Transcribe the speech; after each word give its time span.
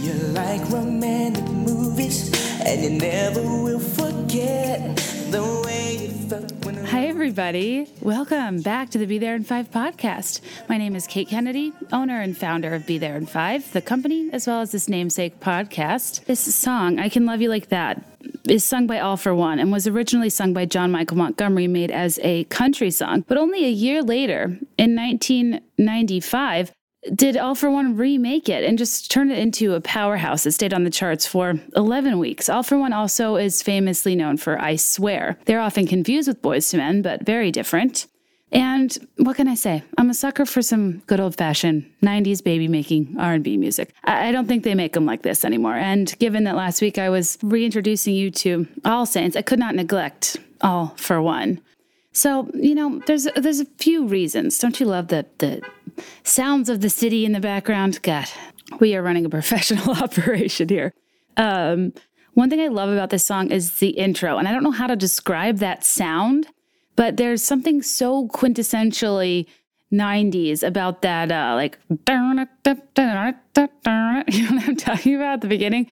You 0.00 0.12
like 0.12 0.60
romantic 0.70 1.44
movies, 1.44 2.30
and 2.64 2.84
you 2.84 2.90
never 3.00 3.42
will 3.42 3.80
forget 3.80 4.96
the 5.32 5.62
way 5.66 5.96
you 5.96 6.10
felt 6.28 6.52
when. 6.64 6.76
Hi, 6.84 7.06
everybody. 7.06 7.92
Welcome 8.00 8.62
back 8.62 8.90
to 8.90 8.98
the 8.98 9.06
Be 9.06 9.18
There 9.18 9.34
in 9.34 9.42
Five 9.42 9.72
podcast. 9.72 10.40
My 10.68 10.78
name 10.78 10.94
is 10.94 11.08
Kate 11.08 11.28
Kennedy, 11.28 11.72
owner 11.92 12.20
and 12.20 12.38
founder 12.38 12.74
of 12.74 12.86
Be 12.86 12.98
There 12.98 13.16
in 13.16 13.26
Five, 13.26 13.72
the 13.72 13.82
company, 13.82 14.30
as 14.32 14.46
well 14.46 14.60
as 14.60 14.70
this 14.70 14.88
namesake 14.88 15.40
podcast. 15.40 16.24
This 16.26 16.54
song, 16.54 17.00
I 17.00 17.08
Can 17.08 17.26
Love 17.26 17.40
You 17.40 17.48
Like 17.48 17.68
That, 17.70 18.04
is 18.48 18.64
sung 18.64 18.86
by 18.86 19.00
All-4-One 19.00 19.58
and 19.58 19.72
was 19.72 19.88
originally 19.88 20.30
sung 20.30 20.52
by 20.52 20.64
John 20.64 20.92
Michael 20.92 21.16
Montgomery, 21.16 21.66
made 21.66 21.90
as 21.90 22.20
a 22.22 22.44
country 22.44 22.92
song. 22.92 23.24
But 23.26 23.36
only 23.36 23.64
a 23.64 23.70
year 23.70 24.04
later, 24.04 24.58
in 24.78 24.94
1995, 24.94 26.70
did 27.14 27.36
All-4-One 27.36 27.96
remake 27.96 28.48
it 28.48 28.64
and 28.64 28.76
just 28.76 29.10
turn 29.10 29.30
it 29.30 29.38
into 29.38 29.74
a 29.74 29.80
powerhouse 29.80 30.44
that 30.44 30.52
stayed 30.52 30.74
on 30.74 30.84
the 30.84 30.90
charts 30.90 31.26
for 31.26 31.54
11 31.76 32.18
weeks. 32.18 32.48
All-4-One 32.48 32.92
also 32.92 33.36
is 33.36 33.62
famously 33.62 34.14
known 34.16 34.36
for 34.36 34.60
I 34.60 34.76
Swear. 34.76 35.38
They're 35.44 35.60
often 35.60 35.86
confused 35.86 36.28
with 36.28 36.42
Boyz 36.42 36.72
II 36.72 36.78
Men, 36.78 37.02
but 37.02 37.24
very 37.24 37.50
different. 37.50 38.06
And 38.50 38.96
what 39.16 39.36
can 39.36 39.46
I 39.46 39.54
say? 39.54 39.84
I'm 39.98 40.08
a 40.08 40.14
sucker 40.14 40.46
for 40.46 40.62
some 40.62 41.02
good 41.06 41.20
old 41.20 41.36
fashioned 41.36 41.90
90s 42.02 42.42
baby 42.42 42.66
making 42.66 43.14
R&B 43.18 43.58
music. 43.58 43.92
I, 44.04 44.32
don't 44.32 44.48
think 44.48 44.64
they 44.64 44.74
make 44.74 44.94
them 44.94 45.04
like 45.04 45.22
this 45.22 45.44
anymore. 45.44 45.74
And 45.74 46.18
given 46.18 46.44
that 46.44 46.56
last 46.56 46.80
week 46.80 46.96
I 46.96 47.10
was 47.10 47.36
reintroducing 47.42 48.14
you 48.14 48.30
to 48.30 48.66
All 48.86 49.04
Saints, 49.04 49.36
I 49.36 49.42
could 49.42 49.58
not 49.58 49.74
neglect 49.74 50.38
All-4-One. 50.62 51.60
So, 52.12 52.50
you 52.54 52.74
know, 52.74 53.00
there's 53.06 53.28
there's 53.36 53.60
a 53.60 53.66
few 53.76 54.06
reasons. 54.06 54.58
Don't 54.58 54.80
you 54.80 54.86
love 54.86 55.06
the 55.08 55.26
the 55.38 55.62
sounds 56.22 56.68
of 56.68 56.80
the 56.80 56.90
city 56.90 57.24
in 57.24 57.32
the 57.32 57.40
background? 57.40 58.00
God, 58.02 58.28
we 58.80 58.94
are 58.94 59.02
running 59.02 59.24
a 59.24 59.30
professional 59.30 59.90
operation 60.02 60.68
here. 60.68 60.92
Um, 61.36 61.92
one 62.34 62.50
thing 62.50 62.60
I 62.60 62.68
love 62.68 62.90
about 62.90 63.10
this 63.10 63.26
song 63.26 63.50
is 63.50 63.78
the 63.78 63.90
intro, 63.90 64.38
and 64.38 64.46
I 64.46 64.52
don't 64.52 64.62
know 64.62 64.70
how 64.70 64.86
to 64.86 64.96
describe 64.96 65.58
that 65.58 65.84
sound, 65.84 66.46
but 66.96 67.16
there's 67.16 67.42
something 67.42 67.82
so 67.82 68.28
quintessentially 68.28 69.46
90s 69.92 70.62
about 70.62 71.02
that, 71.02 71.32
uh, 71.32 71.54
like, 71.54 71.78
you 74.28 74.48
know 74.48 74.56
what 74.56 74.68
I'm 74.68 74.76
talking 74.76 75.16
about 75.16 75.34
at 75.34 75.40
the 75.40 75.48
beginning? 75.48 75.90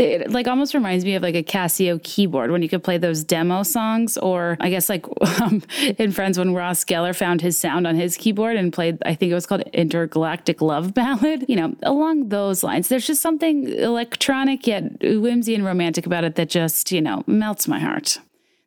It 0.00 0.30
like 0.30 0.48
almost 0.48 0.72
reminds 0.72 1.04
me 1.04 1.14
of 1.14 1.22
like 1.22 1.34
a 1.34 1.42
Casio 1.42 2.02
keyboard 2.02 2.50
when 2.50 2.62
you 2.62 2.70
could 2.70 2.82
play 2.82 2.96
those 2.96 3.22
demo 3.22 3.62
songs, 3.62 4.16
or 4.16 4.56
I 4.58 4.70
guess 4.70 4.88
like 4.88 5.04
um, 5.42 5.62
in 5.98 6.10
Friends 6.10 6.38
when 6.38 6.54
Ross 6.54 6.86
Geller 6.86 7.14
found 7.14 7.42
his 7.42 7.58
sound 7.58 7.86
on 7.86 7.96
his 7.96 8.16
keyboard 8.16 8.56
and 8.56 8.72
played, 8.72 8.96
I 9.04 9.14
think 9.14 9.30
it 9.30 9.34
was 9.34 9.44
called 9.44 9.60
Intergalactic 9.74 10.62
Love 10.62 10.94
Ballad. 10.94 11.44
You 11.50 11.56
know, 11.56 11.74
along 11.82 12.28
those 12.28 12.62
lines, 12.62 12.88
there's 12.88 13.06
just 13.06 13.20
something 13.20 13.68
electronic 13.68 14.68
yet 14.68 14.84
whimsy 15.02 15.54
and 15.56 15.64
romantic 15.64 16.06
about 16.06 16.22
it 16.22 16.36
that 16.36 16.48
just 16.48 16.92
you 16.92 17.00
know 17.00 17.24
melts 17.26 17.66
my 17.66 17.80
heart. 17.80 18.18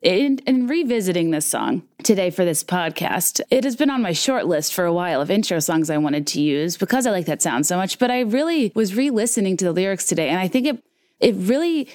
In, 0.02 0.38
in, 0.46 0.66
revisiting 0.66 1.30
this 1.30 1.46
song 1.46 1.82
today 2.02 2.28
for 2.28 2.44
this 2.44 2.62
podcast, 2.62 3.40
it 3.50 3.64
has 3.64 3.74
been 3.74 3.88
on 3.88 4.02
my 4.02 4.12
short 4.12 4.46
list 4.46 4.74
for 4.74 4.84
a 4.84 4.92
while 4.92 5.22
of 5.22 5.30
intro 5.30 5.60
songs 5.60 5.88
I 5.88 5.96
wanted 5.96 6.26
to 6.28 6.42
use 6.42 6.76
because 6.76 7.06
I 7.06 7.10
like 7.10 7.24
that 7.24 7.40
sound 7.40 7.66
so 7.66 7.78
much. 7.78 7.98
But 7.98 8.10
I 8.10 8.20
really 8.20 8.70
was 8.74 8.94
re 8.94 9.08
listening 9.08 9.56
to 9.56 9.64
the 9.64 9.72
lyrics 9.72 10.04
today, 10.04 10.28
and 10.28 10.38
I 10.38 10.46
think 10.46 10.66
it 10.66 10.84
it 11.20 11.34
really 11.36 11.88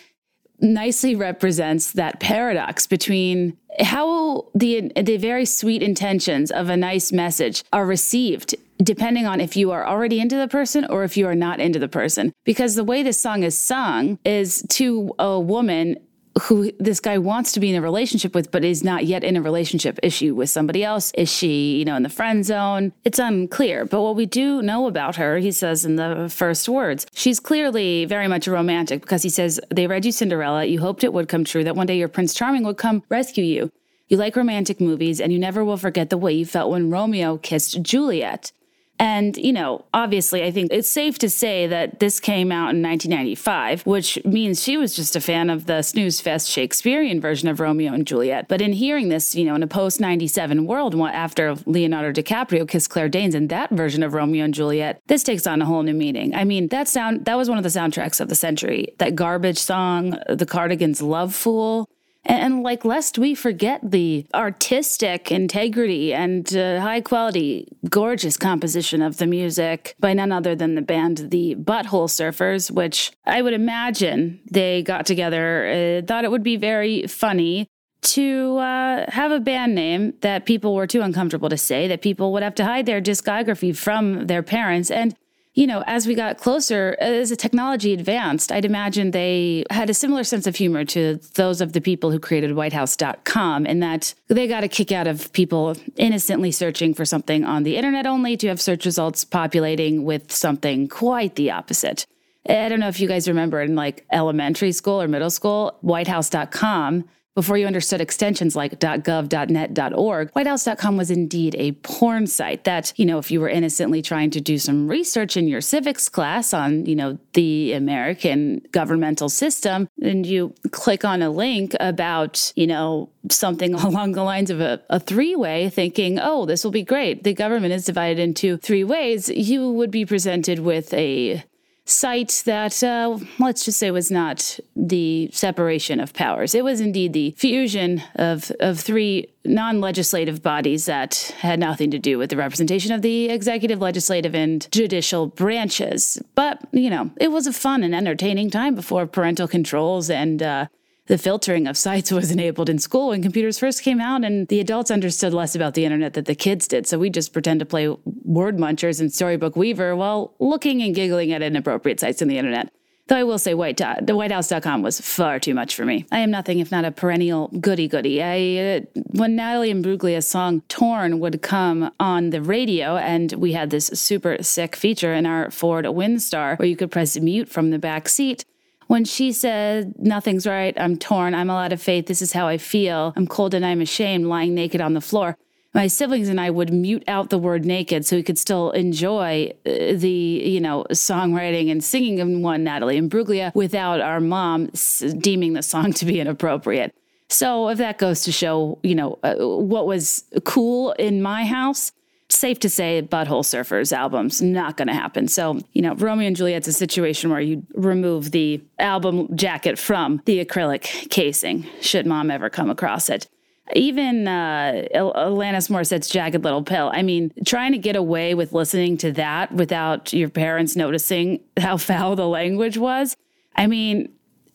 nicely 0.62 1.16
represents 1.16 1.94
that 1.94 2.20
paradox 2.20 2.86
between 2.86 3.58
how 3.80 4.45
the 4.53 4.92
the 4.95 5.17
very 5.17 5.45
sweet 5.45 5.81
intentions 5.81 6.52
of 6.52 6.70
a 6.70 6.75
nice 6.75 7.12
message 7.12 7.64
are 7.72 7.86
received 7.86 8.56
depending 8.81 9.25
on 9.25 9.42
if 9.42 9.58
you 9.58 9.72
are 9.72 9.86
already 9.86 10.20
into 10.20 10.38
the 10.38 10.47
person 10.47 10.86
or 10.86 11.03
if 11.03 11.17
you 11.17 11.28
are 11.28 11.36
not 11.36 11.59
into 11.59 11.80
the 11.80 11.88
person. 11.88 12.31
Because 12.45 12.75
the 12.75 12.84
way 12.84 13.03
this 13.03 13.22
song 13.22 13.44
is 13.44 13.58
sung 13.58 14.17
is 14.23 14.66
to 14.70 15.14
a 15.20 15.40
woman 15.40 15.97
who 16.41 16.71
this 16.79 16.99
guy 16.99 17.17
wants 17.17 17.51
to 17.53 17.59
be 17.59 17.69
in 17.69 17.75
a 17.75 17.81
relationship 17.81 18.33
with, 18.33 18.51
but 18.51 18.63
is 18.63 18.83
not 18.83 19.05
yet 19.05 19.23
in 19.23 19.35
a 19.35 19.41
relationship. 19.41 19.99
Is 20.03 20.13
she 20.13 20.31
with 20.31 20.50
somebody 20.50 20.83
else? 20.83 21.11
Is 21.16 21.31
she, 21.31 21.77
you 21.77 21.85
know, 21.85 21.95
in 21.95 22.03
the 22.03 22.09
friend 22.09 22.45
zone? 22.45 22.94
It's 23.05 23.19
unclear. 23.19 23.85
But 23.85 24.01
what 24.01 24.16
we 24.16 24.25
do 24.25 24.61
know 24.61 24.88
about 24.88 25.16
her, 25.17 25.38
he 25.38 25.51
says 25.51 25.85
in 25.85 25.95
the 25.95 26.28
first 26.29 26.67
words, 26.67 27.05
she's 27.13 27.39
clearly 27.39 28.05
very 28.05 28.28
much 28.28 28.47
a 28.47 28.51
romantic 28.51 29.01
because 29.01 29.23
he 29.23 29.29
says, 29.29 29.59
They 29.69 29.88
read 29.88 30.05
you 30.05 30.11
Cinderella. 30.11 30.66
You 30.66 30.79
hoped 30.79 31.03
it 31.03 31.13
would 31.13 31.28
come 31.28 31.44
true, 31.44 31.63
that 31.63 31.75
one 31.75 31.88
day 31.88 31.97
your 31.97 32.07
Prince 32.07 32.33
Charming 32.33 32.63
would 32.63 32.78
come 32.78 33.03
rescue 33.09 33.44
you. 33.44 33.72
You 34.07 34.17
like 34.17 34.35
romantic 34.35 34.81
movies, 34.81 35.22
and 35.22 35.31
you 35.31 35.38
never 35.38 35.63
will 35.63 35.78
forget 35.78 36.09
the 36.09 36.17
way 36.17 36.33
you 36.33 36.45
felt 36.45 36.72
when 36.72 36.89
Romeo 36.89 37.38
kissed 37.38 37.83
Juliet. 37.83 38.51
And, 38.99 39.37
you 39.37 39.53
know, 39.53 39.85
obviously, 39.93 40.43
I 40.43 40.51
think 40.51 40.73
it's 40.73 40.89
safe 40.89 41.17
to 41.19 41.29
say 41.29 41.67
that 41.67 42.01
this 42.01 42.19
came 42.19 42.51
out 42.51 42.75
in 42.75 42.83
1995, 42.83 43.85
which 43.85 44.23
means 44.25 44.61
she 44.61 44.75
was 44.75 44.93
just 44.93 45.15
a 45.15 45.21
fan 45.21 45.49
of 45.49 45.67
the 45.67 45.81
snooze 45.83 46.19
fest 46.19 46.49
Shakespearean 46.49 47.21
version 47.21 47.47
of 47.47 47.61
Romeo 47.61 47.93
and 47.93 48.05
Juliet. 48.05 48.49
But 48.49 48.61
in 48.61 48.73
hearing 48.73 49.07
this, 49.07 49.35
you 49.35 49.45
know, 49.45 49.55
in 49.55 49.63
a 49.63 49.67
post 49.67 50.01
97 50.01 50.65
world 50.65 50.99
after 50.99 51.55
Leonardo 51.65 52.21
DiCaprio 52.21 52.67
kissed 52.67 52.89
Claire 52.89 53.07
Danes 53.07 53.35
in 53.35 53.47
that 53.47 53.69
version 53.69 54.03
of 54.03 54.13
Romeo 54.13 54.43
and 54.43 54.53
Juliet, 54.53 55.01
this 55.07 55.23
takes 55.23 55.47
on 55.47 55.61
a 55.61 55.66
whole 55.66 55.83
new 55.83 55.93
meaning. 55.93 56.35
I 56.35 56.43
mean, 56.43 56.67
that 56.67 56.89
sound 56.89 57.23
that 57.23 57.37
was 57.37 57.47
one 57.47 57.57
of 57.57 57.63
the 57.63 57.69
soundtracks 57.69 58.19
of 58.19 58.27
the 58.27 58.35
century. 58.35 58.93
That 58.97 59.16
garbage 59.16 59.59
song, 59.59 60.17
the 60.27 60.45
Cardigans' 60.45 60.99
Lovefool. 60.99 61.85
And, 62.29 62.62
like, 62.62 62.85
lest 62.85 63.17
we 63.17 63.34
forget 63.34 63.81
the 63.84 64.28
artistic 64.35 65.31
integrity 65.31 66.13
and 66.13 66.56
uh, 66.56 66.79
high 66.79 67.01
quality, 67.01 67.67
gorgeous 67.90 68.38
composition 68.38 69.01
of 69.01 69.17
the 69.17 69.25
music 69.25 69.95
by 70.00 70.13
none 70.13 70.31
other 70.31 70.56
than 70.56 70.75
the 70.75 70.84
band 70.84 71.31
The 71.31 71.56
Butthole 71.56 72.07
Surfers, 72.07 72.69
which 72.69 73.12
I 73.25 73.41
would 73.41 73.53
imagine 73.53 74.41
they 74.51 74.84
got 74.84 75.07
together, 75.07 76.01
uh, 76.01 76.06
thought 76.06 76.23
it 76.23 76.29
would 76.29 76.44
be 76.44 76.56
very 76.56 77.07
funny 77.07 77.67
to 78.01 78.57
uh, 78.57 79.09
have 79.09 79.31
a 79.31 79.40
band 79.40 79.73
name 79.73 80.13
that 80.22 80.46
people 80.46 80.75
were 80.75 80.88
too 80.88 81.01
uncomfortable 81.01 81.50
to 81.50 81.57
say, 81.57 81.88
that 81.88 82.01
people 82.01 82.31
would 82.31 82.44
have 82.44 82.56
to 82.56 82.63
hide 82.63 82.85
their 82.85 83.01
discography 83.01 83.75
from 83.75 84.28
their 84.28 84.44
parents. 84.44 84.91
And 84.91 85.16
you 85.55 85.65
know, 85.65 85.83
as 85.87 86.05
we 86.05 86.15
got 86.15 86.37
closer, 86.37 86.95
as 86.99 87.31
the 87.31 87.35
technology 87.35 87.91
advanced, 87.91 88.51
I'd 88.51 88.65
imagine 88.65 89.11
they 89.11 89.65
had 89.71 89.89
a 89.89 89.93
similar 89.93 90.23
sense 90.23 90.45
of 90.45 90.55
humor 90.55 90.85
to 90.85 91.19
those 91.35 91.59
of 91.59 91.73
the 91.73 91.81
people 91.81 92.11
who 92.11 92.19
created 92.19 92.51
whitehouse.com 92.51 93.65
in 93.65 93.79
that 93.79 94.13
they 94.27 94.47
got 94.47 94.63
a 94.63 94.67
kick 94.67 94.91
out 94.91 95.07
of 95.07 95.33
people 95.33 95.75
innocently 95.95 96.51
searching 96.51 96.93
for 96.93 97.03
something 97.03 97.43
on 97.43 97.63
the 97.63 97.77
internet 97.77 98.05
only 98.05 98.37
to 98.37 98.47
have 98.47 98.61
search 98.61 98.85
results 98.85 99.25
populating 99.25 100.05
with 100.05 100.31
something 100.31 100.87
quite 100.87 101.35
the 101.35 101.51
opposite. 101.51 102.05
I 102.47 102.69
don't 102.69 102.79
know 102.79 102.87
if 102.87 102.99
you 102.99 103.07
guys 103.07 103.27
remember 103.27 103.61
in 103.61 103.75
like 103.75 104.05
elementary 104.11 104.71
school 104.71 105.01
or 105.01 105.07
middle 105.07 105.29
school, 105.29 105.77
whitehouse.com 105.81 107.05
before 107.35 107.57
you 107.57 107.66
understood 107.67 108.01
extensions 108.01 108.56
like 108.56 108.79
.gov, 108.79 109.50
.net, 109.50 109.94
.org, 109.94 110.31
whitehouse.com 110.31 110.97
was 110.97 111.12
indeed 111.12 111.56
a 111.57 111.72
porn 111.72 112.28
site 112.28 112.63
that, 112.66 112.91
you 112.95 113.06
know, 113.06 113.17
if 113.17 113.31
you 113.31 113.40
were 113.40 113.50
innocently 113.50 114.01
trying 114.01 114.29
to 114.31 114.41
do 114.41 114.57
some 114.57 114.88
research 114.88 115.38
in 115.38 115.47
your 115.47 115.62
civics 115.62 116.09
class 116.09 116.53
on, 116.53 116.85
you 116.85 116.95
know, 116.95 117.17
the 117.34 117.73
American 117.73 118.62
governmental 118.72 119.29
system, 119.29 119.88
and 120.01 120.25
you 120.25 120.53
click 120.72 121.06
on 121.06 121.22
a 121.22 121.29
link 121.29 121.75
about, 121.79 122.51
you 122.56 122.67
know, 122.67 123.09
something 123.29 123.73
along 123.90 124.13
the 124.13 124.23
lines 124.23 124.50
of 124.50 124.59
a, 124.59 124.81
a 124.90 125.00
three 125.00 125.35
way, 125.35 125.69
thinking, 125.69 126.19
oh, 126.19 126.46
this 126.46 126.63
will 126.63 126.72
be 126.72 126.84
great. 126.84 127.23
The 127.23 127.34
government 127.34 127.73
is 127.73 127.85
divided 127.85 128.19
into 128.19 128.57
three 128.57 128.84
ways. 128.84 129.29
You 129.29 129.72
would 129.72 129.91
be 129.91 130.06
presented 130.06 130.59
with 130.59 130.94
a 130.94 131.44
site 131.89 132.44
that, 132.45 132.83
uh, 132.83 133.17
let's 133.39 133.66
just 133.66 133.79
say, 133.79 133.91
was 133.91 134.11
not 134.11 134.59
the 134.75 135.29
separation 135.33 136.00
of 136.00 136.13
powers. 136.13 136.55
It 136.55 136.63
was 136.63 136.81
indeed 136.81 137.13
the 137.13 137.33
fusion 137.38 138.03
of, 138.16 138.51
of 138.59 138.79
three 138.79 139.27
non 139.45 139.81
legislative 139.81 140.41
bodies 140.44 140.85
that 140.85 141.33
had 141.39 141.59
nothing 141.59 141.91
to 141.91 141.99
do 141.99 142.17
with 142.17 142.29
the 142.29 142.38
representation 142.38 142.94
of 142.94 143.01
the 143.01 143.29
executive, 143.29 143.81
legislative, 143.81 144.35
and 144.35 144.67
judicial 144.72 145.28
branches. 145.28 146.22
But, 146.35 146.61
you 146.72 146.89
know, 146.89 147.11
it 147.17 147.31
was 147.31 147.47
a 147.47 147.53
fun 147.53 147.83
and 147.83 147.95
entertaining 147.95 148.49
time 148.49 148.75
before 148.75 149.05
parental 149.08 149.47
controls 149.47 150.09
and, 150.09 150.41
uh, 150.41 150.67
the 151.09 151.17
filtering 151.17 151.67
of 151.67 151.76
sites 151.76 152.11
was 152.20 152.32
enabled 152.32 152.70
in 152.70 152.79
school 152.79 153.09
when 153.09 153.22
computers 153.22 153.59
first 153.59 153.84
came 153.84 154.00
out 154.00 154.23
and 154.23 154.47
the 154.47 154.61
adults 154.61 154.90
understood 154.90 155.34
less 155.34 155.56
about 155.56 155.73
the 155.73 155.84
internet 155.84 156.14
than 156.14 156.23
the 156.23 156.35
kids 156.35 156.67
did. 156.67 156.88
So 156.88 156.97
we 156.97 157.09
just 157.09 157.34
pretend 157.34 157.59
to 157.59 157.66
play 157.66 157.90
word 158.23 158.58
munchers 158.58 159.02
and 159.02 159.11
storybook 159.11 159.58
weaver 159.58 159.96
while 159.96 160.34
looking 160.40 160.82
and 160.82 160.96
giggling 160.96 161.34
at 161.34 161.41
inappropriate 161.41 162.00
sites 162.00 162.22
on 162.22 162.29
the 162.29 162.38
internet. 162.38 162.72
Though 163.08 163.16
I 163.16 163.23
will 163.23 163.40
say, 163.40 163.56
White, 163.56 163.78
the 163.78 164.14
WhiteHouse.com 164.14 164.84
was 164.84 165.02
far 165.02 165.40
too 165.40 165.56
much 165.56 165.76
for 165.76 165.84
me. 165.84 166.06
I 166.11 166.20
am 166.20 166.29
nothing 166.29 166.59
if 166.59 166.72
not 166.72 166.85
a 166.85 166.91
perennial 166.91 167.47
goody 167.47 167.88
goody. 167.88 168.22
I, 168.22 168.78
uh, 168.78 169.02
when 169.08 169.35
Natalie 169.35 169.73
Imbruglia's 169.73 170.28
song 170.28 170.62
"Torn" 170.70 171.20
would 171.20 171.41
come 171.41 171.91
on 172.00 172.29
the 172.29 172.40
radio, 172.40 172.97
and 172.97 173.34
we 173.34 173.53
had 173.53 173.72
this 173.72 173.88
super 173.88 174.44
sick 174.44 174.76
feature 174.76 175.12
in 175.12 175.26
our 175.26 175.50
Ford 175.50 175.85
Windstar 175.85 176.59
where 176.59 176.67
you 176.67 176.76
could 176.76 176.91
press 176.91 177.20
mute 177.20 177.50
from 177.50 177.72
the 177.72 177.79
back 177.79 178.08
seat 178.08 178.46
when 178.90 179.06
she 179.06 179.32
said, 179.32 179.94
Nothing's 180.00 180.47
right, 180.47 180.74
I'm 180.76 180.97
torn, 180.97 181.36
I'm 181.36 181.50
a 181.50 181.53
lot 181.53 181.72
of 181.72 181.80
faith, 181.80 182.08
this 182.08 182.24
is 182.24 182.34
how 182.34 182.47
I 182.47 182.58
feel, 182.58 183.14
I'm 183.16 183.28
cold 183.28 183.53
and 183.53 183.64
I'm 183.64 183.82
ashamed, 183.82 184.26
lying 184.26 184.56
naked 184.56 184.82
on 184.82 184.96
the 184.96 185.02
floor. 185.02 185.38
my 185.76 185.86
siblings 185.86 186.28
and 186.28 186.41
I 186.41 186.50
would 186.50 186.74
mute 186.74 187.03
out 187.08 187.30
the 187.30 187.38
word 187.38 187.66
naked 187.66 188.03
so 188.03 188.16
we 188.16 188.24
could 188.24 188.40
still 188.40 188.72
enjoy 188.72 189.53
uh, 189.64 189.94
the, 189.94 190.09
you 190.09 190.59
know, 190.59 190.88
songwriting 190.90 191.72
and 191.72 191.84
singing 191.84 192.20
of 192.20 192.28
one 192.41 192.64
Natalie 192.64 193.00
Imbruglia 193.00 193.53
without 193.53 194.02
our 194.02 194.20
mom 194.20 194.72
deeming 195.20 195.53
the 195.53 195.62
song 195.62 195.94
to 195.94 196.06
be 196.06 196.20
inappropriate. 196.20 196.96
So 197.30 197.70
if 197.70 197.78
that 197.78 198.00
goes 198.00 198.24
to 198.24 198.32
show, 198.32 198.80
you 198.82 198.96
know, 198.96 199.20
uh, 199.22 199.36
what 199.36 199.86
was 199.86 200.24
cool 200.46 200.94
in 200.94 201.22
my 201.22 201.46
house, 201.46 201.91
safe 202.29 202.59
to 202.59 202.70
say 202.70 203.02
Butthole 203.02 203.43
Surfers 203.43 203.91
album's 203.91 204.41
not 204.41 204.78
going 204.78 204.87
to 204.87 204.93
happen. 204.93 205.28
So, 205.28 205.59
you 205.73 205.81
know, 205.81 205.96
Romeo 205.96 206.28
and 206.28 206.35
Juliet's 206.35 206.67
a 206.67 206.73
situation 206.73 207.29
where 207.29 207.41
you 207.41 207.66
remove 207.73 208.31
the 208.31 208.64
album 208.78 209.35
jacket 209.35 209.79
from 209.79 210.22
the 210.26 210.43
acrylic 210.43 211.09
casing, 211.09 211.67
should 211.81 212.05
mom 212.05 212.31
ever 212.31 212.49
come 212.49 212.70
across 212.70 213.09
it. 213.09 213.28
Even 213.76 214.28
uh, 214.28 214.87
Alanis 214.96 215.70
Morissette's 215.70 216.09
Jagged 216.09 216.43
Little 216.43 216.64
Pill. 216.64 216.90
I 216.91 217.03
mean, 217.03 217.31
trying 217.46 217.72
to 217.73 217.78
get 217.78 217.96
away 217.96 218.34
with 218.34 218.52
listening 218.52 218.97
to 218.97 219.11
that 219.14 219.52
without 219.52 220.11
your 220.11 220.29
parents 220.29 220.76
noticing 220.76 221.41
how 221.58 221.78
foul 221.78 222.16
the 222.16 222.28
language 222.28 222.78
was. 222.78 223.16
I 223.55 223.67
mean, 223.67 224.09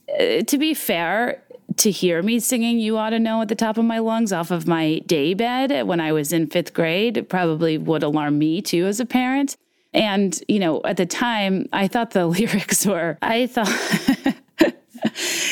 uh, 0.08 0.42
to 0.42 0.58
be 0.58 0.74
fair, 0.74 1.43
to 1.78 1.90
hear 1.90 2.22
me 2.22 2.40
singing 2.40 2.78
You 2.78 2.96
Ought 2.96 3.10
to 3.10 3.18
Know 3.18 3.42
at 3.42 3.48
the 3.48 3.54
top 3.54 3.78
of 3.78 3.84
my 3.84 3.98
lungs 3.98 4.32
off 4.32 4.50
of 4.50 4.66
my 4.66 5.00
day 5.06 5.34
bed 5.34 5.86
when 5.86 6.00
I 6.00 6.12
was 6.12 6.32
in 6.32 6.46
fifth 6.46 6.74
grade 6.74 7.26
probably 7.28 7.78
would 7.78 8.02
alarm 8.02 8.38
me 8.38 8.62
too 8.62 8.86
as 8.86 9.00
a 9.00 9.06
parent. 9.06 9.56
And, 9.92 10.38
you 10.48 10.58
know, 10.58 10.82
at 10.84 10.96
the 10.96 11.06
time, 11.06 11.68
I 11.72 11.88
thought 11.88 12.10
the 12.10 12.26
lyrics 12.26 12.84
were, 12.84 13.16
I 13.22 13.46
thought, 13.46 13.68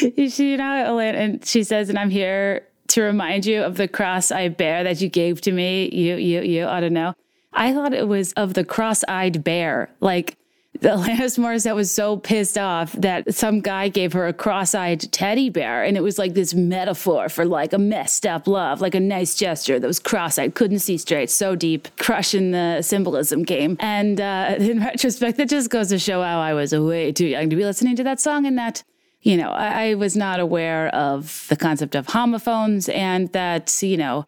you 0.17 0.57
know, 0.57 0.99
and 0.99 1.45
she 1.45 1.63
says, 1.63 1.89
and 1.89 1.99
I'm 1.99 2.11
here 2.11 2.67
to 2.89 3.03
remind 3.03 3.47
you 3.47 3.63
of 3.63 3.77
the 3.77 3.89
cross 3.89 4.31
I 4.31 4.49
bear 4.49 4.85
that 4.85 5.01
you 5.01 5.09
gave 5.09 5.41
to 5.43 5.53
me. 5.53 5.89
You, 5.91 6.17
you, 6.17 6.43
you 6.43 6.65
ought 6.65 6.81
to 6.81 6.91
know. 6.91 7.15
I 7.53 7.73
thought 7.73 7.95
it 7.95 8.09
was 8.09 8.33
of 8.33 8.55
the 8.55 8.65
cross 8.65 9.05
eyed 9.09 9.45
bear. 9.45 9.91
Like, 10.01 10.37
Alanis 10.81 11.39
Morissette 11.43 11.75
was 11.75 11.93
so 11.93 12.17
pissed 12.17 12.59
off 12.59 12.93
that 12.93 13.35
some 13.35 13.61
guy 13.61 13.89
gave 13.89 14.13
her 14.13 14.27
a 14.27 14.33
cross-eyed 14.33 15.13
teddy 15.13 15.51
bear, 15.51 15.85
and 15.85 15.97
it 15.97 16.03
was 16.03 16.19
like 16.19 16.35
this 16.35 16.55
metaphor 16.55 17.29
for 17.29 17.45
like 17.45 17.73
a 17.73 17.79
messed 17.79 18.27
up 18.27 18.47
love, 18.47 18.81
like 18.81 18.95
a 18.95 19.01
nice 19.01 19.37
gesture 19.37 19.79
that 19.79 19.87
was 19.87 19.99
cross-eyed, 19.99 20.55
couldn't 20.55 20.81
see 20.81 20.99
straight, 20.99 21.31
so 21.31 21.55
deep, 21.55 21.89
crushing 21.99 22.53
the 22.53 22.83
symbolism 22.83 23.43
game. 23.43 23.77
And 23.81 24.21
uh, 24.21 24.57
in 24.59 24.81
retrospect, 24.81 25.37
that 25.39 25.49
just 25.49 25.71
goes 25.71 25.89
to 25.91 25.99
show 25.99 26.23
how 26.23 26.41
I 26.41 26.55
was 26.55 26.73
way 26.75 27.13
too 27.13 27.27
young 27.27 27.51
to 27.51 27.57
be 27.57 27.65
listening 27.65 27.97
to 27.97 28.05
that 28.05 28.21
song, 28.21 28.47
and 28.47 28.59
that 28.59 28.83
you 29.21 29.37
know 29.37 29.51
I, 29.51 29.91
I 29.91 29.95
was 29.95 30.17
not 30.17 30.41
aware 30.41 30.89
of 30.89 31.47
the 31.49 31.57
concept 31.57 31.95
of 31.95 32.09
homophones, 32.09 32.89
and 32.89 33.31
that 33.33 33.83
you 33.83 33.97
know 33.97 34.27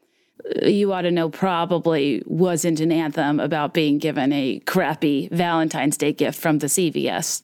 you 0.63 0.93
ought 0.93 1.03
to 1.03 1.11
know 1.11 1.29
probably 1.29 2.23
wasn't 2.27 2.81
an 2.81 2.93
anthem 2.93 3.41
about 3.41 3.73
being 3.75 3.99
given 3.99 4.33
a 4.33 4.61
crappy 4.67 5.29
Valentine's 5.33 5.97
Day 5.97 6.13
gift 6.13 6.39
from 6.39 6.59
the 6.59 6.67
CVS. 6.67 7.43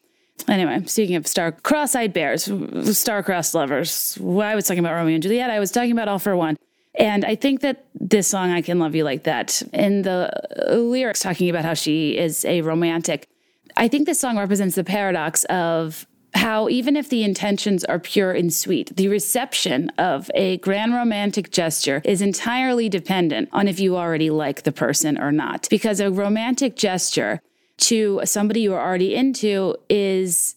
Anyway, 0.48 0.82
speaking 0.86 1.16
of 1.16 1.26
star 1.26 1.52
cross-eyed 1.52 2.12
bears, 2.12 2.50
star-crossed 2.98 3.54
lovers, 3.54 4.18
I 4.20 4.54
was 4.54 4.66
talking 4.66 4.80
about 4.80 4.94
Romeo 4.94 5.14
and 5.14 5.22
Juliet. 5.22 5.50
I 5.50 5.60
was 5.60 5.70
talking 5.70 5.92
about 5.92 6.08
All-4-One. 6.08 6.56
And 6.96 7.24
I 7.24 7.36
think 7.36 7.60
that 7.60 7.84
this 7.94 8.26
song, 8.26 8.50
I 8.50 8.62
Can 8.62 8.78
Love 8.78 8.94
You 8.94 9.04
Like 9.04 9.24
That, 9.24 9.62
in 9.72 10.02
the 10.02 10.30
lyrics 10.72 11.20
talking 11.20 11.48
about 11.48 11.64
how 11.64 11.74
she 11.74 12.18
is 12.18 12.44
a 12.44 12.62
romantic, 12.62 13.28
I 13.76 13.86
think 13.86 14.06
this 14.06 14.18
song 14.18 14.36
represents 14.36 14.74
the 14.74 14.84
paradox 14.84 15.44
of 15.44 16.06
how 16.34 16.68
even 16.68 16.96
if 16.96 17.08
the 17.08 17.22
intentions 17.22 17.84
are 17.84 17.98
pure 17.98 18.32
and 18.32 18.52
sweet, 18.52 18.94
the 18.96 19.08
reception 19.08 19.90
of 19.98 20.30
a 20.34 20.58
grand 20.58 20.94
romantic 20.94 21.50
gesture 21.50 22.02
is 22.04 22.22
entirely 22.22 22.88
dependent 22.88 23.48
on 23.52 23.68
if 23.68 23.80
you 23.80 23.96
already 23.96 24.30
like 24.30 24.62
the 24.62 24.72
person 24.72 25.18
or 25.18 25.32
not. 25.32 25.68
Because 25.70 26.00
a 26.00 26.10
romantic 26.10 26.76
gesture 26.76 27.40
to 27.80 28.20
somebody 28.24 28.60
you 28.60 28.74
are 28.74 28.86
already 28.86 29.14
into 29.14 29.74
is 29.88 30.54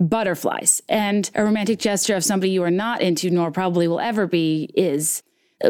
butterflies. 0.00 0.80
And 0.88 1.30
a 1.34 1.44
romantic 1.44 1.78
gesture 1.78 2.16
of 2.16 2.24
somebody 2.24 2.52
you 2.52 2.62
are 2.62 2.70
not 2.70 3.02
into, 3.02 3.30
nor 3.30 3.50
probably 3.50 3.86
will 3.86 4.00
ever 4.00 4.26
be, 4.26 4.70
is 4.74 5.22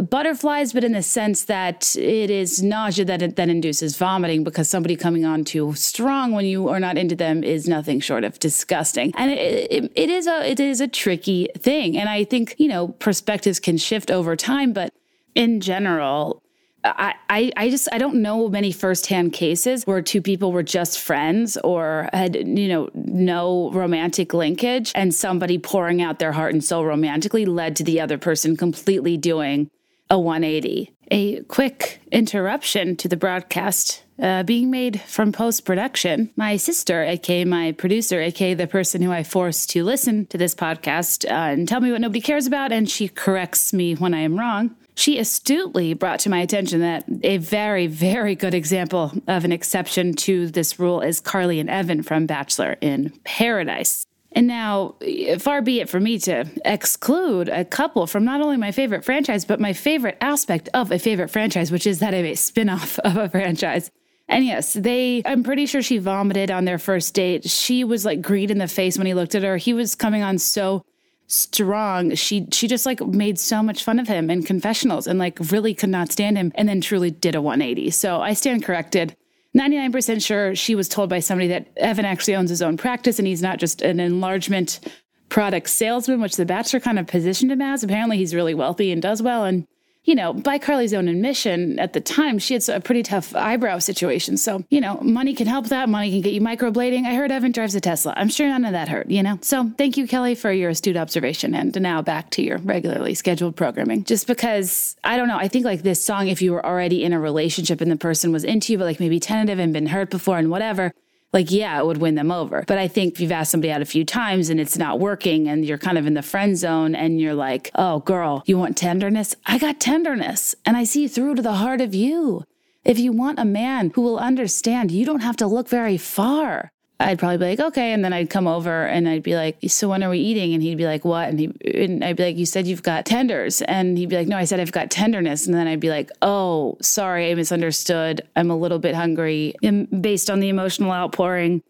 butterflies, 0.02 0.72
but 0.72 0.84
in 0.84 0.92
the 0.92 1.02
sense 1.02 1.44
that 1.44 1.94
it 1.96 2.30
is 2.30 2.62
nausea 2.62 3.04
that 3.04 3.36
that 3.36 3.48
induces 3.48 3.96
vomiting 3.96 4.44
because 4.44 4.68
somebody 4.68 4.96
coming 4.96 5.24
on 5.24 5.44
too 5.44 5.74
strong 5.74 6.32
when 6.32 6.44
you 6.44 6.68
are 6.68 6.80
not 6.80 6.98
into 6.98 7.14
them 7.14 7.44
is 7.44 7.68
nothing 7.68 8.00
short 8.00 8.24
of 8.24 8.38
disgusting. 8.38 9.12
And 9.16 9.30
it, 9.30 9.70
it, 9.70 9.92
it 9.94 10.10
is 10.10 10.26
a 10.26 10.48
it 10.48 10.60
is 10.60 10.80
a 10.80 10.88
tricky 10.88 11.48
thing. 11.58 11.96
And 11.96 12.08
I 12.08 12.24
think 12.24 12.54
you 12.58 12.68
know 12.68 12.88
perspectives 12.88 13.60
can 13.60 13.76
shift 13.76 14.10
over 14.10 14.36
time, 14.36 14.72
but 14.72 14.92
in 15.34 15.60
general. 15.60 16.42
I, 16.84 17.50
I, 17.56 17.70
just 17.70 17.88
I 17.92 17.98
don't 17.98 18.16
know 18.16 18.48
many 18.48 18.70
firsthand 18.70 19.32
cases 19.32 19.84
where 19.86 20.02
two 20.02 20.20
people 20.20 20.52
were 20.52 20.62
just 20.62 21.00
friends 21.00 21.56
or 21.58 22.10
had 22.12 22.36
you 22.36 22.68
know 22.68 22.90
no 22.94 23.70
romantic 23.72 24.34
linkage 24.34 24.92
and 24.94 25.14
somebody 25.14 25.58
pouring 25.58 26.02
out 26.02 26.18
their 26.18 26.32
heart 26.32 26.52
and 26.52 26.62
soul 26.62 26.84
romantically 26.84 27.46
led 27.46 27.76
to 27.76 27.84
the 27.84 28.00
other 28.00 28.18
person 28.18 28.56
completely 28.56 29.16
doing 29.16 29.70
a 30.10 30.18
180. 30.18 30.92
A 31.10 31.40
quick 31.44 32.00
interruption 32.12 32.96
to 32.96 33.08
the 33.08 33.16
broadcast 33.16 34.02
uh, 34.20 34.42
being 34.42 34.70
made 34.70 35.00
from 35.02 35.32
post 35.32 35.64
production. 35.64 36.30
My 36.36 36.56
sister, 36.56 37.02
aka 37.02 37.44
my 37.44 37.72
producer, 37.72 38.20
aka 38.20 38.54
the 38.54 38.66
person 38.66 39.02
who 39.02 39.10
I 39.10 39.22
forced 39.22 39.70
to 39.70 39.84
listen 39.84 40.26
to 40.26 40.38
this 40.38 40.54
podcast 40.54 41.24
uh, 41.28 41.52
and 41.52 41.68
tell 41.68 41.80
me 41.80 41.90
what 41.90 42.00
nobody 42.00 42.20
cares 42.20 42.46
about, 42.46 42.72
and 42.72 42.88
she 42.88 43.08
corrects 43.08 43.72
me 43.72 43.94
when 43.94 44.14
I 44.14 44.20
am 44.20 44.38
wrong. 44.38 44.76
She 44.94 45.18
astutely 45.18 45.92
brought 45.94 46.20
to 46.20 46.30
my 46.30 46.40
attention 46.40 46.80
that 46.80 47.04
a 47.22 47.38
very, 47.38 47.86
very 47.88 48.34
good 48.34 48.54
example 48.54 49.12
of 49.26 49.44
an 49.44 49.52
exception 49.52 50.14
to 50.14 50.48
this 50.48 50.78
rule 50.78 51.00
is 51.00 51.20
Carly 51.20 51.58
and 51.58 51.68
Evan 51.68 52.02
from 52.02 52.26
Bachelor 52.26 52.76
in 52.80 53.12
Paradise. 53.24 54.06
And 54.32 54.46
now, 54.46 54.96
far 55.38 55.62
be 55.62 55.80
it 55.80 55.88
for 55.88 56.00
me 56.00 56.18
to 56.20 56.44
exclude 56.64 57.48
a 57.48 57.64
couple 57.64 58.06
from 58.06 58.24
not 58.24 58.40
only 58.40 58.56
my 58.56 58.72
favorite 58.72 59.04
franchise, 59.04 59.44
but 59.44 59.60
my 59.60 59.72
favorite 59.72 60.18
aspect 60.20 60.68
of 60.74 60.90
a 60.90 60.98
favorite 60.98 61.28
franchise, 61.28 61.70
which 61.70 61.86
is 61.86 62.00
that 62.00 62.14
of 62.14 62.24
a 62.24 62.34
spin 62.34 62.68
off 62.68 62.98
of 63.00 63.16
a 63.16 63.28
franchise. 63.28 63.90
And 64.28 64.44
yes, 64.44 64.72
they, 64.72 65.22
I'm 65.24 65.42
pretty 65.42 65.66
sure 65.66 65.82
she 65.82 65.98
vomited 65.98 66.50
on 66.50 66.64
their 66.64 66.78
first 66.78 67.14
date. 67.14 67.48
She 67.48 67.84
was 67.84 68.04
like 68.04 68.22
green 68.22 68.50
in 68.50 68.58
the 68.58 68.68
face 68.68 68.96
when 68.96 69.06
he 69.06 69.14
looked 69.14 69.34
at 69.34 69.42
her. 69.42 69.56
He 69.56 69.74
was 69.74 69.94
coming 69.94 70.22
on 70.22 70.38
so 70.38 70.84
strong. 71.26 72.14
She, 72.14 72.46
she 72.52 72.68
just 72.68 72.86
like 72.86 73.00
made 73.00 73.38
so 73.38 73.62
much 73.62 73.84
fun 73.84 73.98
of 73.98 74.08
him 74.08 74.30
in 74.30 74.42
confessionals 74.42 75.06
and 75.06 75.18
like 75.18 75.38
really 75.50 75.74
could 75.74 75.90
not 75.90 76.12
stand 76.12 76.36
him 76.36 76.52
and 76.54 76.68
then 76.68 76.80
truly 76.80 77.10
did 77.10 77.34
a 77.34 77.42
180. 77.42 77.90
So 77.90 78.20
I 78.20 78.34
stand 78.34 78.64
corrected. 78.64 79.16
99% 79.56 80.24
sure 80.24 80.54
she 80.54 80.74
was 80.74 80.88
told 80.88 81.08
by 81.08 81.20
somebody 81.20 81.48
that 81.48 81.68
Evan 81.76 82.04
actually 82.04 82.34
owns 82.34 82.50
his 82.50 82.62
own 82.62 82.76
practice 82.76 83.18
and 83.18 83.28
he's 83.28 83.42
not 83.42 83.58
just 83.58 83.82
an 83.82 84.00
enlargement 84.00 84.80
product 85.28 85.68
salesman, 85.68 86.20
which 86.20 86.36
the 86.36 86.44
Bachelor 86.44 86.80
kind 86.80 86.98
of 86.98 87.06
positioned 87.06 87.52
him 87.52 87.62
as. 87.62 87.82
Apparently, 87.82 88.16
he's 88.16 88.34
really 88.34 88.54
wealthy 88.54 88.92
and 88.92 89.00
does 89.00 89.22
well. 89.22 89.44
And 89.44 89.66
you 90.04 90.14
know, 90.14 90.32
by 90.34 90.58
Carly's 90.58 90.92
own 90.92 91.08
admission 91.08 91.78
at 91.78 91.94
the 91.94 92.00
time, 92.00 92.38
she 92.38 92.54
had 92.54 92.68
a 92.68 92.80
pretty 92.80 93.02
tough 93.02 93.34
eyebrow 93.34 93.78
situation. 93.78 94.36
So, 94.36 94.64
you 94.68 94.80
know, 94.80 94.98
money 95.00 95.34
can 95.34 95.46
help 95.46 95.68
that. 95.68 95.88
Money 95.88 96.10
can 96.10 96.20
get 96.20 96.34
you 96.34 96.40
microblading. 96.40 97.04
I 97.06 97.14
heard 97.14 97.32
Evan 97.32 97.52
drives 97.52 97.74
a 97.74 97.80
Tesla. 97.80 98.12
I'm 98.16 98.28
sure 98.28 98.46
none 98.46 98.64
of 98.64 98.72
that 98.72 98.88
hurt, 98.88 99.10
you 99.10 99.22
know? 99.22 99.38
So 99.40 99.70
thank 99.78 99.96
you, 99.96 100.06
Kelly, 100.06 100.34
for 100.34 100.52
your 100.52 100.70
astute 100.70 100.96
observation. 100.96 101.54
And 101.54 101.80
now 101.80 102.02
back 102.02 102.30
to 102.30 102.42
your 102.42 102.58
regularly 102.58 103.14
scheduled 103.14 103.56
programming. 103.56 104.04
Just 104.04 104.26
because, 104.26 104.96
I 105.04 105.16
don't 105.16 105.28
know, 105.28 105.38
I 105.38 105.48
think 105.48 105.64
like 105.64 105.82
this 105.82 106.04
song, 106.04 106.28
if 106.28 106.42
you 106.42 106.52
were 106.52 106.64
already 106.64 107.02
in 107.02 107.12
a 107.12 107.20
relationship 107.20 107.80
and 107.80 107.90
the 107.90 107.96
person 107.96 108.30
was 108.30 108.44
into 108.44 108.72
you, 108.72 108.78
but 108.78 108.84
like 108.84 109.00
maybe 109.00 109.18
tentative 109.18 109.58
and 109.58 109.72
been 109.72 109.86
hurt 109.86 110.10
before 110.10 110.38
and 110.38 110.50
whatever, 110.50 110.92
like, 111.34 111.50
yeah, 111.50 111.78
it 111.80 111.84
would 111.84 111.98
win 111.98 112.14
them 112.14 112.30
over. 112.30 112.64
But 112.66 112.78
I 112.78 112.86
think 112.86 113.14
if 113.14 113.20
you've 113.20 113.32
asked 113.32 113.50
somebody 113.50 113.72
out 113.72 113.82
a 113.82 113.86
few 113.86 114.04
times 114.04 114.48
and 114.48 114.60
it's 114.60 114.78
not 114.78 115.00
working 115.00 115.48
and 115.48 115.66
you're 115.66 115.78
kind 115.78 115.98
of 115.98 116.06
in 116.06 116.14
the 116.14 116.22
friend 116.22 116.56
zone 116.56 116.94
and 116.94 117.20
you're 117.20 117.34
like, 117.34 117.72
oh, 117.74 117.98
girl, 117.98 118.44
you 118.46 118.56
want 118.56 118.76
tenderness? 118.76 119.34
I 119.44 119.58
got 119.58 119.80
tenderness 119.80 120.54
and 120.64 120.76
I 120.76 120.84
see 120.84 121.08
through 121.08 121.34
to 121.34 121.42
the 121.42 121.54
heart 121.54 121.80
of 121.80 121.92
you. 121.92 122.44
If 122.84 123.00
you 123.00 123.12
want 123.12 123.40
a 123.40 123.44
man 123.44 123.90
who 123.94 124.02
will 124.02 124.18
understand, 124.18 124.92
you 124.92 125.04
don't 125.04 125.22
have 125.22 125.36
to 125.38 125.46
look 125.46 125.68
very 125.68 125.96
far. 125.96 126.70
I'd 127.00 127.18
probably 127.18 127.38
be 127.38 127.44
like, 127.44 127.60
okay. 127.60 127.92
And 127.92 128.04
then 128.04 128.12
I'd 128.12 128.30
come 128.30 128.46
over 128.46 128.86
and 128.86 129.08
I'd 129.08 129.24
be 129.24 129.34
like, 129.34 129.58
so 129.66 129.88
when 129.88 130.02
are 130.02 130.10
we 130.10 130.20
eating? 130.20 130.54
And 130.54 130.62
he'd 130.62 130.78
be 130.78 130.86
like, 130.86 131.04
what? 131.04 131.28
And, 131.28 131.38
he, 131.40 131.52
and 131.74 132.04
I'd 132.04 132.16
be 132.16 132.22
like, 132.22 132.36
you 132.36 132.46
said 132.46 132.66
you've 132.68 132.84
got 132.84 133.04
tenders. 133.04 133.62
And 133.62 133.98
he'd 133.98 134.08
be 134.08 134.16
like, 134.16 134.28
no, 134.28 134.36
I 134.36 134.44
said 134.44 134.60
I've 134.60 134.72
got 134.72 134.90
tenderness. 134.90 135.46
And 135.46 135.54
then 135.54 135.66
I'd 135.66 135.80
be 135.80 135.90
like, 135.90 136.10
oh, 136.22 136.76
sorry, 136.80 137.30
I 137.30 137.34
misunderstood. 137.34 138.22
I'm 138.36 138.50
a 138.50 138.56
little 138.56 138.78
bit 138.78 138.94
hungry. 138.94 139.54
And 139.62 140.02
based 140.02 140.30
on 140.30 140.38
the 140.38 140.48
emotional 140.48 140.92
outpouring 140.92 141.62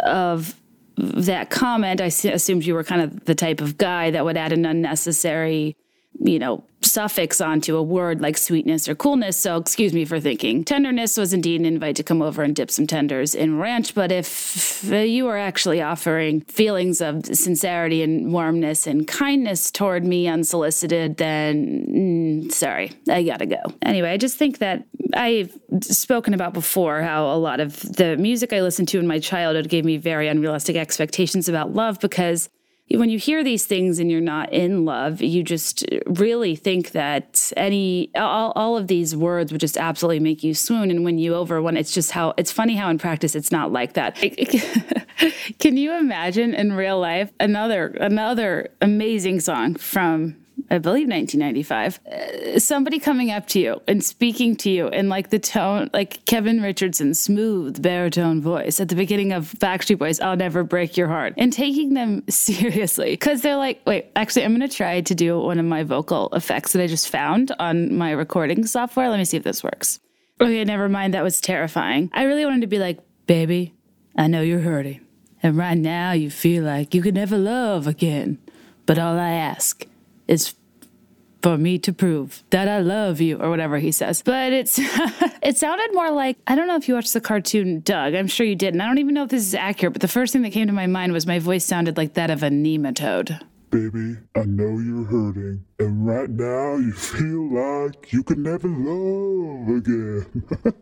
of 0.00 0.56
that 0.96 1.50
comment, 1.50 2.00
I 2.00 2.06
assumed 2.06 2.64
you 2.64 2.74
were 2.74 2.84
kind 2.84 3.02
of 3.02 3.24
the 3.24 3.36
type 3.36 3.60
of 3.60 3.78
guy 3.78 4.10
that 4.10 4.24
would 4.24 4.36
add 4.36 4.52
an 4.52 4.66
unnecessary, 4.66 5.76
you 6.20 6.40
know, 6.40 6.64
suffix 6.92 7.40
onto 7.40 7.76
a 7.76 7.82
word 7.82 8.20
like 8.20 8.36
sweetness 8.36 8.88
or 8.88 8.94
coolness. 8.94 9.36
So 9.38 9.56
excuse 9.56 9.92
me 9.92 10.04
for 10.04 10.20
thinking. 10.20 10.62
Tenderness 10.62 11.16
was 11.16 11.32
indeed 11.32 11.60
an 11.60 11.66
invite 11.66 11.96
to 11.96 12.02
come 12.02 12.20
over 12.20 12.42
and 12.42 12.54
dip 12.54 12.70
some 12.70 12.86
tenders 12.86 13.34
in 13.34 13.58
ranch. 13.58 13.94
But 13.94 14.12
if 14.12 14.84
you 14.84 15.28
are 15.28 15.38
actually 15.38 15.80
offering 15.80 16.42
feelings 16.42 17.00
of 17.00 17.24
sincerity 17.26 18.02
and 18.02 18.32
warmness 18.32 18.86
and 18.86 19.08
kindness 19.08 19.70
toward 19.70 20.04
me 20.04 20.28
unsolicited, 20.28 21.16
then 21.16 21.86
mm, 21.88 22.52
sorry, 22.52 22.92
I 23.08 23.22
gotta 23.22 23.46
go. 23.46 23.62
Anyway, 23.80 24.10
I 24.10 24.18
just 24.18 24.36
think 24.36 24.58
that 24.58 24.84
I've 25.14 25.56
spoken 25.80 26.34
about 26.34 26.52
before 26.52 27.02
how 27.02 27.26
a 27.26 27.36
lot 27.36 27.60
of 27.60 27.80
the 27.80 28.16
music 28.16 28.52
I 28.52 28.60
listened 28.60 28.88
to 28.88 28.98
in 28.98 29.06
my 29.06 29.18
childhood 29.18 29.68
gave 29.68 29.84
me 29.84 29.96
very 29.96 30.28
unrealistic 30.28 30.76
expectations 30.76 31.48
about 31.48 31.72
love 31.72 32.00
because 32.00 32.48
when 32.90 33.10
you 33.10 33.18
hear 33.18 33.42
these 33.42 33.64
things 33.64 33.98
and 33.98 34.10
you're 34.10 34.20
not 34.20 34.52
in 34.52 34.84
love, 34.84 35.22
you 35.22 35.42
just 35.42 35.84
really 36.06 36.56
think 36.56 36.90
that 36.92 37.52
any 37.56 38.10
all, 38.14 38.52
all 38.54 38.76
of 38.76 38.86
these 38.86 39.16
words 39.16 39.52
would 39.52 39.60
just 39.60 39.76
absolutely 39.76 40.20
make 40.20 40.42
you 40.42 40.54
swoon. 40.54 40.90
And 40.90 41.04
win 41.04 41.18
you 41.18 41.34
over 41.34 41.62
when 41.62 41.76
it's 41.76 41.92
just 41.92 42.10
how 42.10 42.34
it's 42.36 42.52
funny 42.52 42.76
how 42.76 42.90
in 42.90 42.98
practice 42.98 43.34
it's 43.34 43.52
not 43.52 43.72
like 43.72 43.94
that. 43.94 44.16
Can 45.58 45.76
you 45.76 45.96
imagine 45.96 46.54
in 46.54 46.72
real 46.72 46.98
life 46.98 47.30
another 47.40 47.86
another 48.00 48.68
amazing 48.80 49.40
song 49.40 49.74
from 49.76 50.41
I 50.72 50.78
believe 50.78 51.06
1995, 51.06 52.00
uh, 52.06 52.58
somebody 52.58 52.98
coming 52.98 53.30
up 53.30 53.46
to 53.48 53.60
you 53.60 53.82
and 53.86 54.02
speaking 54.02 54.56
to 54.56 54.70
you 54.70 54.88
in 54.88 55.10
like 55.10 55.28
the 55.28 55.38
tone, 55.38 55.90
like 55.92 56.24
Kevin 56.24 56.62
Richardson's 56.62 57.20
smooth 57.20 57.82
baritone 57.82 58.40
voice 58.40 58.80
at 58.80 58.88
the 58.88 58.94
beginning 58.94 59.32
of 59.32 59.52
Backstreet 59.58 59.98
Boys, 59.98 60.18
I'll 60.18 60.34
Never 60.34 60.64
Break 60.64 60.96
Your 60.96 61.08
Heart, 61.08 61.34
and 61.36 61.52
taking 61.52 61.92
them 61.92 62.24
seriously. 62.30 63.10
Because 63.10 63.42
they're 63.42 63.56
like, 63.56 63.82
wait, 63.86 64.06
actually, 64.16 64.46
I'm 64.46 64.58
to 64.58 64.68
try 64.68 65.02
to 65.02 65.14
do 65.14 65.38
one 65.38 65.58
of 65.58 65.66
my 65.66 65.82
vocal 65.82 66.30
effects 66.32 66.72
that 66.72 66.82
I 66.82 66.86
just 66.86 67.10
found 67.10 67.52
on 67.58 67.94
my 67.94 68.12
recording 68.12 68.64
software. 68.64 69.10
Let 69.10 69.18
me 69.18 69.26
see 69.26 69.36
if 69.36 69.42
this 69.42 69.62
works. 69.62 70.00
Okay, 70.40 70.64
never 70.64 70.88
mind. 70.88 71.12
That 71.12 71.22
was 71.22 71.38
terrifying. 71.38 72.08
I 72.14 72.22
really 72.22 72.46
wanted 72.46 72.62
to 72.62 72.66
be 72.66 72.78
like, 72.78 72.98
baby, 73.26 73.74
I 74.16 74.26
know 74.26 74.40
you're 74.40 74.60
hurting. 74.60 75.00
And 75.42 75.58
right 75.58 75.76
now 75.76 76.12
you 76.12 76.30
feel 76.30 76.64
like 76.64 76.94
you 76.94 77.02
could 77.02 77.14
never 77.14 77.36
love 77.36 77.86
again. 77.86 78.38
But 78.86 78.98
all 78.98 79.18
I 79.18 79.32
ask 79.32 79.84
is 80.28 80.54
for 81.42 81.58
me 81.58 81.78
to 81.80 81.92
prove 81.92 82.42
that 82.50 82.68
I 82.68 82.78
love 82.80 83.20
you 83.20 83.38
or 83.38 83.50
whatever 83.50 83.78
he 83.78 83.90
says. 83.92 84.22
But 84.22 84.52
it's 84.52 84.78
it 85.42 85.56
sounded 85.56 85.92
more 85.92 86.10
like 86.10 86.38
I 86.46 86.54
don't 86.54 86.68
know 86.68 86.76
if 86.76 86.88
you 86.88 86.94
watched 86.94 87.12
the 87.12 87.20
cartoon 87.20 87.80
Doug. 87.80 88.14
I'm 88.14 88.28
sure 88.28 88.46
you 88.46 88.56
did. 88.56 88.74
And 88.74 88.82
I 88.82 88.86
don't 88.86 88.98
even 88.98 89.14
know 89.14 89.24
if 89.24 89.30
this 89.30 89.42
is 89.42 89.54
accurate, 89.54 89.92
but 89.92 90.02
the 90.02 90.08
first 90.08 90.32
thing 90.32 90.42
that 90.42 90.52
came 90.52 90.68
to 90.68 90.72
my 90.72 90.86
mind 90.86 91.12
was 91.12 91.26
my 91.26 91.38
voice 91.38 91.64
sounded 91.64 91.96
like 91.96 92.14
that 92.14 92.30
of 92.30 92.42
a 92.42 92.48
nematode. 92.48 93.40
Baby, 93.70 94.18
I 94.36 94.44
know 94.44 94.78
you're 94.78 95.04
hurting, 95.04 95.64
and 95.78 96.06
right 96.06 96.28
now 96.28 96.76
you 96.76 96.92
feel 96.92 97.54
like 97.54 98.12
you 98.12 98.22
can 98.22 98.42
never 98.42 98.68
love 98.68 99.78
again. 99.78 100.44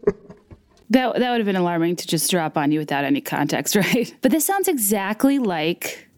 that 0.90 1.14
that 1.14 1.31
would 1.31 1.38
have 1.38 1.47
been 1.47 1.57
alarming 1.57 1.97
to 1.97 2.07
just 2.07 2.29
drop 2.31 2.57
on 2.57 2.73
you 2.73 2.81
without 2.81 3.05
any 3.05 3.21
context, 3.21 3.76
right? 3.76 4.12
But 4.23 4.33
this 4.33 4.45
sounds 4.45 4.67
exactly 4.67 5.38
like 5.38 6.09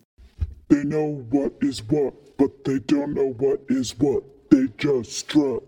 They 0.69 0.83
know 0.83 1.27
what 1.29 1.53
is 1.61 1.83
what 1.83 2.15
but 2.43 2.65
they 2.65 2.81
don't 2.81 3.15
know 3.15 3.35
what 3.39 3.61
is 3.69 3.97
what. 3.99 4.25
They 4.53 4.69
just 4.77 5.13
strut. 5.13 5.63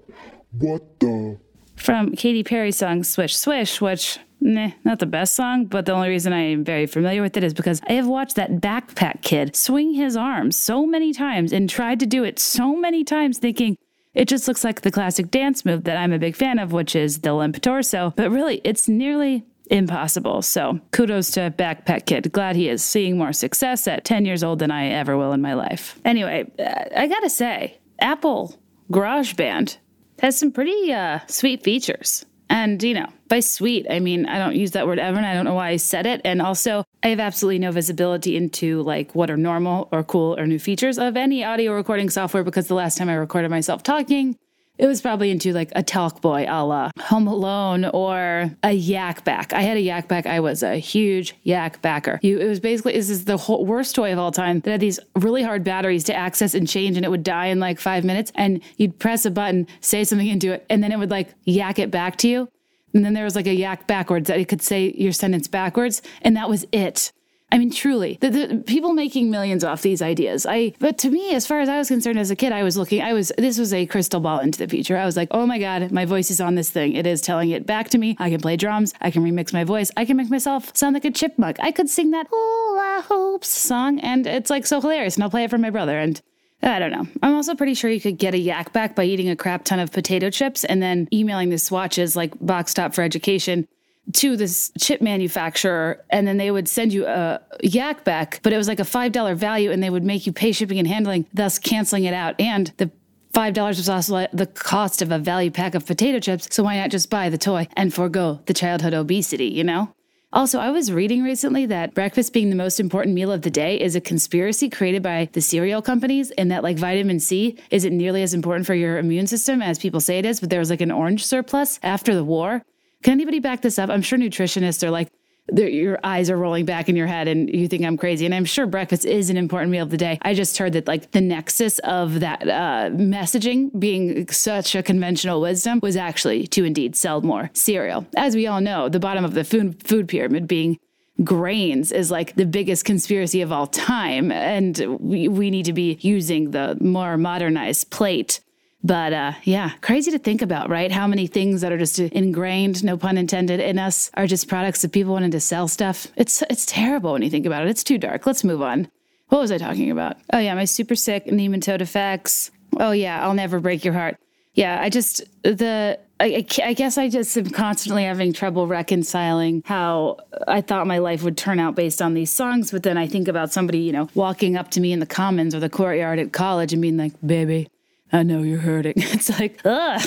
What 0.58 1.00
the? 1.00 1.38
From 1.74 2.14
Katy 2.14 2.44
Perry's 2.44 2.76
song 2.76 3.02
Swish 3.02 3.34
Swish, 3.34 3.80
which, 3.80 4.18
nah, 4.42 4.72
not 4.84 4.98
the 4.98 5.06
best 5.06 5.34
song, 5.34 5.64
but 5.64 5.86
the 5.86 5.92
only 5.92 6.10
reason 6.10 6.34
I 6.34 6.40
am 6.40 6.64
very 6.64 6.84
familiar 6.84 7.22
with 7.22 7.34
it 7.38 7.42
is 7.42 7.54
because 7.54 7.80
I 7.88 7.94
have 7.94 8.06
watched 8.06 8.36
that 8.36 8.60
backpack 8.60 9.22
kid 9.22 9.56
swing 9.56 9.94
his 9.94 10.18
arms 10.18 10.58
so 10.58 10.84
many 10.84 11.14
times 11.14 11.50
and 11.50 11.68
tried 11.68 11.98
to 12.00 12.06
do 12.06 12.24
it 12.24 12.38
so 12.38 12.76
many 12.76 13.04
times 13.04 13.38
thinking, 13.38 13.78
it 14.12 14.28
just 14.28 14.46
looks 14.46 14.64
like 14.64 14.82
the 14.82 14.90
classic 14.90 15.30
dance 15.30 15.64
move 15.64 15.84
that 15.84 15.96
I'm 15.96 16.12
a 16.12 16.18
big 16.18 16.36
fan 16.36 16.58
of, 16.58 16.72
which 16.72 16.94
is 16.94 17.20
the 17.20 17.32
limp 17.32 17.62
torso. 17.62 18.12
But 18.14 18.30
really, 18.30 18.60
it's 18.64 18.86
nearly 18.86 19.46
impossible. 19.70 20.42
So 20.42 20.78
kudos 20.92 21.30
to 21.32 21.54
Backpack 21.56 22.04
Kid. 22.04 22.32
Glad 22.32 22.54
he 22.54 22.68
is 22.68 22.84
seeing 22.84 23.16
more 23.16 23.32
success 23.32 23.88
at 23.88 24.04
10 24.04 24.26
years 24.26 24.44
old 24.44 24.58
than 24.58 24.70
I 24.70 24.88
ever 24.88 25.16
will 25.16 25.32
in 25.32 25.40
my 25.40 25.54
life. 25.54 25.98
Anyway, 26.04 26.52
uh, 26.58 26.84
I 26.94 27.06
gotta 27.06 27.30
say, 27.30 27.78
Apple 27.98 28.60
GarageBand 28.90 29.78
has 30.20 30.38
some 30.38 30.52
pretty 30.52 30.92
uh, 30.92 31.20
sweet 31.26 31.62
features. 31.62 32.24
And, 32.50 32.82
you 32.82 32.94
know, 32.94 33.08
by 33.28 33.40
sweet, 33.40 33.86
I 33.90 34.00
mean, 34.00 34.26
I 34.26 34.38
don't 34.38 34.54
use 34.54 34.72
that 34.72 34.86
word 34.86 34.98
ever, 34.98 35.16
and 35.16 35.26
I 35.26 35.34
don't 35.34 35.44
know 35.44 35.54
why 35.54 35.70
I 35.70 35.76
said 35.76 36.06
it. 36.06 36.20
And 36.24 36.42
also, 36.42 36.84
I 37.02 37.08
have 37.08 37.18
absolutely 37.18 37.58
no 37.58 37.72
visibility 37.72 38.36
into 38.36 38.82
like 38.82 39.14
what 39.14 39.30
are 39.30 39.36
normal 39.36 39.88
or 39.90 40.04
cool 40.04 40.38
or 40.38 40.46
new 40.46 40.58
features 40.58 40.98
of 40.98 41.16
any 41.16 41.42
audio 41.42 41.72
recording 41.72 42.10
software 42.10 42.44
because 42.44 42.68
the 42.68 42.74
last 42.74 42.98
time 42.98 43.08
I 43.08 43.14
recorded 43.14 43.50
myself 43.50 43.82
talking, 43.82 44.36
it 44.76 44.86
was 44.86 45.00
probably 45.00 45.30
into 45.30 45.52
like 45.52 45.70
a 45.76 45.82
Talkboy 45.82 46.46
a 46.48 46.64
la 46.64 46.90
Home 46.98 47.28
Alone 47.28 47.84
or 47.84 48.50
a 48.62 48.72
Yak 48.72 49.24
Bak. 49.24 49.52
I 49.52 49.62
had 49.62 49.76
a 49.76 49.80
Yak 49.80 50.08
Bak. 50.08 50.26
I 50.26 50.40
was 50.40 50.62
a 50.62 50.76
huge 50.76 51.36
Yak 51.42 51.80
Backer. 51.80 52.18
You, 52.22 52.38
it 52.38 52.48
was 52.48 52.60
basically 52.60 52.94
this 52.94 53.10
is 53.10 53.24
the 53.24 53.36
whole, 53.36 53.64
worst 53.64 53.94
toy 53.94 54.12
of 54.12 54.18
all 54.18 54.32
time 54.32 54.60
that 54.60 54.70
had 54.70 54.80
these 54.80 54.98
really 55.16 55.42
hard 55.42 55.62
batteries 55.62 56.04
to 56.04 56.14
access 56.14 56.54
and 56.54 56.68
change, 56.68 56.96
and 56.96 57.04
it 57.04 57.08
would 57.08 57.22
die 57.22 57.46
in 57.46 57.60
like 57.60 57.78
five 57.78 58.04
minutes. 58.04 58.32
And 58.34 58.62
you'd 58.76 58.98
press 58.98 59.24
a 59.24 59.30
button, 59.30 59.66
say 59.80 60.04
something 60.04 60.26
into 60.26 60.52
it, 60.52 60.66
and 60.68 60.82
then 60.82 60.90
it 60.92 60.98
would 60.98 61.10
like 61.10 61.34
yak 61.44 61.78
it 61.78 61.90
back 61.90 62.16
to 62.18 62.28
you. 62.28 62.48
And 62.92 63.04
then 63.04 63.12
there 63.12 63.24
was 63.24 63.36
like 63.36 63.46
a 63.46 63.54
yak 63.54 63.86
backwards 63.86 64.28
that 64.28 64.38
it 64.38 64.48
could 64.48 64.62
say 64.62 64.92
your 64.96 65.12
sentence 65.12 65.48
backwards, 65.48 66.02
and 66.22 66.36
that 66.36 66.48
was 66.48 66.66
it. 66.72 67.12
I 67.54 67.58
mean, 67.58 67.70
truly, 67.70 68.18
the, 68.20 68.30
the, 68.30 68.64
people 68.66 68.94
making 68.94 69.30
millions 69.30 69.62
off 69.62 69.80
these 69.80 70.02
ideas. 70.02 70.44
I, 70.44 70.72
but 70.80 70.98
to 70.98 71.08
me, 71.08 71.36
as 71.36 71.46
far 71.46 71.60
as 71.60 71.68
I 71.68 71.78
was 71.78 71.86
concerned 71.86 72.18
as 72.18 72.32
a 72.32 72.34
kid, 72.34 72.50
I 72.50 72.64
was 72.64 72.76
looking. 72.76 73.00
I 73.00 73.12
was. 73.12 73.30
This 73.38 73.60
was 73.60 73.72
a 73.72 73.86
crystal 73.86 74.18
ball 74.18 74.40
into 74.40 74.58
the 74.58 74.66
future. 74.66 74.96
I 74.96 75.06
was 75.06 75.16
like, 75.16 75.28
oh 75.30 75.46
my 75.46 75.60
god, 75.60 75.92
my 75.92 76.04
voice 76.04 76.32
is 76.32 76.40
on 76.40 76.56
this 76.56 76.68
thing. 76.68 76.94
It 76.94 77.06
is 77.06 77.20
telling 77.20 77.50
it 77.50 77.64
back 77.64 77.90
to 77.90 77.98
me. 77.98 78.16
I 78.18 78.28
can 78.28 78.40
play 78.40 78.56
drums. 78.56 78.92
I 79.00 79.12
can 79.12 79.22
remix 79.22 79.52
my 79.52 79.62
voice. 79.62 79.92
I 79.96 80.04
can 80.04 80.16
make 80.16 80.30
myself 80.30 80.76
sound 80.76 80.94
like 80.94 81.04
a 81.04 81.12
chipmunk. 81.12 81.58
I 81.60 81.70
could 81.70 81.88
sing 81.88 82.10
that 82.10 82.26
"Oh, 82.32 82.80
I 82.82 83.02
hopes" 83.02 83.50
song, 83.50 84.00
and 84.00 84.26
it's 84.26 84.50
like 84.50 84.66
so 84.66 84.80
hilarious. 84.80 85.14
And 85.14 85.22
I'll 85.22 85.30
play 85.30 85.44
it 85.44 85.50
for 85.50 85.58
my 85.58 85.70
brother. 85.70 85.96
And 85.96 86.20
I 86.60 86.80
don't 86.80 86.90
know. 86.90 87.06
I'm 87.22 87.34
also 87.34 87.54
pretty 87.54 87.74
sure 87.74 87.88
you 87.88 88.00
could 88.00 88.18
get 88.18 88.34
a 88.34 88.38
Yak 88.38 88.72
Bak 88.72 88.96
by 88.96 89.04
eating 89.04 89.28
a 89.28 89.36
crap 89.36 89.64
ton 89.64 89.78
of 89.78 89.92
potato 89.92 90.28
chips 90.28 90.64
and 90.64 90.82
then 90.82 91.06
emailing 91.12 91.50
the 91.50 91.58
swatches 91.58 92.16
like 92.16 92.32
Box 92.44 92.74
Top 92.74 92.94
for 92.94 93.02
Education 93.02 93.68
to 94.12 94.36
this 94.36 94.70
chip 94.78 95.00
manufacturer 95.00 96.04
and 96.10 96.26
then 96.26 96.36
they 96.36 96.50
would 96.50 96.68
send 96.68 96.92
you 96.92 97.06
a 97.06 97.40
Yak 97.62 98.04
Bak, 98.04 98.40
but 98.42 98.52
it 98.52 98.56
was 98.56 98.68
like 98.68 98.80
a 98.80 98.84
$5 98.84 99.34
value 99.36 99.70
and 99.70 99.82
they 99.82 99.90
would 99.90 100.04
make 100.04 100.26
you 100.26 100.32
pay 100.32 100.52
shipping 100.52 100.78
and 100.78 100.86
handling, 100.86 101.26
thus 101.32 101.58
canceling 101.58 102.04
it 102.04 102.14
out. 102.14 102.38
And 102.40 102.72
the 102.76 102.90
$5 103.32 103.66
was 103.66 103.88
also 103.88 104.26
the 104.32 104.46
cost 104.46 105.02
of 105.02 105.10
a 105.10 105.18
value 105.18 105.50
pack 105.50 105.74
of 105.74 105.86
potato 105.86 106.20
chips. 106.20 106.48
So 106.52 106.62
why 106.62 106.76
not 106.76 106.90
just 106.90 107.10
buy 107.10 107.28
the 107.30 107.38
toy 107.38 107.66
and 107.76 107.92
forego 107.92 108.40
the 108.46 108.54
childhood 108.54 108.94
obesity, 108.94 109.46
you 109.46 109.64
know? 109.64 109.92
Also, 110.32 110.58
I 110.58 110.70
was 110.72 110.90
reading 110.90 111.22
recently 111.22 111.64
that 111.66 111.94
breakfast 111.94 112.32
being 112.32 112.50
the 112.50 112.56
most 112.56 112.80
important 112.80 113.14
meal 113.14 113.30
of 113.30 113.42
the 113.42 113.50
day 113.50 113.80
is 113.80 113.94
a 113.94 114.00
conspiracy 114.00 114.68
created 114.68 115.00
by 115.00 115.28
the 115.32 115.40
cereal 115.40 115.80
companies, 115.80 116.32
and 116.32 116.50
that 116.50 116.64
like 116.64 116.76
vitamin 116.76 117.20
C 117.20 117.56
isn't 117.70 117.96
nearly 117.96 118.20
as 118.20 118.34
important 118.34 118.66
for 118.66 118.74
your 118.74 118.98
immune 118.98 119.28
system 119.28 119.62
as 119.62 119.78
people 119.78 120.00
say 120.00 120.18
it 120.18 120.26
is. 120.26 120.40
But 120.40 120.50
there 120.50 120.58
was 120.58 120.70
like 120.70 120.80
an 120.80 120.90
orange 120.90 121.24
surplus 121.24 121.78
after 121.84 122.16
the 122.16 122.24
war. 122.24 122.62
Can 123.04 123.12
anybody 123.12 123.38
back 123.38 123.60
this 123.60 123.78
up? 123.78 123.90
I'm 123.90 124.00
sure 124.00 124.18
nutritionists 124.18 124.82
are 124.82 124.90
like, 124.90 125.08
your 125.54 125.98
eyes 126.02 126.30
are 126.30 126.38
rolling 126.38 126.64
back 126.64 126.88
in 126.88 126.96
your 126.96 127.06
head 127.06 127.28
and 127.28 127.54
you 127.54 127.68
think 127.68 127.84
I'm 127.84 127.98
crazy. 127.98 128.24
And 128.24 128.34
I'm 128.34 128.46
sure 128.46 128.66
breakfast 128.66 129.04
is 129.04 129.28
an 129.28 129.36
important 129.36 129.70
meal 129.70 129.82
of 129.82 129.90
the 129.90 129.98
day. 129.98 130.18
I 130.22 130.32
just 130.32 130.56
heard 130.56 130.72
that 130.72 130.88
like 130.88 131.10
the 131.10 131.20
nexus 131.20 131.78
of 131.80 132.20
that 132.20 132.48
uh, 132.48 132.88
messaging 132.94 133.78
being 133.78 134.26
such 134.30 134.74
a 134.74 134.82
conventional 134.82 135.42
wisdom 135.42 135.80
was 135.82 135.98
actually 135.98 136.46
to 136.46 136.64
indeed 136.64 136.96
sell 136.96 137.20
more 137.20 137.50
cereal. 137.52 138.06
As 138.16 138.34
we 138.34 138.46
all 138.46 138.62
know, 138.62 138.88
the 138.88 139.00
bottom 139.00 139.22
of 139.22 139.34
the 139.34 139.44
food, 139.44 139.86
food 139.86 140.08
pyramid 140.08 140.48
being 140.48 140.78
grains 141.22 141.92
is 141.92 142.10
like 142.10 142.34
the 142.36 142.46
biggest 142.46 142.86
conspiracy 142.86 143.42
of 143.42 143.52
all 143.52 143.66
time. 143.66 144.32
And 144.32 144.98
we, 144.98 145.28
we 145.28 145.50
need 145.50 145.66
to 145.66 145.74
be 145.74 145.98
using 146.00 146.52
the 146.52 146.78
more 146.80 147.18
modernized 147.18 147.90
plate 147.90 148.40
but 148.84 149.14
uh, 149.14 149.32
yeah, 149.44 149.70
crazy 149.80 150.10
to 150.10 150.18
think 150.18 150.42
about, 150.42 150.68
right? 150.68 150.92
How 150.92 151.06
many 151.06 151.26
things 151.26 151.62
that 151.62 151.72
are 151.72 151.78
just 151.78 151.98
ingrained, 151.98 152.84
no 152.84 152.98
pun 152.98 153.16
intended, 153.16 153.58
in 153.58 153.78
us 153.78 154.10
are 154.14 154.26
just 154.26 154.46
products 154.46 154.84
of 154.84 154.92
people 154.92 155.14
wanting 155.14 155.30
to 155.30 155.40
sell 155.40 155.68
stuff. 155.68 156.06
It's 156.16 156.42
it's 156.50 156.66
terrible 156.66 157.12
when 157.12 157.22
you 157.22 157.30
think 157.30 157.46
about 157.46 157.64
it. 157.64 157.70
It's 157.70 157.82
too 157.82 157.96
dark. 157.96 158.26
Let's 158.26 158.44
move 158.44 158.60
on. 158.60 158.88
What 159.28 159.40
was 159.40 159.50
I 159.50 159.56
talking 159.56 159.90
about? 159.90 160.18
Oh 160.34 160.38
yeah, 160.38 160.54
my 160.54 160.66
super 160.66 160.94
sick 160.94 161.24
nematode 161.24 161.80
effects. 161.80 162.50
Oh 162.78 162.92
yeah, 162.92 163.24
I'll 163.24 163.34
never 163.34 163.58
break 163.58 163.86
your 163.86 163.94
heart. 163.94 164.18
Yeah, 164.52 164.78
I 164.80 164.90
just 164.90 165.24
the 165.42 165.98
I, 166.20 166.46
I, 166.62 166.74
guess 166.74 166.96
I 166.96 167.08
just 167.08 167.36
am 167.36 167.50
constantly 167.50 168.04
having 168.04 168.32
trouble 168.32 168.68
reconciling 168.68 169.62
how 169.64 170.18
I 170.46 170.60
thought 170.60 170.86
my 170.86 170.98
life 170.98 171.24
would 171.24 171.36
turn 171.36 171.58
out 171.58 171.74
based 171.74 172.00
on 172.00 172.14
these 172.14 172.30
songs. 172.30 172.70
But 172.70 172.84
then 172.84 172.96
I 172.96 173.08
think 173.08 173.26
about 173.26 173.52
somebody, 173.52 173.78
you 173.78 173.92
know, 173.92 174.08
walking 174.14 174.56
up 174.56 174.70
to 174.72 174.80
me 174.80 174.92
in 174.92 175.00
the 175.00 175.06
commons 175.06 175.54
or 175.54 175.60
the 175.60 175.68
courtyard 175.68 176.20
at 176.20 176.32
college 176.32 176.72
and 176.72 176.80
being 176.80 176.96
like, 176.96 177.12
baby, 177.26 177.68
I 178.14 178.22
know 178.22 178.42
you're 178.42 178.60
hurting. 178.60 178.94
It's 178.96 179.28
like, 179.40 179.60
ugh, 179.64 180.00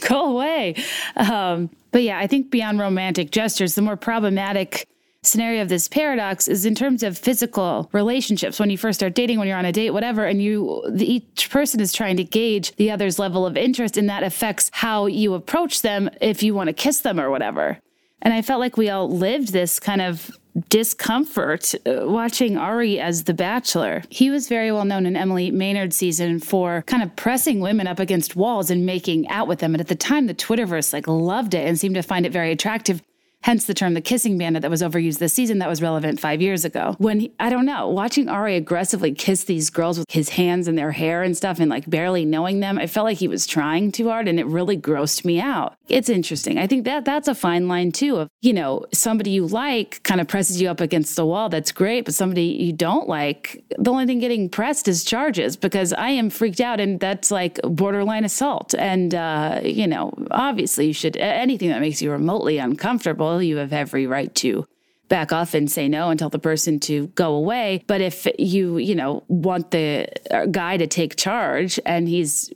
go 0.08 0.30
away. 0.30 0.76
Um, 1.16 1.70
but 1.90 2.02
yeah, 2.04 2.18
I 2.18 2.28
think 2.28 2.50
beyond 2.50 2.78
romantic 2.78 3.32
gestures, 3.32 3.74
the 3.74 3.82
more 3.82 3.96
problematic 3.96 4.86
scenario 5.22 5.62
of 5.62 5.68
this 5.68 5.88
paradox 5.88 6.46
is 6.46 6.64
in 6.64 6.76
terms 6.76 7.02
of 7.02 7.18
physical 7.18 7.90
relationships 7.92 8.60
when 8.60 8.70
you 8.70 8.78
first 8.78 9.00
start 9.00 9.14
dating 9.14 9.38
when 9.38 9.48
you're 9.48 9.58
on 9.58 9.64
a 9.64 9.72
date 9.72 9.90
whatever 9.90 10.24
and 10.24 10.40
you 10.40 10.80
the, 10.88 11.12
each 11.12 11.50
person 11.50 11.80
is 11.80 11.92
trying 11.92 12.16
to 12.16 12.22
gauge 12.22 12.74
the 12.76 12.88
other's 12.88 13.18
level 13.18 13.44
of 13.44 13.56
interest 13.56 13.96
and 13.96 14.08
that 14.08 14.22
affects 14.22 14.70
how 14.72 15.06
you 15.06 15.34
approach 15.34 15.82
them 15.82 16.08
if 16.20 16.40
you 16.44 16.54
want 16.54 16.68
to 16.68 16.72
kiss 16.72 17.00
them 17.00 17.18
or 17.18 17.30
whatever 17.30 17.76
and 18.22 18.32
i 18.32 18.40
felt 18.40 18.60
like 18.60 18.76
we 18.76 18.88
all 18.88 19.10
lived 19.10 19.52
this 19.52 19.80
kind 19.80 20.00
of 20.00 20.30
discomfort 20.68 21.74
uh, 21.86 22.08
watching 22.08 22.56
Arie 22.56 22.98
as 22.98 23.24
the 23.24 23.34
bachelor. 23.34 24.02
He 24.10 24.30
was 24.30 24.48
very 24.48 24.72
well 24.72 24.84
known 24.84 25.06
in 25.06 25.16
Emily 25.16 25.50
Maynard's 25.50 25.96
season 25.96 26.40
for 26.40 26.82
kind 26.82 27.02
of 27.02 27.14
pressing 27.16 27.60
women 27.60 27.86
up 27.86 27.98
against 27.98 28.36
walls 28.36 28.70
and 28.70 28.84
making 28.84 29.28
out 29.28 29.48
with 29.48 29.60
them. 29.60 29.74
And 29.74 29.80
at 29.80 29.88
the 29.88 29.94
time, 29.94 30.26
the 30.26 30.34
Twitterverse 30.34 30.92
like 30.92 31.06
loved 31.06 31.54
it 31.54 31.66
and 31.66 31.78
seemed 31.78 31.94
to 31.94 32.02
find 32.02 32.26
it 32.26 32.32
very 32.32 32.52
attractive. 32.52 33.02
Hence 33.42 33.64
the 33.64 33.74
term 33.74 33.94
the 33.94 34.00
kissing 34.00 34.36
bandit 34.36 34.62
that 34.62 34.70
was 34.70 34.82
overused 34.82 35.18
this 35.18 35.32
season 35.32 35.58
that 35.58 35.68
was 35.68 35.80
relevant 35.80 36.20
five 36.20 36.42
years 36.42 36.64
ago. 36.64 36.96
When 36.98 37.20
he, 37.20 37.32
I 37.38 37.50
don't 37.50 37.66
know, 37.66 37.88
watching 37.88 38.28
Arie 38.28 38.56
aggressively 38.56 39.12
kiss 39.12 39.44
these 39.44 39.70
girls 39.70 39.98
with 39.98 40.10
his 40.10 40.30
hands 40.30 40.66
in 40.66 40.74
their 40.74 40.90
hair 40.90 41.22
and 41.22 41.36
stuff 41.36 41.60
and 41.60 41.70
like 41.70 41.88
barely 41.88 42.24
knowing 42.24 42.60
them, 42.60 42.78
I 42.78 42.86
felt 42.86 43.04
like 43.04 43.18
he 43.18 43.28
was 43.28 43.46
trying 43.46 43.92
too 43.92 44.08
hard 44.08 44.28
and 44.28 44.40
it 44.40 44.46
really 44.46 44.76
grossed 44.76 45.24
me 45.24 45.40
out. 45.40 45.76
It's 45.88 46.08
interesting. 46.08 46.58
I 46.58 46.66
think 46.66 46.84
that 46.84 47.04
that's 47.04 47.28
a 47.28 47.34
fine 47.34 47.68
line 47.68 47.92
too 47.92 48.16
of, 48.16 48.28
you 48.42 48.52
know, 48.52 48.84
somebody 48.92 49.30
you 49.30 49.46
like 49.46 50.02
kind 50.02 50.20
of 50.20 50.26
presses 50.26 50.60
you 50.60 50.68
up 50.68 50.80
against 50.80 51.16
the 51.16 51.24
wall. 51.24 51.48
That's 51.48 51.72
great. 51.72 52.04
But 52.04 52.14
somebody 52.14 52.42
you 52.42 52.72
don't 52.72 53.08
like, 53.08 53.64
the 53.78 53.90
only 53.90 54.06
thing 54.06 54.18
getting 54.18 54.48
pressed 54.48 54.88
is 54.88 55.04
charges 55.04 55.56
because 55.56 55.92
I 55.92 56.10
am 56.10 56.28
freaked 56.28 56.60
out 56.60 56.80
and 56.80 56.98
that's 56.98 57.30
like 57.30 57.60
borderline 57.62 58.24
assault. 58.24 58.74
And, 58.74 59.14
uh, 59.14 59.60
you 59.62 59.86
know, 59.86 60.12
obviously 60.32 60.88
you 60.88 60.92
should, 60.92 61.16
anything 61.16 61.68
that 61.70 61.80
makes 61.80 62.02
you 62.02 62.10
remotely 62.10 62.58
uncomfortable 62.58 63.27
you 63.36 63.58
have 63.58 63.74
every 63.74 64.06
right 64.06 64.34
to 64.36 64.66
back 65.08 65.32
off 65.32 65.54
and 65.54 65.70
say 65.70 65.88
no 65.88 66.10
and 66.10 66.18
tell 66.18 66.28
the 66.28 66.38
person 66.38 66.78
to 66.80 67.08
go 67.08 67.34
away. 67.34 67.82
But 67.86 68.00
if 68.00 68.26
you, 68.38 68.78
you 68.78 68.94
know, 68.94 69.24
want 69.28 69.70
the 69.70 70.08
uh, 70.30 70.46
guy 70.46 70.76
to 70.76 70.86
take 70.86 71.16
charge 71.16 71.80
and 71.86 72.08
he's 72.08 72.52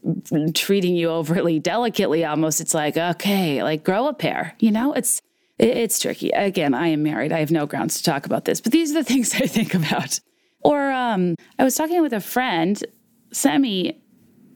treating 0.55 0.95
you 0.95 1.09
overly 1.09 1.59
delicately, 1.59 2.25
almost, 2.25 2.61
it's 2.61 2.75
like, 2.75 2.97
okay, 2.97 3.63
like 3.63 3.85
grow 3.85 4.09
a 4.09 4.15
pair, 4.15 4.55
you 4.61 4.71
know, 4.71 4.93
it's, 4.93 5.21
it's 5.59 5.99
tricky. 5.99 6.31
Again, 6.31 6.75
I 6.75 6.89
am 6.89 7.03
married. 7.03 7.33
I 7.33 7.39
have 7.41 7.51
no 7.51 7.67
grounds 7.67 7.97
to 7.99 8.03
talk 8.03 8.27
about 8.27 8.45
this, 8.45 8.61
but 8.61 8.73
these 8.73 8.91
are 8.91 8.95
the 8.95 9.05
things 9.13 9.35
I 9.35 9.47
think 9.47 9.75
about. 9.75 10.21
Or 10.61 10.91
um, 10.91 11.37
I 11.59 11.65
was 11.65 11.75
talking 11.75 12.03
with 12.03 12.13
a 12.13 12.21
friend, 12.21 12.83
semi 13.33 13.99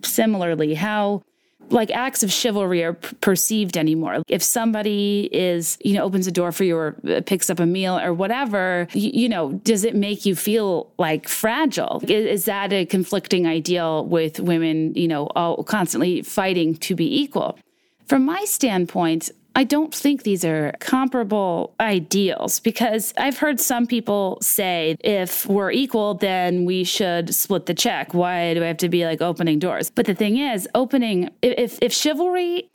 similarly, 0.03 0.75
how 0.75 1.23
like 1.71 1.91
acts 1.91 2.23
of 2.23 2.33
chivalry 2.33 2.83
are 2.83 2.95
p- 2.95 3.15
perceived 3.17 3.77
anymore. 3.77 4.23
If 4.29 4.43
somebody 4.43 5.29
is, 5.33 5.79
you 5.85 5.95
know, 5.95 6.05
opens 6.05 6.27
a 6.27 6.33
door 6.33 6.53
for 6.53 6.65
you 6.65 6.77
or 6.77 6.97
uh, 7.09 7.21
picks 7.25 7.51
up 7.51 7.61
a 7.61 7.67
meal 7.67 7.99
or 7.99 8.13
whatever, 8.13 8.89
you, 8.93 9.11
you 9.13 9.29
know, 9.29 9.53
does 9.53 9.85
it 9.85 9.95
make 9.95 10.27
you 10.27 10.35
feel 10.35 10.93
like 10.99 11.29
fragile? 11.29 12.01
Is, 12.05 12.27
is, 12.27 12.45
that 12.47 12.73
a 12.73 12.87
conflicting 12.87 13.47
ideal 13.47 14.05
with 14.05 14.39
women, 14.39 14.95
you 14.95 15.09
know, 15.09 15.27
all 15.35 15.65
constantly 15.65 16.23
fighting 16.23 16.77
to 16.77 16.95
be 16.95 17.23
equal? 17.23 17.59
From 18.07 18.25
my 18.25 18.45
standpoint, 18.45 19.31
I 19.57 19.65
don't 19.65 19.93
think 19.95 20.23
these 20.23 20.45
are 20.45 20.75
comparable 20.81 21.75
ideals 21.81 22.61
because 22.61 23.15
I've 23.17 23.39
heard 23.39 23.59
some 23.59 23.87
people 23.87 24.37
say 24.43 24.99
if 25.01 25.47
we're 25.47 25.71
equal, 25.71 26.13
then 26.13 26.67
we 26.67 26.85
should 26.85 27.35
split 27.35 27.65
the 27.65 27.73
check. 27.73 28.13
Why 28.13 28.53
do 28.53 28.63
I 28.63 28.67
have 28.67 28.77
to 28.79 28.91
be 28.91 29.07
like 29.07 29.23
opening 29.23 29.59
doors? 29.59 29.89
But 29.89 30.05
the 30.05 30.15
thing 30.15 30.37
is, 30.37 30.69
opening, 30.75 31.31
if, 31.41 31.79
if 31.81 31.95
chivalry 31.95 32.69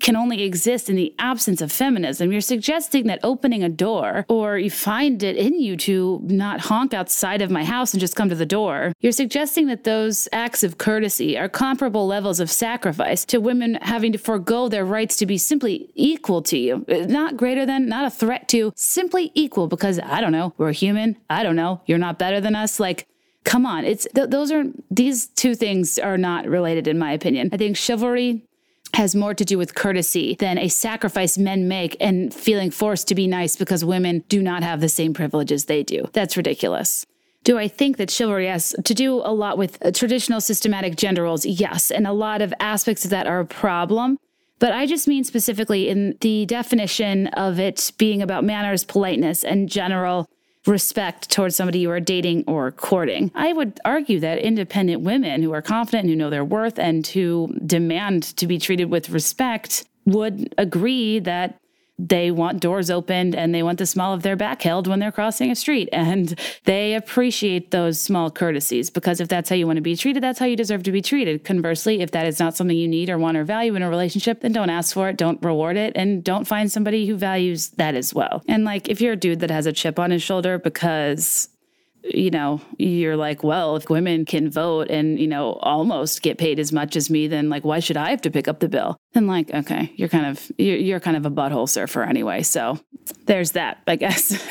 can 0.00 0.16
only 0.16 0.42
exist 0.42 0.90
in 0.90 0.96
the 0.96 1.14
absence 1.18 1.60
of 1.60 1.70
feminism. 1.70 2.32
You're 2.32 2.40
suggesting 2.40 3.06
that 3.06 3.20
opening 3.22 3.62
a 3.62 3.68
door, 3.68 4.26
or 4.28 4.58
you 4.58 4.70
find 4.70 5.22
it 5.22 5.36
in 5.36 5.60
you 5.60 5.76
to 5.78 6.20
not 6.24 6.60
honk 6.60 6.92
outside 6.92 7.42
of 7.42 7.50
my 7.50 7.64
house 7.64 7.92
and 7.92 8.00
just 8.00 8.16
come 8.16 8.28
to 8.28 8.34
the 8.34 8.46
door, 8.46 8.92
you're 9.00 9.12
suggesting 9.12 9.66
that 9.68 9.84
those 9.84 10.28
acts 10.32 10.62
of 10.62 10.78
courtesy 10.78 11.38
are 11.38 11.48
comparable 11.48 12.06
levels 12.06 12.40
of 12.40 12.50
sacrifice 12.50 13.24
to 13.26 13.38
women 13.38 13.78
having 13.82 14.12
to 14.12 14.18
forego 14.18 14.68
their 14.68 14.84
rights 14.84 15.16
to 15.16 15.26
be 15.26 15.38
simply 15.38 15.90
equal 15.94 16.42
to 16.42 16.58
you. 16.58 16.84
Uh, 16.88 17.06
not 17.06 17.36
greater 17.36 17.64
than, 17.64 17.88
not 17.88 18.06
a 18.06 18.10
threat 18.10 18.48
to, 18.48 18.72
simply 18.76 19.30
equal 19.34 19.66
because 19.66 20.00
I 20.00 20.20
don't 20.20 20.32
know, 20.32 20.54
we're 20.58 20.72
human. 20.72 21.16
I 21.30 21.42
don't 21.42 21.56
know, 21.56 21.80
you're 21.86 21.98
not 21.98 22.18
better 22.18 22.40
than 22.40 22.54
us. 22.54 22.80
Like, 22.80 23.06
come 23.44 23.64
on 23.64 23.84
it's 23.84 24.08
th- 24.12 24.28
those 24.28 24.50
are 24.50 24.64
these 24.90 25.28
two 25.28 25.54
things 25.54 26.00
are 26.00 26.18
not 26.18 26.46
related 26.46 26.88
in 26.88 26.98
my 26.98 27.12
opinion 27.12 27.48
i 27.52 27.56
think 27.56 27.76
chivalry 27.76 28.42
has 28.94 29.14
more 29.14 29.34
to 29.34 29.44
do 29.44 29.58
with 29.58 29.74
courtesy 29.74 30.36
than 30.38 30.58
a 30.58 30.68
sacrifice 30.68 31.36
men 31.36 31.68
make 31.68 31.96
and 32.00 32.32
feeling 32.32 32.70
forced 32.70 33.08
to 33.08 33.14
be 33.14 33.26
nice 33.26 33.56
because 33.56 33.84
women 33.84 34.24
do 34.28 34.42
not 34.42 34.62
have 34.62 34.80
the 34.80 34.88
same 34.88 35.12
privileges 35.12 35.66
they 35.66 35.82
do. 35.82 36.08
That's 36.12 36.36
ridiculous. 36.36 37.04
Do 37.44 37.58
I 37.58 37.68
think 37.68 37.98
that 37.98 38.10
chivalry 38.10 38.48
has 38.48 38.74
to 38.84 38.94
do 38.94 39.16
a 39.16 39.32
lot 39.32 39.56
with 39.58 39.78
uh, 39.84 39.92
traditional 39.92 40.40
systematic 40.40 40.96
gender 40.96 41.22
roles? 41.22 41.46
Yes. 41.46 41.90
And 41.90 42.06
a 42.06 42.12
lot 42.12 42.42
of 42.42 42.52
aspects 42.58 43.04
of 43.04 43.10
that 43.10 43.26
are 43.26 43.40
a 43.40 43.46
problem. 43.46 44.18
But 44.58 44.72
I 44.72 44.86
just 44.86 45.06
mean 45.06 45.22
specifically 45.22 45.88
in 45.88 46.16
the 46.22 46.46
definition 46.46 47.28
of 47.28 47.60
it 47.60 47.92
being 47.98 48.22
about 48.22 48.42
manners, 48.42 48.82
politeness, 48.82 49.44
and 49.44 49.68
general 49.68 50.28
respect 50.66 51.30
towards 51.30 51.56
somebody 51.56 51.78
you 51.78 51.90
are 51.90 52.00
dating 52.00 52.44
or 52.46 52.72
courting. 52.72 53.30
I 53.34 53.52
would 53.52 53.80
argue 53.84 54.20
that 54.20 54.38
independent 54.38 55.02
women 55.02 55.42
who 55.42 55.52
are 55.52 55.62
confident, 55.62 56.08
who 56.08 56.16
know 56.16 56.30
their 56.30 56.44
worth, 56.44 56.78
and 56.78 57.06
who 57.06 57.54
demand 57.64 58.22
to 58.36 58.46
be 58.46 58.58
treated 58.58 58.90
with 58.90 59.10
respect 59.10 59.84
would 60.04 60.54
agree 60.58 61.18
that 61.20 61.58
they 61.98 62.30
want 62.30 62.60
doors 62.60 62.90
opened 62.90 63.34
and 63.34 63.54
they 63.54 63.62
want 63.62 63.78
the 63.78 63.86
smell 63.86 64.12
of 64.12 64.22
their 64.22 64.36
back 64.36 64.62
held 64.62 64.86
when 64.86 64.98
they're 64.98 65.12
crossing 65.12 65.50
a 65.50 65.56
street. 65.56 65.88
And 65.92 66.38
they 66.64 66.94
appreciate 66.94 67.70
those 67.70 68.00
small 68.00 68.30
courtesies 68.30 68.90
because 68.90 69.20
if 69.20 69.28
that's 69.28 69.48
how 69.48 69.56
you 69.56 69.66
want 69.66 69.78
to 69.78 69.82
be 69.82 69.96
treated, 69.96 70.22
that's 70.22 70.38
how 70.38 70.46
you 70.46 70.56
deserve 70.56 70.82
to 70.84 70.92
be 70.92 71.00
treated. 71.00 71.44
Conversely, 71.44 72.02
if 72.02 72.10
that 72.10 72.26
is 72.26 72.38
not 72.38 72.54
something 72.54 72.76
you 72.76 72.88
need 72.88 73.08
or 73.08 73.18
want 73.18 73.36
or 73.36 73.44
value 73.44 73.74
in 73.74 73.82
a 73.82 73.88
relationship, 73.88 74.40
then 74.40 74.52
don't 74.52 74.70
ask 74.70 74.92
for 74.92 75.08
it, 75.08 75.16
don't 75.16 75.42
reward 75.42 75.76
it, 75.76 75.92
and 75.96 76.22
don't 76.22 76.46
find 76.46 76.70
somebody 76.70 77.06
who 77.06 77.16
values 77.16 77.70
that 77.70 77.94
as 77.94 78.12
well. 78.12 78.42
And 78.46 78.64
like 78.64 78.88
if 78.88 79.00
you're 79.00 79.14
a 79.14 79.16
dude 79.16 79.40
that 79.40 79.50
has 79.50 79.66
a 79.66 79.72
chip 79.72 79.98
on 79.98 80.10
his 80.10 80.22
shoulder 80.22 80.58
because 80.58 81.48
you 82.14 82.30
know, 82.30 82.60
you're 82.78 83.16
like, 83.16 83.42
well, 83.42 83.76
if 83.76 83.88
women 83.90 84.24
can 84.24 84.50
vote 84.50 84.88
and, 84.90 85.18
you 85.18 85.26
know, 85.26 85.54
almost 85.54 86.22
get 86.22 86.38
paid 86.38 86.58
as 86.58 86.72
much 86.72 86.96
as 86.96 87.10
me, 87.10 87.26
then 87.26 87.48
like, 87.48 87.64
why 87.64 87.80
should 87.80 87.96
I 87.96 88.10
have 88.10 88.22
to 88.22 88.30
pick 88.30 88.48
up 88.48 88.60
the 88.60 88.68
bill? 88.68 88.96
And 89.14 89.26
like, 89.26 89.52
okay, 89.52 89.92
you're 89.96 90.08
kind 90.08 90.26
of, 90.26 90.50
you're, 90.58 91.00
kind 91.00 91.16
of 91.16 91.26
a 91.26 91.30
butthole 91.30 91.68
surfer 91.68 92.02
anyway. 92.02 92.42
So 92.42 92.78
there's 93.26 93.52
that, 93.52 93.82
I 93.86 93.96
guess. 93.96 94.42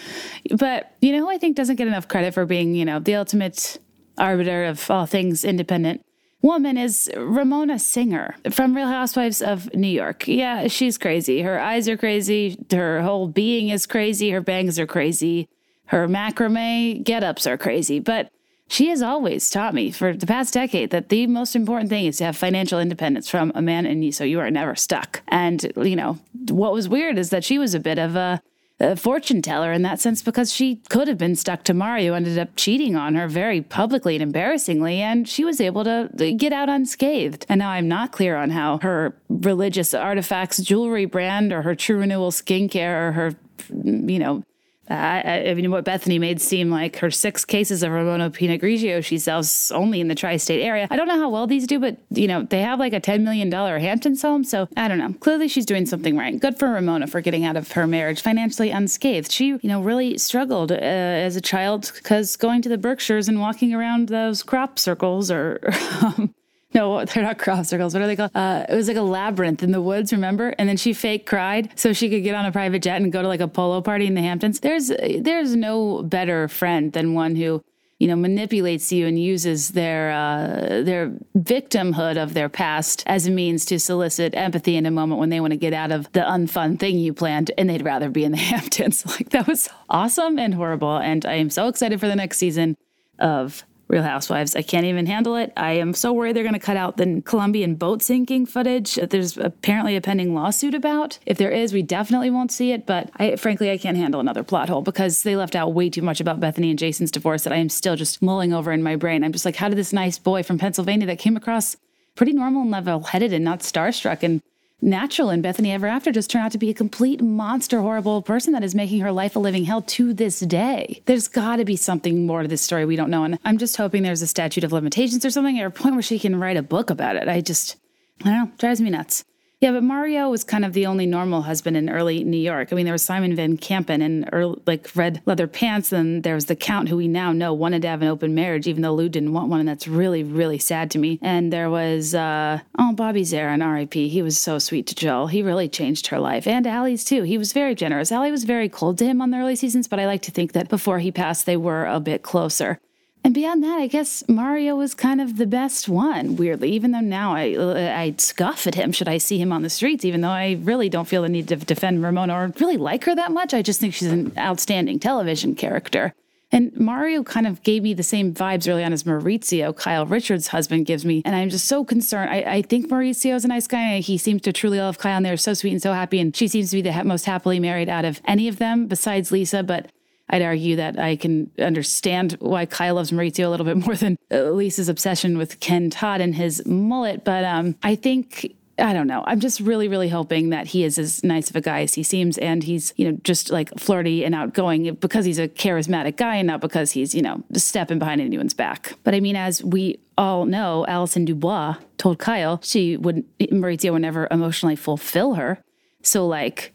but, 0.56 0.92
you 1.00 1.12
know, 1.12 1.20
who 1.20 1.30
I 1.30 1.38
think 1.38 1.56
doesn't 1.56 1.76
get 1.76 1.88
enough 1.88 2.08
credit 2.08 2.34
for 2.34 2.46
being, 2.46 2.74
you 2.74 2.84
know, 2.84 2.98
the 2.98 3.14
ultimate 3.14 3.78
arbiter 4.18 4.64
of 4.64 4.90
all 4.90 5.06
things 5.06 5.44
independent 5.44 6.02
woman 6.42 6.76
is 6.76 7.10
Ramona 7.16 7.78
Singer 7.78 8.36
from 8.50 8.76
Real 8.76 8.86
Housewives 8.86 9.42
of 9.42 9.72
New 9.74 9.88
York. 9.88 10.28
Yeah, 10.28 10.68
she's 10.68 10.98
crazy. 10.98 11.42
Her 11.42 11.58
eyes 11.60 11.88
are 11.88 11.96
crazy. 11.96 12.58
Her 12.70 13.02
whole 13.02 13.28
being 13.28 13.70
is 13.70 13.86
crazy. 13.86 14.30
Her 14.30 14.40
bangs 14.40 14.78
are 14.78 14.86
crazy. 14.86 15.48
Her 15.88 16.06
macrame 16.06 17.02
get 17.02 17.24
ups 17.24 17.46
are 17.46 17.58
crazy, 17.58 17.98
but 17.98 18.30
she 18.68 18.88
has 18.88 19.00
always 19.00 19.48
taught 19.48 19.72
me 19.72 19.90
for 19.90 20.14
the 20.14 20.26
past 20.26 20.52
decade 20.52 20.90
that 20.90 21.08
the 21.08 21.26
most 21.26 21.56
important 21.56 21.88
thing 21.88 22.04
is 22.04 22.18
to 22.18 22.24
have 22.24 22.36
financial 22.36 22.78
independence 22.78 23.28
from 23.28 23.50
a 23.54 23.62
man 23.62 23.86
and 23.86 24.04
you 24.04 24.12
so 24.12 24.24
you 24.24 24.40
are 24.40 24.50
never 24.50 24.76
stuck. 24.76 25.22
And, 25.28 25.72
you 25.76 25.96
know, 25.96 26.18
what 26.50 26.72
was 26.72 26.88
weird 26.88 27.18
is 27.18 27.30
that 27.30 27.44
she 27.44 27.58
was 27.58 27.74
a 27.74 27.80
bit 27.80 27.98
of 27.98 28.14
a, 28.16 28.42
a 28.78 28.96
fortune 28.96 29.40
teller 29.40 29.72
in 29.72 29.80
that 29.82 29.98
sense 29.98 30.20
because 30.20 30.52
she 30.52 30.76
could 30.90 31.08
have 31.08 31.16
been 31.16 31.34
stuck 31.34 31.64
to 31.64 31.72
Mario, 31.72 32.12
ended 32.12 32.38
up 32.38 32.50
cheating 32.54 32.94
on 32.94 33.14
her 33.14 33.26
very 33.26 33.62
publicly 33.62 34.14
and 34.16 34.22
embarrassingly, 34.22 35.00
and 35.00 35.26
she 35.26 35.46
was 35.46 35.58
able 35.58 35.84
to 35.84 36.10
get 36.36 36.52
out 36.52 36.68
unscathed. 36.68 37.46
And 37.48 37.60
now 37.60 37.70
I'm 37.70 37.88
not 37.88 38.12
clear 38.12 38.36
on 38.36 38.50
how 38.50 38.78
her 38.82 39.16
religious 39.30 39.94
artifacts, 39.94 40.58
jewelry 40.58 41.06
brand, 41.06 41.50
or 41.50 41.62
her 41.62 41.74
True 41.74 41.96
Renewal 41.96 42.30
skincare, 42.30 43.08
or 43.08 43.12
her, 43.12 43.34
you 43.82 44.18
know, 44.18 44.44
I, 44.90 45.48
I, 45.48 45.54
mean, 45.54 45.70
what 45.70 45.84
Bethany 45.84 46.18
made 46.18 46.40
seem 46.40 46.70
like 46.70 46.96
her 46.98 47.10
six 47.10 47.44
cases 47.44 47.82
of 47.82 47.92
Ramona 47.92 48.30
Pinot 48.30 48.60
Grigio 48.60 49.04
she 49.04 49.18
sells 49.18 49.70
only 49.70 50.00
in 50.00 50.08
the 50.08 50.14
tri-state 50.14 50.62
area. 50.62 50.88
I 50.90 50.96
don't 50.96 51.08
know 51.08 51.18
how 51.18 51.28
well 51.28 51.46
these 51.46 51.66
do, 51.66 51.78
but 51.78 51.98
you 52.10 52.26
know 52.26 52.42
they 52.44 52.60
have 52.62 52.78
like 52.78 52.92
a 52.92 53.00
ten 53.00 53.24
million 53.24 53.50
dollar 53.50 53.78
Hamptons 53.78 54.22
home, 54.22 54.44
so 54.44 54.68
I 54.76 54.88
don't 54.88 54.98
know. 54.98 55.12
Clearly, 55.20 55.48
she's 55.48 55.66
doing 55.66 55.86
something 55.86 56.16
right. 56.16 56.38
Good 56.38 56.58
for 56.58 56.68
Ramona 56.68 57.06
for 57.06 57.20
getting 57.20 57.44
out 57.44 57.56
of 57.56 57.72
her 57.72 57.86
marriage 57.86 58.22
financially 58.22 58.70
unscathed. 58.70 59.30
She, 59.30 59.46
you 59.46 59.60
know, 59.64 59.80
really 59.82 60.18
struggled 60.18 60.72
uh, 60.72 60.76
as 60.76 61.36
a 61.36 61.40
child 61.40 61.92
because 61.94 62.36
going 62.36 62.62
to 62.62 62.68
the 62.68 62.78
Berkshires 62.78 63.28
and 63.28 63.40
walking 63.40 63.74
around 63.74 64.08
those 64.08 64.42
crop 64.42 64.78
circles 64.78 65.30
or 65.30 65.60
um, 66.02 66.34
no, 66.74 67.04
they're 67.04 67.22
not 67.22 67.38
crop 67.38 67.64
circles. 67.64 67.94
What 67.94 68.02
are 68.02 68.06
they 68.06 68.16
called? 68.16 68.30
Uh, 68.34 68.66
it 68.68 68.74
was 68.74 68.88
like 68.88 68.96
a 68.96 69.02
labyrinth 69.02 69.62
in 69.62 69.72
the 69.72 69.80
woods, 69.80 70.12
remember? 70.12 70.54
And 70.58 70.68
then 70.68 70.76
she 70.76 70.92
fake 70.92 71.26
cried 71.26 71.70
so 71.76 71.92
she 71.92 72.10
could 72.10 72.22
get 72.22 72.34
on 72.34 72.44
a 72.44 72.52
private 72.52 72.82
jet 72.82 73.00
and 73.00 73.10
go 73.12 73.22
to 73.22 73.28
like 73.28 73.40
a 73.40 73.48
polo 73.48 73.80
party 73.80 74.06
in 74.06 74.14
the 74.14 74.22
Hamptons. 74.22 74.60
There's 74.60 74.88
there's 74.88 75.56
no 75.56 76.02
better 76.02 76.48
friend 76.48 76.92
than 76.92 77.14
one 77.14 77.36
who 77.36 77.62
you 77.98 78.06
know, 78.06 78.14
manipulates 78.14 78.92
you 78.92 79.08
and 79.08 79.20
uses 79.20 79.70
their 79.70 80.12
uh, 80.12 80.82
their 80.82 81.10
victimhood 81.36 82.16
of 82.16 82.32
their 82.32 82.48
past 82.48 83.02
as 83.06 83.26
a 83.26 83.30
means 83.30 83.64
to 83.66 83.80
solicit 83.80 84.34
empathy 84.36 84.76
in 84.76 84.86
a 84.86 84.90
moment 84.90 85.18
when 85.18 85.30
they 85.30 85.40
want 85.40 85.52
to 85.52 85.56
get 85.56 85.72
out 85.72 85.90
of 85.90 86.10
the 86.12 86.20
unfun 86.20 86.78
thing 86.78 86.98
you 86.98 87.12
planned 87.12 87.50
and 87.58 87.68
they'd 87.68 87.84
rather 87.84 88.08
be 88.08 88.22
in 88.22 88.30
the 88.30 88.38
Hamptons. 88.52 89.04
Like 89.04 89.30
that 89.30 89.48
was 89.48 89.68
awesome 89.88 90.38
and 90.38 90.54
horrible. 90.54 90.96
And 90.96 91.26
I 91.26 91.34
am 91.34 91.50
so 91.50 91.66
excited 91.66 91.98
for 91.98 92.06
the 92.06 92.14
next 92.14 92.38
season 92.38 92.76
of 93.18 93.64
Real 93.88 94.02
Housewives. 94.02 94.54
I 94.54 94.62
can't 94.62 94.84
even 94.84 95.06
handle 95.06 95.34
it. 95.36 95.52
I 95.56 95.72
am 95.72 95.94
so 95.94 96.12
worried 96.12 96.36
they're 96.36 96.42
going 96.42 96.52
to 96.52 96.60
cut 96.60 96.76
out 96.76 96.98
the 96.98 97.22
Colombian 97.24 97.74
boat 97.74 98.02
sinking 98.02 98.46
footage 98.46 98.96
that 98.96 99.10
there's 99.10 99.38
apparently 99.38 99.96
a 99.96 100.00
pending 100.00 100.34
lawsuit 100.34 100.74
about. 100.74 101.18
If 101.24 101.38
there 101.38 101.50
is, 101.50 101.72
we 101.72 101.82
definitely 101.82 102.30
won't 102.30 102.52
see 102.52 102.72
it. 102.72 102.86
But 102.86 103.10
I, 103.16 103.36
frankly, 103.36 103.70
I 103.70 103.78
can't 103.78 103.96
handle 103.96 104.20
another 104.20 104.42
plot 104.42 104.68
hole 104.68 104.82
because 104.82 105.22
they 105.22 105.36
left 105.36 105.56
out 105.56 105.72
way 105.72 105.88
too 105.88 106.02
much 106.02 106.20
about 106.20 106.38
Bethany 106.38 106.70
and 106.70 106.78
Jason's 106.78 107.10
divorce 107.10 107.44
that 107.44 107.52
I 107.52 107.56
am 107.56 107.70
still 107.70 107.96
just 107.96 108.20
mulling 108.20 108.52
over 108.52 108.72
in 108.72 108.82
my 108.82 108.96
brain. 108.96 109.24
I'm 109.24 109.32
just 109.32 109.46
like, 109.46 109.56
how 109.56 109.68
did 109.68 109.78
this 109.78 109.92
nice 109.92 110.18
boy 110.18 110.42
from 110.42 110.58
Pennsylvania 110.58 111.06
that 111.06 111.18
came 111.18 111.36
across 111.36 111.76
pretty 112.14 112.32
normal 112.32 112.62
and 112.62 112.70
level 112.70 113.00
headed 113.04 113.32
and 113.32 113.44
not 113.44 113.60
starstruck 113.60 114.22
and 114.22 114.42
natural 114.80 115.30
in 115.30 115.42
Bethany 115.42 115.72
Ever 115.72 115.86
After 115.86 116.12
just 116.12 116.30
turned 116.30 116.46
out 116.46 116.52
to 116.52 116.58
be 116.58 116.70
a 116.70 116.74
complete 116.74 117.20
monster, 117.20 117.80
horrible 117.80 118.22
person 118.22 118.52
that 118.52 118.64
is 118.64 118.74
making 118.74 119.00
her 119.00 119.12
life 119.12 119.36
a 119.36 119.38
living 119.38 119.64
hell 119.64 119.82
to 119.82 120.14
this 120.14 120.40
day. 120.40 121.02
There's 121.06 121.28
got 121.28 121.56
to 121.56 121.64
be 121.64 121.76
something 121.76 122.26
more 122.26 122.42
to 122.42 122.48
this 122.48 122.62
story 122.62 122.84
we 122.84 122.96
don't 122.96 123.10
know. 123.10 123.24
And 123.24 123.38
I'm 123.44 123.58
just 123.58 123.76
hoping 123.76 124.02
there's 124.02 124.22
a 124.22 124.26
statute 124.26 124.64
of 124.64 124.72
limitations 124.72 125.24
or 125.24 125.30
something 125.30 125.60
or 125.60 125.66
a 125.66 125.70
point 125.70 125.94
where 125.94 126.02
she 126.02 126.18
can 126.18 126.38
write 126.38 126.56
a 126.56 126.62
book 126.62 126.90
about 126.90 127.16
it. 127.16 127.28
I 127.28 127.40
just, 127.40 127.76
I 128.24 128.30
don't 128.30 128.44
know, 128.44 128.52
drives 128.58 128.80
me 128.80 128.90
nuts. 128.90 129.24
Yeah, 129.60 129.72
but 129.72 129.82
Mario 129.82 130.30
was 130.30 130.44
kind 130.44 130.64
of 130.64 130.72
the 130.72 130.86
only 130.86 131.04
normal 131.04 131.42
husband 131.42 131.76
in 131.76 131.90
early 131.90 132.22
New 132.22 132.38
York. 132.38 132.68
I 132.70 132.76
mean, 132.76 132.84
there 132.84 132.92
was 132.92 133.02
Simon 133.02 133.34
Van 133.34 133.56
Kempen 133.56 134.00
in 134.00 134.28
early, 134.30 134.62
like 134.68 134.88
red 134.94 135.20
leather 135.26 135.48
pants, 135.48 135.90
and 135.90 136.22
there 136.22 136.36
was 136.36 136.44
the 136.44 136.54
Count, 136.54 136.88
who 136.88 136.96
we 136.96 137.08
now 137.08 137.32
know 137.32 137.52
wanted 137.52 137.82
to 137.82 137.88
have 137.88 138.00
an 138.00 138.06
open 138.06 138.36
marriage, 138.36 138.68
even 138.68 138.82
though 138.82 138.94
Lou 138.94 139.08
didn't 139.08 139.32
want 139.32 139.48
one, 139.48 139.58
and 139.58 139.68
that's 139.68 139.88
really, 139.88 140.22
really 140.22 140.58
sad 140.58 140.92
to 140.92 140.98
me. 141.00 141.18
And 141.22 141.52
there 141.52 141.70
was 141.70 142.14
uh, 142.14 142.60
oh 142.78 142.92
Bobby 142.92 143.22
Zarin, 143.22 143.64
R.I.P. 143.64 144.08
He 144.08 144.22
was 144.22 144.38
so 144.38 144.60
sweet 144.60 144.86
to 144.88 144.94
Jill. 144.94 145.26
He 145.26 145.42
really 145.42 145.68
changed 145.68 146.06
her 146.06 146.20
life, 146.20 146.46
and 146.46 146.64
Ally's 146.64 147.04
too. 147.04 147.24
He 147.24 147.36
was 147.36 147.52
very 147.52 147.74
generous. 147.74 148.12
Ally 148.12 148.30
was 148.30 148.44
very 148.44 148.68
cold 148.68 148.96
to 148.98 149.06
him 149.06 149.20
on 149.20 149.32
the 149.32 149.38
early 149.38 149.56
seasons, 149.56 149.88
but 149.88 149.98
I 149.98 150.06
like 150.06 150.22
to 150.22 150.30
think 150.30 150.52
that 150.52 150.68
before 150.68 151.00
he 151.00 151.10
passed, 151.10 151.46
they 151.46 151.56
were 151.56 151.84
a 151.84 151.98
bit 151.98 152.22
closer. 152.22 152.78
And 153.24 153.34
beyond 153.34 153.62
that, 153.62 153.78
I 153.78 153.88
guess 153.88 154.24
Mario 154.28 154.76
was 154.76 154.94
kind 154.94 155.20
of 155.20 155.36
the 155.36 155.46
best 155.46 155.88
one, 155.88 156.36
weirdly, 156.36 156.70
even 156.72 156.92
though 156.92 157.00
now 157.00 157.34
I, 157.34 157.54
uh, 157.54 157.74
I 157.74 158.14
scoff 158.18 158.66
at 158.66 158.74
him 158.74 158.92
should 158.92 159.08
I 159.08 159.18
see 159.18 159.38
him 159.38 159.52
on 159.52 159.62
the 159.62 159.70
streets, 159.70 160.04
even 160.04 160.20
though 160.20 160.30
I 160.30 160.58
really 160.62 160.88
don't 160.88 161.06
feel 161.06 161.22
the 161.22 161.28
need 161.28 161.48
to 161.48 161.56
defend 161.56 162.02
Ramona 162.02 162.34
or 162.34 162.52
really 162.60 162.76
like 162.76 163.04
her 163.04 163.14
that 163.14 163.32
much. 163.32 163.52
I 163.52 163.62
just 163.62 163.80
think 163.80 163.92
she's 163.92 164.08
an 164.08 164.32
outstanding 164.38 164.98
television 164.98 165.54
character. 165.54 166.14
And 166.50 166.74
Mario 166.78 167.22
kind 167.22 167.46
of 167.46 167.62
gave 167.62 167.82
me 167.82 167.92
the 167.92 168.02
same 168.02 168.32
vibes 168.32 168.66
early 168.66 168.82
on 168.82 168.94
as 168.94 169.02
Mauricio, 169.04 169.76
Kyle 169.76 170.06
Richards' 170.06 170.48
husband, 170.48 170.86
gives 170.86 171.04
me. 171.04 171.20
And 171.26 171.36
I'm 171.36 171.50
just 171.50 171.66
so 171.66 171.84
concerned. 171.84 172.30
I, 172.30 172.36
I 172.40 172.62
think 172.62 172.88
Mauricio's 172.88 173.44
a 173.44 173.48
nice 173.48 173.66
guy. 173.66 174.00
He 174.00 174.16
seems 174.16 174.40
to 174.42 174.52
truly 174.52 174.78
love 174.78 174.96
Kyle, 174.96 175.18
and 175.18 175.26
they're 175.26 175.36
so 175.36 175.52
sweet 175.52 175.72
and 175.72 175.82
so 175.82 175.92
happy. 175.92 176.18
And 176.20 176.34
she 176.34 176.48
seems 176.48 176.70
to 176.70 176.76
be 176.76 176.82
the 176.82 177.04
most 177.04 177.26
happily 177.26 177.60
married 177.60 177.90
out 177.90 178.06
of 178.06 178.22
any 178.26 178.48
of 178.48 178.56
them 178.56 178.86
besides 178.86 179.30
Lisa. 179.30 179.62
But 179.62 179.90
I'd 180.30 180.42
argue 180.42 180.76
that 180.76 180.98
I 180.98 181.16
can 181.16 181.50
understand 181.58 182.36
why 182.40 182.66
Kyle 182.66 182.96
loves 182.96 183.10
Mauricio 183.10 183.46
a 183.46 183.48
little 183.48 183.66
bit 183.66 183.76
more 183.86 183.94
than 183.94 184.18
Lisa's 184.30 184.88
obsession 184.88 185.38
with 185.38 185.60
Ken 185.60 185.90
Todd 185.90 186.20
and 186.20 186.34
his 186.34 186.64
mullet. 186.66 187.24
But 187.24 187.44
um, 187.44 187.76
I 187.82 187.94
think 187.94 188.54
I 188.78 188.92
don't 188.92 189.08
know. 189.08 189.24
I'm 189.26 189.40
just 189.40 189.60
really, 189.60 189.88
really 189.88 190.08
hoping 190.08 190.50
that 190.50 190.68
he 190.68 190.84
is 190.84 190.98
as 190.98 191.24
nice 191.24 191.50
of 191.50 191.56
a 191.56 191.60
guy 191.60 191.82
as 191.82 191.94
he 191.94 192.02
seems, 192.02 192.38
and 192.38 192.62
he's, 192.62 192.92
you 192.96 193.10
know, 193.10 193.18
just 193.24 193.50
like 193.50 193.76
flirty 193.78 194.24
and 194.24 194.34
outgoing 194.34 194.94
because 194.94 195.24
he's 195.24 195.38
a 195.38 195.48
charismatic 195.48 196.16
guy 196.16 196.36
and 196.36 196.46
not 196.46 196.60
because 196.60 196.92
he's, 196.92 197.14
you 197.14 197.22
know, 197.22 197.42
stepping 197.54 197.98
behind 197.98 198.20
anyone's 198.20 198.54
back. 198.54 198.94
But 199.02 199.14
I 199.14 199.20
mean, 199.20 199.36
as 199.36 199.64
we 199.64 199.98
all 200.16 200.44
know, 200.44 200.86
Allison 200.86 201.24
DuBois 201.24 201.76
told 201.96 202.18
Kyle 202.18 202.60
she 202.62 202.96
would 202.96 203.24
Mauricio 203.40 203.92
would 203.92 204.02
never 204.02 204.28
emotionally 204.30 204.76
fulfill 204.76 205.34
her. 205.34 205.58
So 206.02 206.26
like 206.26 206.72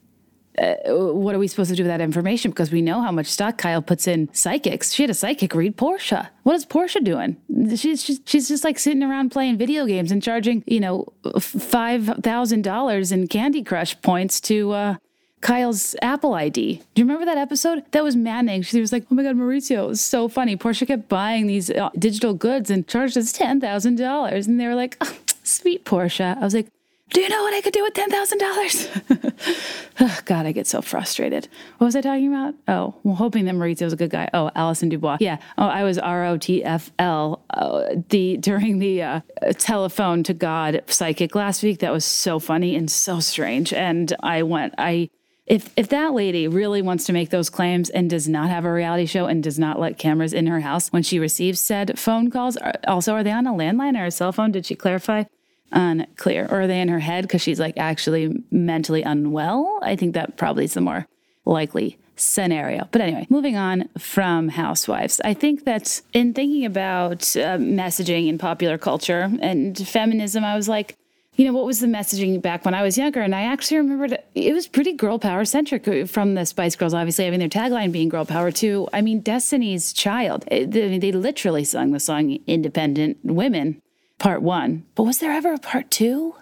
uh, 0.58 0.76
what 1.14 1.34
are 1.34 1.40
we 1.40 1.48
supposed 1.48 1.70
to 1.70 1.76
do 1.76 1.84
with 1.84 1.90
that 1.90 2.02
information? 2.02 2.52
Because 2.52 2.72
we 2.72 2.82
know 2.82 3.02
how 3.02 3.12
much 3.12 3.28
stock 3.28 3.58
Kyle 3.58 3.82
puts 3.82 4.08
in 4.08 4.30
psychics. 4.34 4.94
She 4.94 5.04
had 5.04 5.10
a 5.10 5.14
psychic 5.16 5.56
read 5.56 5.78
Portia. 5.78 6.30
What 6.44 6.56
is 6.56 6.66
Portia 6.66 7.00
doing? 7.02 7.38
She's 7.76 8.04
just, 8.04 8.28
she's 8.28 8.48
just 8.48 8.64
like 8.64 8.78
sitting 8.78 9.04
around 9.04 9.32
playing 9.32 9.58
video 9.58 9.86
games 9.86 10.12
and 10.12 10.22
charging, 10.22 10.64
you 10.68 10.80
know, 10.80 11.08
five 11.40 12.06
thousand 12.22 12.64
dollars 12.64 13.12
in 13.12 13.28
Candy 13.28 13.64
Crush 13.64 14.00
points 14.02 14.40
to 14.42 14.72
uh, 14.72 14.96
Kyle's 15.42 15.96
Apple 16.02 16.34
ID. 16.36 16.82
Do 16.94 17.02
you 17.02 17.06
remember 17.06 17.26
that 17.26 17.38
episode? 17.38 17.84
That 17.92 18.04
was 18.04 18.16
maddening. 18.16 18.62
She 18.62 18.80
was 18.80 18.92
like, 18.92 19.06
"Oh 19.12 19.16
my 19.16 19.24
God, 19.24 19.36
Mauricio, 19.36 19.84
it 19.84 19.88
was 19.88 20.02
so 20.02 20.28
funny." 20.28 20.56
Portia 20.56 20.86
kept 20.86 21.10
buying 21.10 21.48
these 21.48 21.70
uh, 21.70 21.90
digital 21.98 22.34
goods 22.34 22.70
and 22.70 22.88
charged 22.88 23.18
us 23.18 23.32
ten 23.32 23.60
thousand 23.60 23.98
dollars, 23.98 24.48
and 24.48 24.60
they 24.60 24.68
were 24.68 24.76
like, 24.76 24.98
oh, 25.02 25.16
"Sweet 25.44 25.84
Portia." 25.84 26.38
I 26.40 26.44
was 26.44 26.54
like 26.54 26.68
do 27.10 27.22
you 27.22 27.30
know 27.30 27.44
what 27.44 27.54
I 27.54 27.62
could 27.62 27.74
do 27.74 27.84
with 27.84 27.94
$10,000? 27.94 30.24
God, 30.26 30.46
I 30.46 30.52
get 30.52 30.68
so 30.68 30.82
frustrated. 30.82 31.48
What 31.78 31.86
was 31.86 31.96
I 31.96 32.02
talking 32.02 32.34
about? 32.34 32.56
Oh, 32.68 32.96
well, 33.04 33.16
hoping 33.16 33.46
that 33.46 33.56
Mauricio 33.56 33.84
was 33.84 33.94
a 33.94 33.98
good 33.98 34.10
guy. 34.10 34.30
Oh, 34.34 34.50
Allison 34.56 34.90
DuBois. 34.90 35.18
Yeah. 35.20 35.38
Oh, 35.58 35.68
I 35.68 35.84
was 35.84 36.00
R 36.00 36.26
O 36.26 36.38
T 36.38 36.64
F 36.64 36.92
L 36.98 37.44
uh, 37.52 37.96
the 38.10 38.38
during 38.38 38.80
the 38.80 39.04
uh, 39.04 39.22
telephone 39.58 40.24
to 40.24 40.34
God 40.34 40.82
psychic 40.88 41.36
last 41.36 41.62
week. 41.62 41.80
That 41.80 41.92
was 41.92 42.06
so 42.06 42.40
funny 42.40 42.76
and 42.76 42.90
so 42.90 43.20
strange. 43.20 43.74
And 43.74 44.16
I 44.24 44.44
went, 44.44 44.74
I, 44.78 45.10
if 45.46 45.72
if 45.76 45.90
that 45.90 46.14
lady 46.14 46.48
really 46.48 46.82
wants 46.82 47.06
to 47.06 47.14
make 47.14 47.30
those 47.30 47.50
claims 47.50 47.90
and 47.90 48.10
does 48.10 48.28
not 48.28 48.50
have 48.50 48.66
a 48.66 48.72
reality 48.72 49.06
show 49.06 49.26
and 49.26 49.44
does 49.44 49.60
not 49.60 49.80
let 49.80 50.00
cameras 50.00 50.34
in 50.34 50.48
her 50.48 50.62
house 50.62 50.90
when 50.90 51.04
she 51.04 51.20
receives 51.20 51.60
said 51.60 52.00
phone 52.00 52.32
calls, 52.32 52.58
also 52.88 53.14
are 53.14 53.24
they 53.24 53.32
on 53.32 53.46
a 53.46 53.52
landline 53.52 54.00
or 54.00 54.06
a 54.06 54.12
cell 54.12 54.32
phone? 54.32 54.52
Did 54.52 54.66
she 54.66 54.76
clarify? 54.76 55.26
Unclear. 55.74 56.48
Or 56.50 56.62
are 56.62 56.68
they 56.68 56.80
in 56.80 56.88
her 56.88 57.00
head 57.00 57.24
because 57.24 57.42
she's 57.42 57.60
like 57.60 57.78
actually 57.78 58.44
mentally 58.52 59.02
unwell? 59.04 59.80
I 59.82 59.96
think 59.96 60.14
that 60.14 60.38
probably 60.38 60.66
is 60.66 60.74
the 60.74 60.82
more 60.82 61.08
likely 61.46 61.98
scenario. 62.16 62.88
But 62.92 63.02
anyway, 63.02 63.28
moving 63.30 63.56
on 63.56 63.90
from 63.98 64.50
housewives, 64.50 65.20
I 65.24 65.34
think 65.34 65.66
that 65.66 66.02
in 66.14 66.34
thinking 66.34 66.66
about 66.66 67.22
uh, 67.36 67.58
messaging 67.58 68.28
in 68.28 68.38
popular 68.38 68.78
culture 68.78 69.32
and 69.42 69.78
feminism, 69.88 70.44
I 70.44 70.56
was 70.56 70.70
like, 70.70 70.96
you 71.36 71.46
know, 71.46 71.54
what 71.54 71.66
was 71.66 71.80
the 71.80 71.88
messaging 71.88 72.40
back 72.42 72.64
when 72.64 72.76
I 72.76 72.84
was 72.84 72.96
younger? 72.96 73.22
And 73.22 73.34
I 73.34 73.42
actually 73.42 73.78
remembered 73.78 74.20
it 74.36 74.54
was 74.54 74.68
pretty 74.68 74.94
girl 74.94 75.18
power 75.18 75.46
centric 75.46 75.88
uh, 75.88 76.06
from 76.06 76.36
the 76.36 76.46
Spice 76.46 76.76
Girls, 76.76 76.94
obviously 76.94 77.26
having 77.26 77.40
their 77.40 77.50
tagline 77.50 77.92
being 77.92 78.10
girl 78.10 78.26
power 78.26 78.52
too. 78.52 78.88
I 78.94 79.02
mean, 79.02 79.22
Destiny's 79.22 79.94
Child. 79.94 80.46
They, 80.50 80.66
they 81.00 81.12
literally 81.12 81.64
sung 81.64 81.92
the 81.92 82.00
song 82.00 82.38
Independent 82.46 83.18
Women 83.24 83.82
part 84.24 84.42
one. 84.42 84.86
But 84.96 85.04
was 85.04 85.20
there 85.20 85.34
ever 85.34 85.54
a 85.54 85.60
part 85.60 85.92
two? 85.92 86.34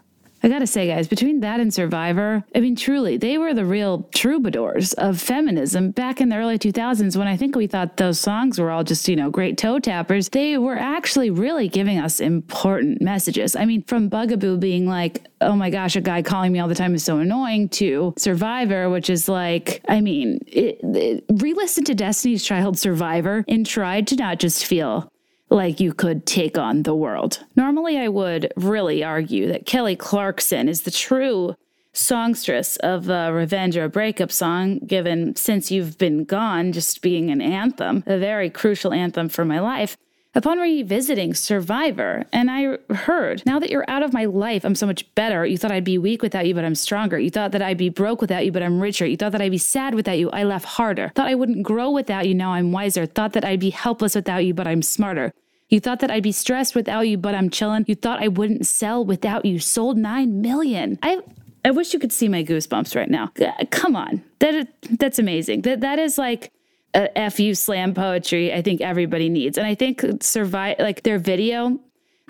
I 0.44 0.50
gotta 0.50 0.68
say, 0.68 0.86
guys, 0.86 1.08
between 1.08 1.40
that 1.40 1.60
and 1.60 1.74
Survivor, 1.74 2.44
I 2.54 2.60
mean, 2.60 2.76
truly, 2.76 3.18
they 3.18 3.40
were 3.40 3.56
the 3.56 3.66
real 3.66 4.08
troubadours 4.14 4.94
of 4.94 5.20
feminism 5.20 5.90
back 5.90 6.22
in 6.22 6.30
the 6.30 6.36
early 6.36 6.60
2000s 6.60 7.18
when 7.18 7.28
I 7.28 7.38
think 7.38 7.56
we 7.56 7.66
thought 7.66 7.98
those 7.98 8.20
songs 8.20 8.60
were 8.60 8.70
all 8.70 8.84
just, 8.84 9.08
you 9.08 9.16
know, 9.16 9.32
great 9.32 9.58
toe 9.58 9.80
tappers. 9.80 10.30
They 10.30 10.60
were 10.60 10.78
actually 10.78 11.32
really 11.32 11.68
giving 11.68 11.98
us 11.98 12.20
important 12.20 13.02
messages. 13.02 13.56
I 13.56 13.66
mean, 13.66 13.84
from 13.84 14.10
Bug 14.10 14.32
a 14.32 14.38
Boo 14.38 14.58
being 14.58 14.86
like, 14.88 15.26
oh 15.42 15.56
my 15.56 15.72
gosh, 15.72 15.96
a 15.96 16.02
guy 16.02 16.22
calling 16.22 16.52
me 16.52 16.60
all 16.60 16.68
the 16.68 16.76
time 16.76 16.94
is 16.94 17.04
so 17.04 17.18
annoying, 17.18 17.68
to 17.70 18.14
Survivor, 18.16 18.92
which 18.92 19.10
is 19.10 19.28
like, 19.28 19.82
I 19.88 20.02
mean, 20.02 20.38
re 20.54 21.54
listen 21.56 21.84
to 21.86 21.96
Destiny's 21.96 22.44
Child 22.44 22.78
Survivor 22.78 23.44
and 23.48 23.66
tried 23.66 24.06
to 24.08 24.16
not 24.16 24.38
just 24.38 24.68
feel 24.68 25.12
like 25.52 25.80
you 25.80 25.94
could 25.94 26.26
take 26.26 26.58
on 26.58 26.84
the 26.84 26.96
world. 26.96 27.44
Normally, 27.56 27.98
I 27.98 28.08
would 28.08 28.52
really 28.56 29.04
argue 29.04 29.48
that 29.50 29.66
Kelly 29.66 29.96
Clarkson 29.96 30.68
is 30.68 30.82
the 30.82 30.92
true 30.92 31.56
songstress 31.94 32.78
of 32.78 33.10
a 33.10 33.34
revenge 33.34 33.76
or 33.76 33.84
a 33.84 33.90
breakup 33.90 34.32
song, 34.32 34.80
given 34.80 35.36
Since 35.36 35.70
You've 35.70 35.98
Been 35.98 36.24
Gone 36.24 36.72
just 36.72 37.02
being 37.02 37.30
an 37.30 37.42
anthem, 37.42 38.04
a 38.08 38.18
very 38.18 38.50
crucial 38.50 38.94
anthem 38.94 39.28
for 39.28 39.44
my 39.44 39.60
life. 39.60 39.98
Upon 40.34 40.60
revisiting 40.60 41.34
Survivor, 41.34 42.26
and 42.32 42.50
I 42.50 42.78
heard, 42.94 43.44
now 43.46 43.60
that 43.60 43.70
you're 43.70 43.84
out 43.90 44.02
of 44.02 44.14
my 44.14 44.24
life, 44.24 44.64
I'm 44.64 44.76
so 44.76 44.86
much 44.86 45.14
better. 45.14 45.46
You 45.46 45.58
thought 45.58 45.74
I'd 45.74 45.84
be 45.84 45.98
weak 45.98 46.22
without 46.22 46.48
you, 46.48 46.56
but 46.56 46.64
I'm 46.64 46.76
stronger. 46.76 47.20
You 47.20 47.30
thought 47.30 47.52
that 47.52 47.62
I'd 47.62 47.78
be 47.78 47.90
broke 47.90 48.22
without 48.22 48.46
you, 48.46 48.52
but 48.54 48.64
I'm 48.64 48.80
richer. 48.80 49.06
You 49.06 49.18
thought 49.18 49.34
that 49.34 49.42
I'd 49.42 49.52
be 49.52 49.58
sad 49.58 49.94
without 49.94 50.18
you, 50.18 50.30
I 50.30 50.44
laugh 50.44 50.64
harder. 50.64 51.12
Thought 51.16 51.28
I 51.28 51.36
wouldn't 51.36 51.64
grow 51.64 51.92
without 51.92 52.30
you, 52.30 52.34
now 52.34 52.54
I'm 52.54 52.72
wiser. 52.72 53.06
Thought 53.06 53.34
that 53.34 53.44
I'd 53.44 53.60
be 53.60 53.72
helpless 53.72 54.16
without 54.16 54.46
you, 54.46 54.54
but 54.54 54.68
I'm 54.68 54.82
smarter. 54.82 55.34
You 55.68 55.82
thought 55.82 56.00
that 56.00 56.12
I'd 56.12 56.24
be 56.24 56.32
stressed 56.32 56.76
without 56.76 57.02
you, 57.02 57.18
but 57.18 57.36
I'm 57.36 57.50
chilling. 57.50 57.84
You 57.90 57.96
thought 57.96 58.24
I 58.24 58.30
wouldn't 58.30 58.66
sell 58.66 59.04
without 59.04 59.44
you. 59.44 59.60
Sold 59.60 59.98
9 59.98 60.42
million. 60.42 60.98
I 61.04 61.20
I 61.64 61.72
wish 61.72 61.94
you 61.94 62.00
could 62.00 62.12
see 62.12 62.28
my 62.28 62.44
goosebumps 62.44 62.96
right 62.96 63.10
now. 63.10 63.32
Come 63.70 63.96
on. 63.96 64.24
That 64.40 64.68
that's 64.98 65.20
amazing. 65.20 65.62
That 65.62 65.82
that 65.82 66.00
is 66.00 66.18
like 66.18 66.52
a 66.94 67.32
fu 67.32 67.54
slam 67.54 67.94
poetry 67.94 68.54
I 68.54 68.62
think 68.62 68.82
everybody 68.82 69.30
needs. 69.30 69.58
And 69.58 69.66
I 69.68 69.76
think 69.76 70.04
survive 70.22 70.78
like 70.80 71.04
their 71.04 71.20
video 71.20 71.80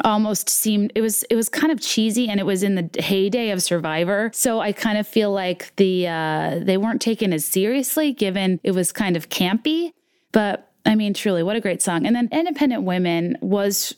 almost 0.03 0.49
seemed 0.49 0.91
it 0.95 1.01
was 1.01 1.23
it 1.23 1.35
was 1.35 1.49
kind 1.49 1.71
of 1.71 1.79
cheesy 1.79 2.27
and 2.27 2.39
it 2.39 2.45
was 2.45 2.63
in 2.63 2.75
the 2.75 2.89
heyday 2.99 3.51
of 3.51 3.61
survivor 3.61 4.31
so 4.33 4.59
i 4.59 4.71
kind 4.71 4.97
of 4.97 5.05
feel 5.05 5.31
like 5.31 5.71
the 5.75 6.07
uh 6.07 6.57
they 6.59 6.75
weren't 6.75 6.99
taken 6.99 7.31
as 7.31 7.45
seriously 7.45 8.11
given 8.11 8.59
it 8.63 8.71
was 8.71 8.91
kind 8.91 9.15
of 9.15 9.29
campy 9.29 9.93
but 10.31 10.71
I 10.85 10.95
mean, 10.95 11.13
truly, 11.13 11.43
what 11.43 11.55
a 11.55 11.61
great 11.61 11.81
song. 11.81 12.05
And 12.05 12.15
then 12.15 12.29
Independent 12.31 12.83
Women 12.83 13.37
was 13.41 13.95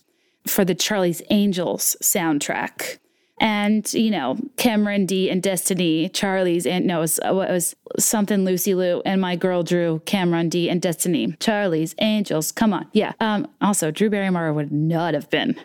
for 0.47 0.65
the 0.65 0.76
Charlie's 0.76 1.21
Angels 1.30 1.95
soundtrack. 2.02 2.97
And, 3.43 3.93
you 3.93 4.10
know, 4.10 4.38
Cameron 4.56 5.06
D 5.06 5.29
and 5.29 5.43
Destiny, 5.43 6.08
Charlie's, 6.08 6.65
and 6.65 6.88
no, 6.88 6.99
it 6.99 7.01
was, 7.01 7.19
it 7.19 7.34
was 7.34 7.75
something 7.99 8.45
Lucy 8.45 8.73
Liu 8.73 9.01
and 9.06 9.19
my 9.19 9.36
girl 9.36 9.63
Drew, 9.63 10.01
Cameron 10.06 10.47
D 10.47 10.69
and 10.69 10.82
Destiny, 10.82 11.36
Charlie's 11.41 11.93
Angels. 11.99 12.53
Come 12.53 12.71
on. 12.71 12.88
Yeah. 12.93 13.12
Um, 13.19 13.49
also, 13.60 13.91
Drew 13.91 14.10
Barrymore 14.10 14.53
would 14.53 14.71
not 14.71 15.13
have 15.13 15.29
been 15.29 15.60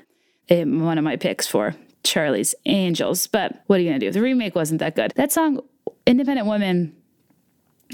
one 0.50 0.98
of 0.98 1.04
my 1.04 1.14
picks 1.14 1.46
for 1.46 1.76
Charlie's 2.02 2.52
Angels. 2.66 3.28
But 3.28 3.62
what 3.68 3.78
are 3.78 3.82
you 3.84 3.92
to 3.92 3.98
do? 4.00 4.10
The 4.10 4.22
remake 4.22 4.56
wasn't 4.56 4.80
that 4.80 4.96
good. 4.96 5.12
That 5.14 5.30
song, 5.30 5.60
Independent 6.04 6.48
Women, 6.48 6.96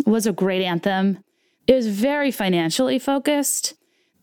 was 0.07 0.27
a 0.27 0.33
great 0.33 0.64
anthem. 0.64 1.18
It 1.66 1.75
was 1.75 1.88
very 1.88 2.31
financially 2.31 2.99
focused. 2.99 3.75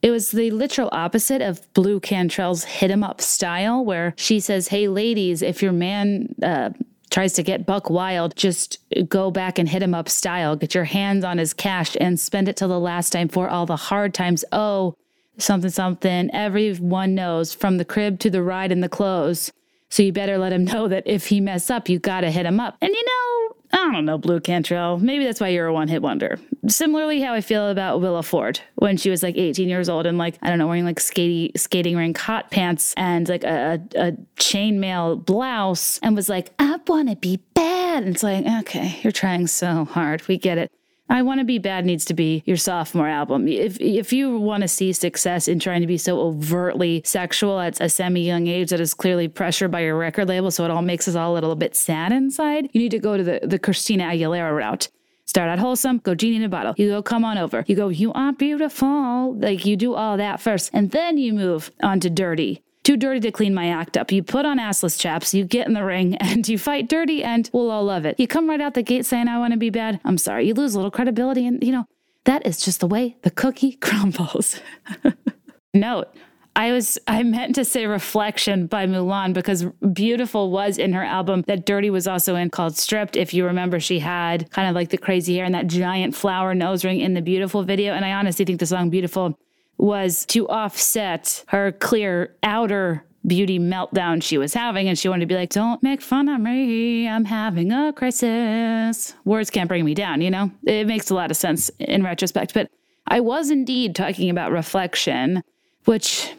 It 0.01 0.09
was 0.09 0.31
the 0.31 0.49
literal 0.51 0.89
opposite 0.91 1.41
of 1.41 1.71
Blu 1.73 1.99
Cantrell's 1.99 2.63
hit 2.63 2.89
'em 2.89 3.03
up 3.03 3.21
style, 3.21 3.85
where 3.85 4.13
she 4.17 4.39
says, 4.39 4.69
Hey, 4.69 4.87
ladies, 4.87 5.41
if 5.41 5.61
your 5.61 5.71
man 5.71 6.33
uh, 6.41 6.71
tries 7.11 7.33
to 7.33 7.43
get 7.43 7.65
buck 7.67 7.89
wild, 7.89 8.35
just 8.35 8.79
go 9.07 9.29
back 9.29 9.59
and 9.59 9.69
hit 9.69 9.83
him 9.83 9.93
up 9.93 10.09
style. 10.09 10.55
Get 10.55 10.73
your 10.73 10.85
hands 10.85 11.23
on 11.23 11.37
his 11.37 11.53
cash 11.53 11.95
and 11.99 12.19
spend 12.19 12.47
it 12.47 12.55
till 12.55 12.69
the 12.69 12.79
last 12.79 13.11
time 13.11 13.27
for 13.27 13.47
all 13.47 13.65
the 13.65 13.75
hard 13.75 14.13
times. 14.13 14.43
Oh, 14.51 14.95
something, 15.37 15.69
something. 15.69 16.31
Everyone 16.33 17.13
knows 17.13 17.53
from 17.53 17.77
the 17.77 17.85
crib 17.85 18.17
to 18.19 18.29
the 18.29 18.41
ride 18.41 18.71
and 18.71 18.83
the 18.83 18.89
clothes. 18.89 19.51
So 19.91 20.03
you 20.03 20.13
better 20.13 20.37
let 20.37 20.53
him 20.53 20.65
know 20.65 20.87
that 20.87 21.03
if 21.05 21.27
he 21.27 21.41
mess 21.41 21.69
up, 21.69 21.89
you 21.89 21.99
gotta 21.99 22.31
hit 22.31 22.45
him 22.45 22.59
up. 22.59 22.77
And 22.81 22.91
you 22.93 23.05
know, 23.05 23.55
I 23.73 23.91
don't 23.91 24.05
know, 24.05 24.17
Blu 24.17 24.39
Cantrell. 24.39 24.97
Maybe 24.97 25.25
that's 25.25 25.39
why 25.39 25.49
you're 25.49 25.67
a 25.67 25.73
one 25.73 25.87
hit 25.87 26.01
wonder. 26.01 26.39
Similarly, 26.67 27.21
how 27.21 27.33
I 27.33 27.41
feel 27.41 27.69
about 27.69 28.01
Willa 28.01 28.23
Ford 28.23 28.59
when 28.75 28.97
she 28.97 29.09
was 29.09 29.21
like 29.21 29.37
18 29.37 29.69
years 29.69 29.89
old 29.89 30.05
and 30.05 30.17
like, 30.17 30.37
I 30.41 30.49
don't 30.49 30.59
know, 30.59 30.67
wearing 30.67 30.85
like 30.85 30.99
skating, 30.99 31.51
skating 31.57 31.97
rink 31.97 32.17
hot 32.17 32.51
pants 32.51 32.93
and 32.95 33.27
like 33.27 33.43
a, 33.43 33.81
a 33.95 34.11
chainmail 34.37 35.25
blouse 35.25 35.99
and 35.99 36.15
was 36.15 36.29
like, 36.29 36.51
I 36.57 36.79
want 36.87 37.09
to 37.09 37.15
be 37.15 37.37
bad. 37.53 38.03
And 38.03 38.15
it's 38.15 38.23
like, 38.23 38.45
okay, 38.45 38.99
you're 39.03 39.11
trying 39.11 39.47
so 39.47 39.85
hard. 39.85 40.27
We 40.27 40.37
get 40.37 40.57
it. 40.57 40.71
I 41.11 41.23
Want 41.23 41.41
to 41.41 41.43
Be 41.43 41.57
Bad 41.57 41.85
needs 41.85 42.05
to 42.05 42.13
be 42.13 42.41
your 42.45 42.55
sophomore 42.55 43.09
album. 43.09 43.45
If 43.45 43.81
if 43.81 44.13
you 44.13 44.37
want 44.37 44.61
to 44.61 44.67
see 44.69 44.93
success 44.93 45.49
in 45.49 45.59
trying 45.59 45.81
to 45.81 45.87
be 45.87 45.97
so 45.97 46.21
overtly 46.21 47.01
sexual 47.03 47.59
at 47.59 47.81
a 47.81 47.89
semi 47.89 48.21
young 48.21 48.47
age 48.47 48.69
that 48.69 48.79
is 48.79 48.93
clearly 48.93 49.27
pressured 49.27 49.71
by 49.71 49.81
your 49.81 49.97
record 49.97 50.29
label, 50.29 50.51
so 50.51 50.63
it 50.63 50.71
all 50.71 50.81
makes 50.81 51.09
us 51.09 51.15
all 51.15 51.33
a 51.33 51.35
little 51.35 51.57
bit 51.57 51.75
sad 51.75 52.13
inside, 52.13 52.69
you 52.71 52.79
need 52.79 52.91
to 52.91 52.99
go 52.99 53.17
to 53.17 53.23
the, 53.23 53.41
the 53.43 53.59
Christina 53.59 54.05
Aguilera 54.05 54.55
route. 54.55 54.87
Start 55.25 55.49
out 55.49 55.59
wholesome, 55.59 55.97
go 55.97 56.15
genie 56.15 56.37
in 56.37 56.43
a 56.43 56.49
bottle. 56.49 56.75
You 56.77 56.87
go, 56.87 57.03
come 57.03 57.25
on 57.25 57.37
over. 57.37 57.65
You 57.67 57.75
go, 57.75 57.89
you 57.89 58.13
are 58.13 58.31
beautiful. 58.31 59.35
Like 59.35 59.65
you 59.65 59.75
do 59.75 59.93
all 59.93 60.15
that 60.15 60.39
first. 60.39 60.69
And 60.73 60.91
then 60.91 61.17
you 61.17 61.33
move 61.33 61.71
on 61.83 61.99
to 61.99 62.09
dirty 62.09 62.63
too 62.83 62.97
dirty 62.97 63.19
to 63.21 63.31
clean 63.31 63.53
my 63.53 63.67
act 63.67 63.97
up. 63.97 64.11
You 64.11 64.23
put 64.23 64.45
on 64.45 64.59
assless 64.59 64.99
chaps, 64.99 65.33
you 65.33 65.45
get 65.45 65.67
in 65.67 65.73
the 65.73 65.83
ring, 65.83 66.15
and 66.19 66.47
you 66.47 66.57
fight 66.57 66.89
dirty, 66.89 67.23
and 67.23 67.49
we'll 67.53 67.71
all 67.71 67.85
love 67.85 68.05
it. 68.05 68.19
You 68.19 68.27
come 68.27 68.49
right 68.49 68.61
out 68.61 68.73
the 68.73 68.83
gate 68.83 69.05
saying, 69.05 69.27
I 69.27 69.37
want 69.37 69.53
to 69.53 69.59
be 69.59 69.69
bad. 69.69 69.99
I'm 70.03 70.17
sorry, 70.17 70.47
you 70.47 70.53
lose 70.53 70.75
a 70.75 70.77
little 70.77 70.91
credibility, 70.91 71.45
and 71.45 71.63
you 71.63 71.71
know, 71.71 71.85
that 72.25 72.45
is 72.45 72.59
just 72.61 72.79
the 72.79 72.87
way 72.87 73.17
the 73.23 73.31
cookie 73.31 73.73
crumbles. 73.81 74.59
Note, 75.73 76.13
I 76.55 76.73
was 76.73 76.99
I 77.07 77.23
meant 77.23 77.55
to 77.55 77.63
say 77.63 77.85
Reflection 77.85 78.67
by 78.67 78.85
Mulan 78.85 79.33
because 79.33 79.65
Beautiful 79.93 80.51
was 80.51 80.77
in 80.77 80.91
her 80.91 81.03
album 81.03 81.43
that 81.47 81.65
Dirty 81.65 81.89
was 81.89 82.07
also 82.07 82.35
in 82.35 82.49
called 82.49 82.77
Stripped. 82.77 83.15
If 83.15 83.33
you 83.33 83.45
remember, 83.45 83.79
she 83.79 83.99
had 83.99 84.51
kind 84.51 84.67
of 84.67 84.75
like 84.75 84.89
the 84.89 84.97
crazy 84.97 85.37
hair 85.37 85.45
and 85.45 85.55
that 85.55 85.67
giant 85.67 86.13
flower 86.13 86.53
nose 86.53 86.83
ring 86.83 86.99
in 86.99 87.13
the 87.13 87.21
Beautiful 87.21 87.63
video. 87.63 87.93
And 87.93 88.03
I 88.03 88.11
honestly 88.11 88.43
think 88.43 88.59
the 88.59 88.65
song 88.65 88.89
Beautiful 88.89 89.37
was 89.81 90.25
to 90.27 90.47
offset 90.47 91.43
her 91.47 91.71
clear 91.71 92.35
outer 92.43 93.03
beauty 93.25 93.59
meltdown 93.59 94.21
she 94.21 94.37
was 94.37 94.53
having. 94.53 94.87
And 94.87 94.97
she 94.97 95.09
wanted 95.09 95.21
to 95.21 95.25
be 95.25 95.35
like, 95.35 95.49
don't 95.49 95.81
make 95.81 96.01
fun 96.01 96.29
of 96.29 96.39
me. 96.39 97.07
I'm 97.07 97.25
having 97.25 97.71
a 97.71 97.91
crisis. 97.91 99.15
Words 99.25 99.49
can't 99.49 99.67
bring 99.67 99.83
me 99.83 99.93
down, 99.93 100.21
you 100.21 100.29
know? 100.29 100.51
It 100.63 100.87
makes 100.87 101.09
a 101.09 101.15
lot 101.15 101.31
of 101.31 101.37
sense 101.37 101.69
in 101.79 102.03
retrospect. 102.03 102.53
But 102.53 102.69
I 103.07 103.19
was 103.19 103.49
indeed 103.49 103.95
talking 103.95 104.29
about 104.29 104.51
reflection, 104.51 105.43
which 105.85 106.31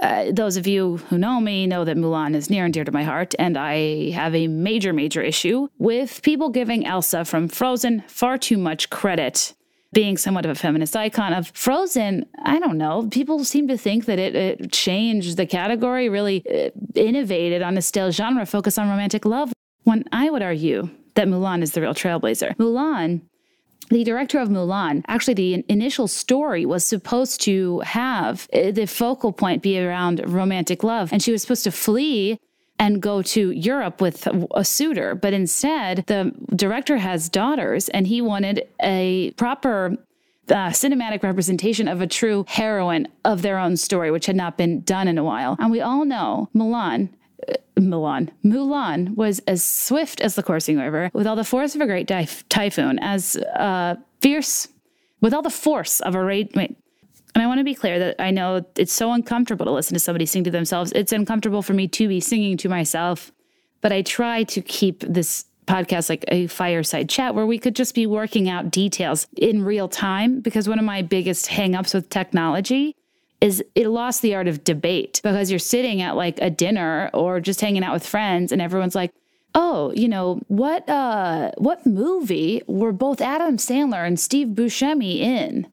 uh, 0.00 0.26
those 0.32 0.56
of 0.56 0.66
you 0.66 0.98
who 1.08 1.18
know 1.18 1.40
me 1.40 1.66
know 1.66 1.84
that 1.84 1.96
Mulan 1.96 2.34
is 2.34 2.50
near 2.50 2.64
and 2.64 2.72
dear 2.72 2.84
to 2.84 2.92
my 2.92 3.02
heart, 3.02 3.34
and 3.38 3.56
I 3.56 4.10
have 4.10 4.34
a 4.34 4.46
major, 4.46 4.92
major 4.92 5.22
issue 5.22 5.68
with 5.78 6.22
people 6.22 6.50
giving 6.50 6.86
Elsa 6.86 7.24
from 7.24 7.48
Frozen 7.48 8.04
far 8.06 8.38
too 8.38 8.58
much 8.58 8.90
credit 8.90 9.54
being 9.92 10.16
somewhat 10.16 10.44
of 10.44 10.50
a 10.50 10.54
feminist 10.54 10.96
icon 10.96 11.32
of 11.32 11.50
Frozen, 11.54 12.26
I 12.44 12.58
don't 12.58 12.78
know. 12.78 13.08
People 13.10 13.44
seem 13.44 13.68
to 13.68 13.78
think 13.78 14.04
that 14.04 14.18
it, 14.18 14.34
it 14.34 14.72
changed 14.72 15.36
the 15.36 15.46
category, 15.46 16.08
really 16.08 16.44
uh, 16.48 16.70
innovated 16.94 17.62
on 17.62 17.78
a 17.78 17.82
stale 17.82 18.10
genre, 18.10 18.44
focus 18.44 18.78
on 18.78 18.88
romantic 18.88 19.24
love. 19.24 19.52
When 19.84 20.04
I 20.12 20.28
would 20.28 20.42
argue 20.42 20.90
that 21.14 21.26
Mulan 21.26 21.62
is 21.62 21.72
the 21.72 21.80
real 21.80 21.94
trailblazer. 21.94 22.54
Mulan 22.56 23.22
the 23.90 24.04
director 24.04 24.38
of 24.38 24.48
Mulan, 24.48 25.02
actually, 25.08 25.34
the 25.34 25.64
initial 25.68 26.08
story 26.08 26.66
was 26.66 26.84
supposed 26.84 27.40
to 27.42 27.80
have 27.80 28.48
uh, 28.52 28.70
the 28.70 28.86
focal 28.86 29.32
point 29.32 29.62
be 29.62 29.80
around 29.80 30.22
romantic 30.26 30.84
love. 30.84 31.10
And 31.12 31.22
she 31.22 31.32
was 31.32 31.42
supposed 31.42 31.64
to 31.64 31.70
flee 31.70 32.38
and 32.78 33.02
go 33.02 33.22
to 33.22 33.50
Europe 33.50 34.00
with 34.00 34.26
a 34.54 34.64
suitor. 34.64 35.14
But 35.14 35.32
instead, 35.32 36.04
the 36.06 36.32
director 36.54 36.96
has 36.98 37.28
daughters 37.28 37.88
and 37.88 38.06
he 38.06 38.20
wanted 38.20 38.68
a 38.80 39.32
proper 39.32 39.96
uh, 40.50 40.70
cinematic 40.70 41.22
representation 41.22 41.88
of 41.88 42.00
a 42.00 42.06
true 42.06 42.44
heroine 42.48 43.08
of 43.24 43.42
their 43.42 43.58
own 43.58 43.76
story, 43.76 44.10
which 44.10 44.26
had 44.26 44.36
not 44.36 44.56
been 44.56 44.80
done 44.82 45.08
in 45.08 45.18
a 45.18 45.24
while. 45.24 45.56
And 45.58 45.70
we 45.70 45.80
all 45.80 46.04
know 46.04 46.48
Mulan. 46.54 47.10
Uh, 47.48 47.54
Mulan. 47.76 48.30
Mulan 48.44 49.14
was 49.14 49.40
as 49.40 49.62
swift 49.62 50.20
as 50.20 50.34
the 50.34 50.42
coursing 50.42 50.78
river, 50.78 51.10
with 51.12 51.26
all 51.26 51.36
the 51.36 51.44
force 51.44 51.74
of 51.74 51.80
a 51.80 51.86
great 51.86 52.08
typhoon, 52.48 52.98
as 52.98 53.36
uh, 53.36 53.96
fierce, 54.20 54.68
with 55.20 55.34
all 55.34 55.42
the 55.42 55.50
force 55.50 56.00
of 56.00 56.14
a 56.14 56.22
ra- 56.22 56.42
wait, 56.54 56.76
and 57.38 57.44
I 57.44 57.46
want 57.46 57.58
to 57.58 57.64
be 57.64 57.74
clear 57.74 58.00
that 58.00 58.16
I 58.18 58.32
know 58.32 58.66
it's 58.76 58.92
so 58.92 59.12
uncomfortable 59.12 59.64
to 59.66 59.70
listen 59.70 59.94
to 59.94 60.00
somebody 60.00 60.26
sing 60.26 60.42
to 60.42 60.50
themselves. 60.50 60.90
It's 60.92 61.12
uncomfortable 61.12 61.62
for 61.62 61.72
me 61.72 61.86
to 61.86 62.08
be 62.08 62.18
singing 62.18 62.56
to 62.56 62.68
myself, 62.68 63.30
but 63.80 63.92
I 63.92 64.02
try 64.02 64.42
to 64.42 64.60
keep 64.60 65.00
this 65.00 65.44
podcast 65.66 66.08
like 66.08 66.24
a 66.28 66.48
fireside 66.48 67.08
chat 67.08 67.36
where 67.36 67.46
we 67.46 67.58
could 67.58 67.76
just 67.76 67.94
be 67.94 68.06
working 68.06 68.48
out 68.48 68.72
details 68.72 69.28
in 69.36 69.62
real 69.62 69.88
time 69.88 70.40
because 70.40 70.68
one 70.68 70.80
of 70.80 70.84
my 70.84 71.00
biggest 71.00 71.46
hangups 71.46 71.94
with 71.94 72.08
technology 72.10 72.96
is 73.40 73.62
it 73.76 73.86
lost 73.86 74.20
the 74.22 74.34
art 74.34 74.48
of 74.48 74.64
debate 74.64 75.20
because 75.22 75.48
you're 75.48 75.60
sitting 75.60 76.02
at 76.02 76.16
like 76.16 76.40
a 76.40 76.50
dinner 76.50 77.08
or 77.14 77.38
just 77.38 77.60
hanging 77.60 77.84
out 77.84 77.92
with 77.92 78.04
friends 78.04 78.50
and 78.50 78.60
everyone's 78.60 78.96
like 78.96 79.12
oh, 79.54 79.92
you 79.94 80.08
know, 80.08 80.40
what 80.48 80.88
uh 80.88 81.50
what 81.58 81.84
movie 81.86 82.62
were 82.66 82.92
both 82.92 83.20
Adam 83.20 83.56
Sandler 83.56 84.06
and 84.06 84.18
Steve 84.18 84.48
Buscemi 84.48 85.18
in? 85.18 85.66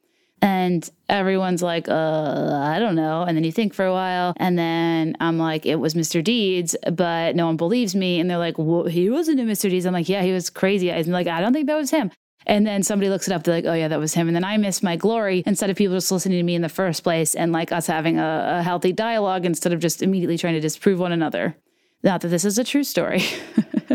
And 0.46 0.88
everyone's 1.10 1.64
like, 1.64 1.90
uh, 1.90 2.60
I 2.62 2.78
don't 2.78 2.94
know. 2.94 3.24
And 3.24 3.36
then 3.36 3.44
you 3.44 3.52
think 3.52 3.74
for 3.74 3.84
a 3.84 3.92
while. 3.92 4.36
And 4.38 4.60
then 4.60 5.18
I'm 5.20 5.40
like, 5.40 5.66
it 5.66 5.78
was 5.78 5.96
Mr. 5.96 6.24
Deeds, 6.24 6.76
but 6.94 7.36
no 7.36 7.48
one 7.48 7.58
believes 7.58 7.96
me. 7.96 8.20
And 8.20 8.30
they're 8.30 8.38
like, 8.38 8.60
well, 8.60 8.86
he 8.86 9.10
wasn't 9.10 9.40
Mr. 9.40 9.72
Deeds. 9.72 9.88
I'm 9.88 9.94
like, 9.94 10.08
yeah, 10.08 10.22
he 10.22 10.32
was 10.32 10.52
crazy. 10.52 10.94
I'm 10.94 11.08
like, 11.08 11.26
I 11.26 11.42
don't 11.42 11.52
think 11.52 11.66
that 11.66 11.76
was 11.76 11.90
him. 11.90 12.12
And 12.46 12.68
then 12.68 12.84
somebody 12.84 13.10
looks 13.10 13.28
it 13.28 13.34
up, 13.34 13.42
they're 13.42 13.56
like, 13.56 13.66
oh, 13.66 13.74
yeah, 13.74 13.88
that 13.88 13.98
was 13.98 14.14
him. 14.14 14.28
And 14.28 14.36
then 14.36 14.44
I 14.44 14.58
miss 14.58 14.84
my 14.84 14.96
glory 14.96 15.42
instead 15.48 15.72
of 15.72 15.78
people 15.78 15.96
just 15.96 16.12
listening 16.12 16.38
to 16.38 16.44
me 16.44 16.54
in 16.54 16.62
the 16.62 16.70
first 16.70 17.02
place 17.02 17.34
and 17.34 17.52
like 17.52 17.72
us 17.72 17.88
having 17.88 18.20
a, 18.20 18.58
a 18.60 18.62
healthy 18.62 18.92
dialogue 18.92 19.48
instead 19.48 19.74
of 19.74 19.80
just 19.80 20.04
immediately 20.04 20.38
trying 20.38 20.54
to 20.54 20.60
disprove 20.60 21.00
one 21.00 21.12
another. 21.12 21.56
Not 22.04 22.22
that 22.22 22.28
this 22.28 22.46
is 22.46 22.60
a 22.60 22.64
true 22.64 22.84
story. 22.84 23.24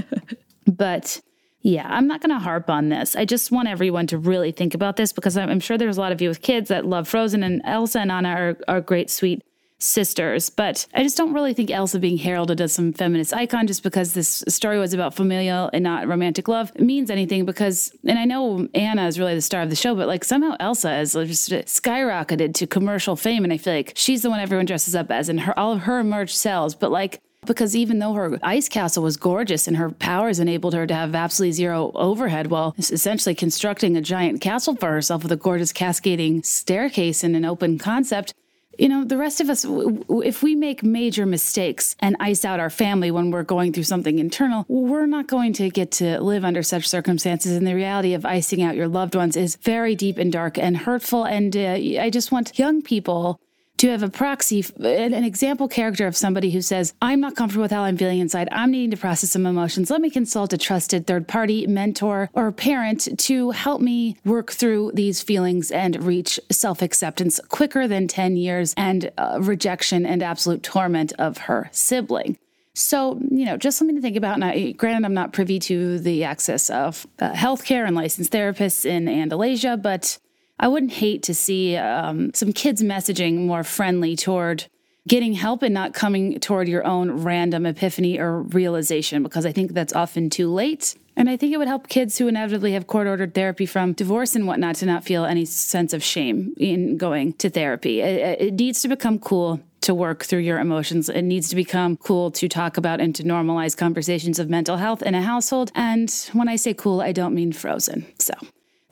but 0.67 1.21
yeah, 1.63 1.87
I'm 1.89 2.07
not 2.07 2.21
going 2.21 2.31
to 2.31 2.39
harp 2.39 2.71
on 2.71 2.89
this. 2.89 3.15
I 3.15 3.25
just 3.25 3.51
want 3.51 3.69
everyone 3.69 4.07
to 4.09 4.19
really 4.19 4.51
think 4.51 4.75
about 4.75 4.97
this 4.97 5.13
because 5.13 5.37
I'm, 5.37 5.61
sure 5.61 5.77
there's 5.77 5.99
a 5.99 6.01
lot 6.01 6.13
of 6.13 6.23
you 6.23 6.29
with 6.29 6.41
kids 6.41 6.69
that 6.69 6.87
love 6.87 7.07
Frozen 7.07 7.43
and 7.43 7.61
Elsa 7.65 8.01
and 8.01 8.11
Anna 8.11 8.29
are, 8.31 8.57
are 8.67 8.81
great, 8.81 9.11
sweet 9.11 9.43
sisters. 9.79 10.49
But 10.49 10.87
I 10.95 11.03
just 11.03 11.17
don't 11.17 11.35
really 11.35 11.53
think 11.53 11.71
Elsa 11.71 11.99
being 11.99 12.19
heralded 12.19 12.61
as 12.61 12.73
some 12.73 12.93
feminist 12.93 13.35
icon 13.35 13.67
just 13.67 13.83
because 13.83 14.15
this 14.15 14.43
story 14.49 14.79
was 14.79 14.95
about 14.95 15.15
familial 15.15 15.71
and 15.73 15.83
not 15.83 16.09
romantic 16.09 16.49
love 16.49 16.79
means 16.79 17.11
anything 17.11 17.45
because, 17.45 17.93
and 18.07 18.19
I 18.19 18.25
know 18.25 18.69
Anna 18.75 19.07
is 19.07 19.19
really 19.19 19.35
the 19.35 19.41
star 19.43 19.63
of 19.63 19.71
the 19.71 19.77
show, 19.77 19.95
but 19.95 20.07
like 20.07 20.25
somehow 20.25 20.57
Elsa 20.61 20.89
has 20.89 21.13
just 21.13 21.51
skyrocketed 21.51 22.55
to 22.55 22.67
commercial 22.67 23.17
fame. 23.17 23.45
And 23.45 23.53
I 23.53 23.59
feel 23.59 23.75
like 23.75 23.93
she's 23.97 24.23
the 24.23 24.31
one 24.31 24.41
everyone 24.41 24.67
dresses 24.67 24.95
up 24.95 25.11
as 25.11 25.29
and 25.29 25.41
her, 25.41 25.59
all 25.59 25.73
of 25.73 25.81
her 25.81 26.05
merch 26.05 26.35
sells. 26.35 26.75
But 26.75 26.91
like, 26.91 27.21
because 27.47 27.75
even 27.75 27.99
though 27.99 28.13
her 28.13 28.39
ice 28.43 28.69
castle 28.69 29.03
was 29.03 29.17
gorgeous 29.17 29.67
and 29.67 29.77
her 29.77 29.91
powers 29.91 30.39
enabled 30.39 30.75
her 30.75 30.87
to 30.87 30.95
have 30.95 31.15
absolutely 31.15 31.53
zero 31.53 31.91
overhead 31.95 32.49
while 32.49 32.75
essentially 32.79 33.35
constructing 33.35 33.97
a 33.97 34.01
giant 34.01 34.41
castle 34.41 34.77
for 34.77 34.91
herself 34.91 35.23
with 35.23 35.33
a 35.33 35.37
gorgeous 35.37 35.73
cascading 35.73 36.43
staircase 36.43 37.25
and 37.25 37.35
an 37.35 37.45
open 37.45 37.79
concept, 37.79 38.35
you 38.79 38.89
know, 38.89 39.05
the 39.05 39.17
rest 39.17 39.41
of 39.41 39.51
us, 39.51 39.67
if 39.69 40.43
we 40.43 40.55
make 40.55 40.83
major 40.83 41.27
mistakes 41.27 41.97
and 42.01 42.17
ice 42.19 42.45
out 42.45 42.61
our 42.61 42.71
family 42.71 43.11
when 43.11 43.31
we're 43.31 43.43
going 43.43 43.73
through 43.73 43.85
something 43.85 44.19
internal, 44.19 44.65
we're 44.69 45.07
not 45.07 45.27
going 45.27 45.53
to 45.55 45.69
get 45.71 45.91
to 45.93 46.21
live 46.21 46.45
under 46.45 46.63
such 46.63 46.89
circumstances. 46.89 47.53
And 47.53 47.67
the 47.67 47.75
reality 47.75 48.15
of 48.15 48.25
icing 48.25 48.63
out 48.63 48.77
your 48.77 48.89
loved 48.89 49.15
ones 49.15 49.37
is 49.37 49.57
very 49.57 49.95
deep 49.95 50.19
and 50.19 50.33
dark 50.33 50.57
and 50.57 50.77
hurtful. 50.77 51.25
And 51.25 51.55
uh, 51.57 51.73
I 52.01 52.11
just 52.11 52.33
want 52.33 52.59
young 52.59 52.81
people 52.81 53.39
to 53.81 53.89
have 53.89 54.03
a 54.03 54.11
proxy, 54.11 54.63
an 54.79 55.25
example 55.25 55.67
character 55.67 56.07
of 56.07 56.15
somebody 56.15 56.51
who 56.51 56.61
says, 56.61 56.93
I'm 57.01 57.19
not 57.19 57.35
comfortable 57.35 57.63
with 57.63 57.71
how 57.71 57.85
I'm 57.85 57.97
feeling 57.97 58.19
inside. 58.19 58.47
I'm 58.53 58.71
needing 58.71 58.91
to 58.91 58.99
process 58.99 59.31
some 59.31 59.47
emotions. 59.47 59.91
Let 59.91 60.03
me 60.03 60.11
consult 60.11 60.53
a 60.53 60.59
trusted 60.59 61.07
third 61.07 61.27
party, 61.27 61.67
mentor, 61.67 62.29
or 62.35 62.53
parent 62.53 63.09
to 63.21 63.53
help 63.53 63.81
me 63.81 64.19
work 64.23 64.53
through 64.53 64.93
these 64.93 65.23
feelings 65.23 65.71
and 65.71 66.05
reach 66.05 66.39
self 66.53 66.83
acceptance 66.83 67.41
quicker 67.49 67.89
than 67.89 68.07
10 68.07 68.37
years 68.37 68.75
and 68.77 69.11
uh, 69.17 69.39
rejection 69.41 70.05
and 70.05 70.23
absolute 70.23 70.63
torment 70.63 71.15
of 71.15 71.39
her 71.39 71.71
sibling. 71.73 72.37
So, 72.75 73.19
you 73.31 73.47
know, 73.47 73.57
just 73.57 73.79
something 73.79 73.97
to 73.97 74.03
think 74.03 74.17
about. 74.19 74.35
And 74.35 74.45
I, 74.45 74.73
granted, 74.73 75.07
I'm 75.07 75.15
not 75.15 75.33
privy 75.33 75.59
to 75.61 75.99
the 75.99 76.25
access 76.25 76.69
of 76.69 77.07
uh, 77.19 77.33
healthcare 77.33 77.87
and 77.87 77.97
licensed 77.97 78.31
therapists 78.31 78.85
in 78.85 79.07
Andalasia, 79.07 79.81
but 79.81 80.19
I 80.61 80.69
wouldn't 80.69 80.93
hate 80.93 81.23
to 81.25 81.35
see 81.35 81.77
um, 81.77 82.33
some 82.35 82.53
kids 82.53 82.83
messaging 82.83 83.47
more 83.47 83.65
friendly 83.65 84.15
toward 84.15 84.67
getting 85.09 85.33
help 85.33 85.63
and 85.63 85.73
not 85.73 85.95
coming 85.95 86.39
toward 86.39 86.69
your 86.69 86.87
own 86.87 87.11
random 87.23 87.65
epiphany 87.65 88.19
or 88.19 88.43
realization 88.43 89.23
because 89.23 89.47
I 89.47 89.53
think 89.53 89.73
that's 89.73 89.95
often 89.95 90.29
too 90.29 90.53
late. 90.53 90.95
And 91.17 91.31
I 91.31 91.39
think 91.39 91.55
it 91.55 91.57
would 91.57 91.67
help 91.67 91.89
kids 91.89 92.19
who 92.19 92.29
inevitably 92.29 92.73
have 92.73 92.87
court 92.87 93.07
ordered 93.07 93.35
therapy 93.35 93.65
from 93.65 93.95
divorce 93.95 94.37
and 94.37 94.47
whatnot 94.47 94.77
to 94.77 94.87
not 94.87 95.03
feel 95.03 95.25
any 95.25 95.47
sense 95.47 95.95
of 95.95 96.05
shame 96.05 96.55
in 96.59 96.99
going 96.99 97.33
to 97.35 97.49
therapy. 97.49 98.03
It, 98.03 98.41
it 98.41 98.55
needs 98.55 98.83
to 98.83 98.89
become 98.89 99.19
cool 99.19 99.61
to 99.81 99.95
work 99.95 100.25
through 100.25 100.41
your 100.41 100.61
emotions. 100.61 101.09
It 101.09 101.23
needs 101.23 101.49
to 101.49 101.57
become 101.57 101.97
cool 101.97 102.31
to 102.33 102.49
talk 102.49 102.77
about 102.77 103.01
and 103.01 103.15
to 103.17 103.23
normalize 103.23 103.75
conversations 103.75 104.39
of 104.39 104.51
mental 104.51 104.77
health 104.77 105.03
in 105.03 105.15
a 105.15 105.23
household. 105.23 105.73
And 105.75 106.11
when 106.35 106.49
I 106.49 106.57
say 106.57 106.75
cool, 106.75 107.01
I 107.01 107.13
don't 107.13 107.35
mean 107.35 107.53
frozen. 107.53 108.07
So. 108.19 108.35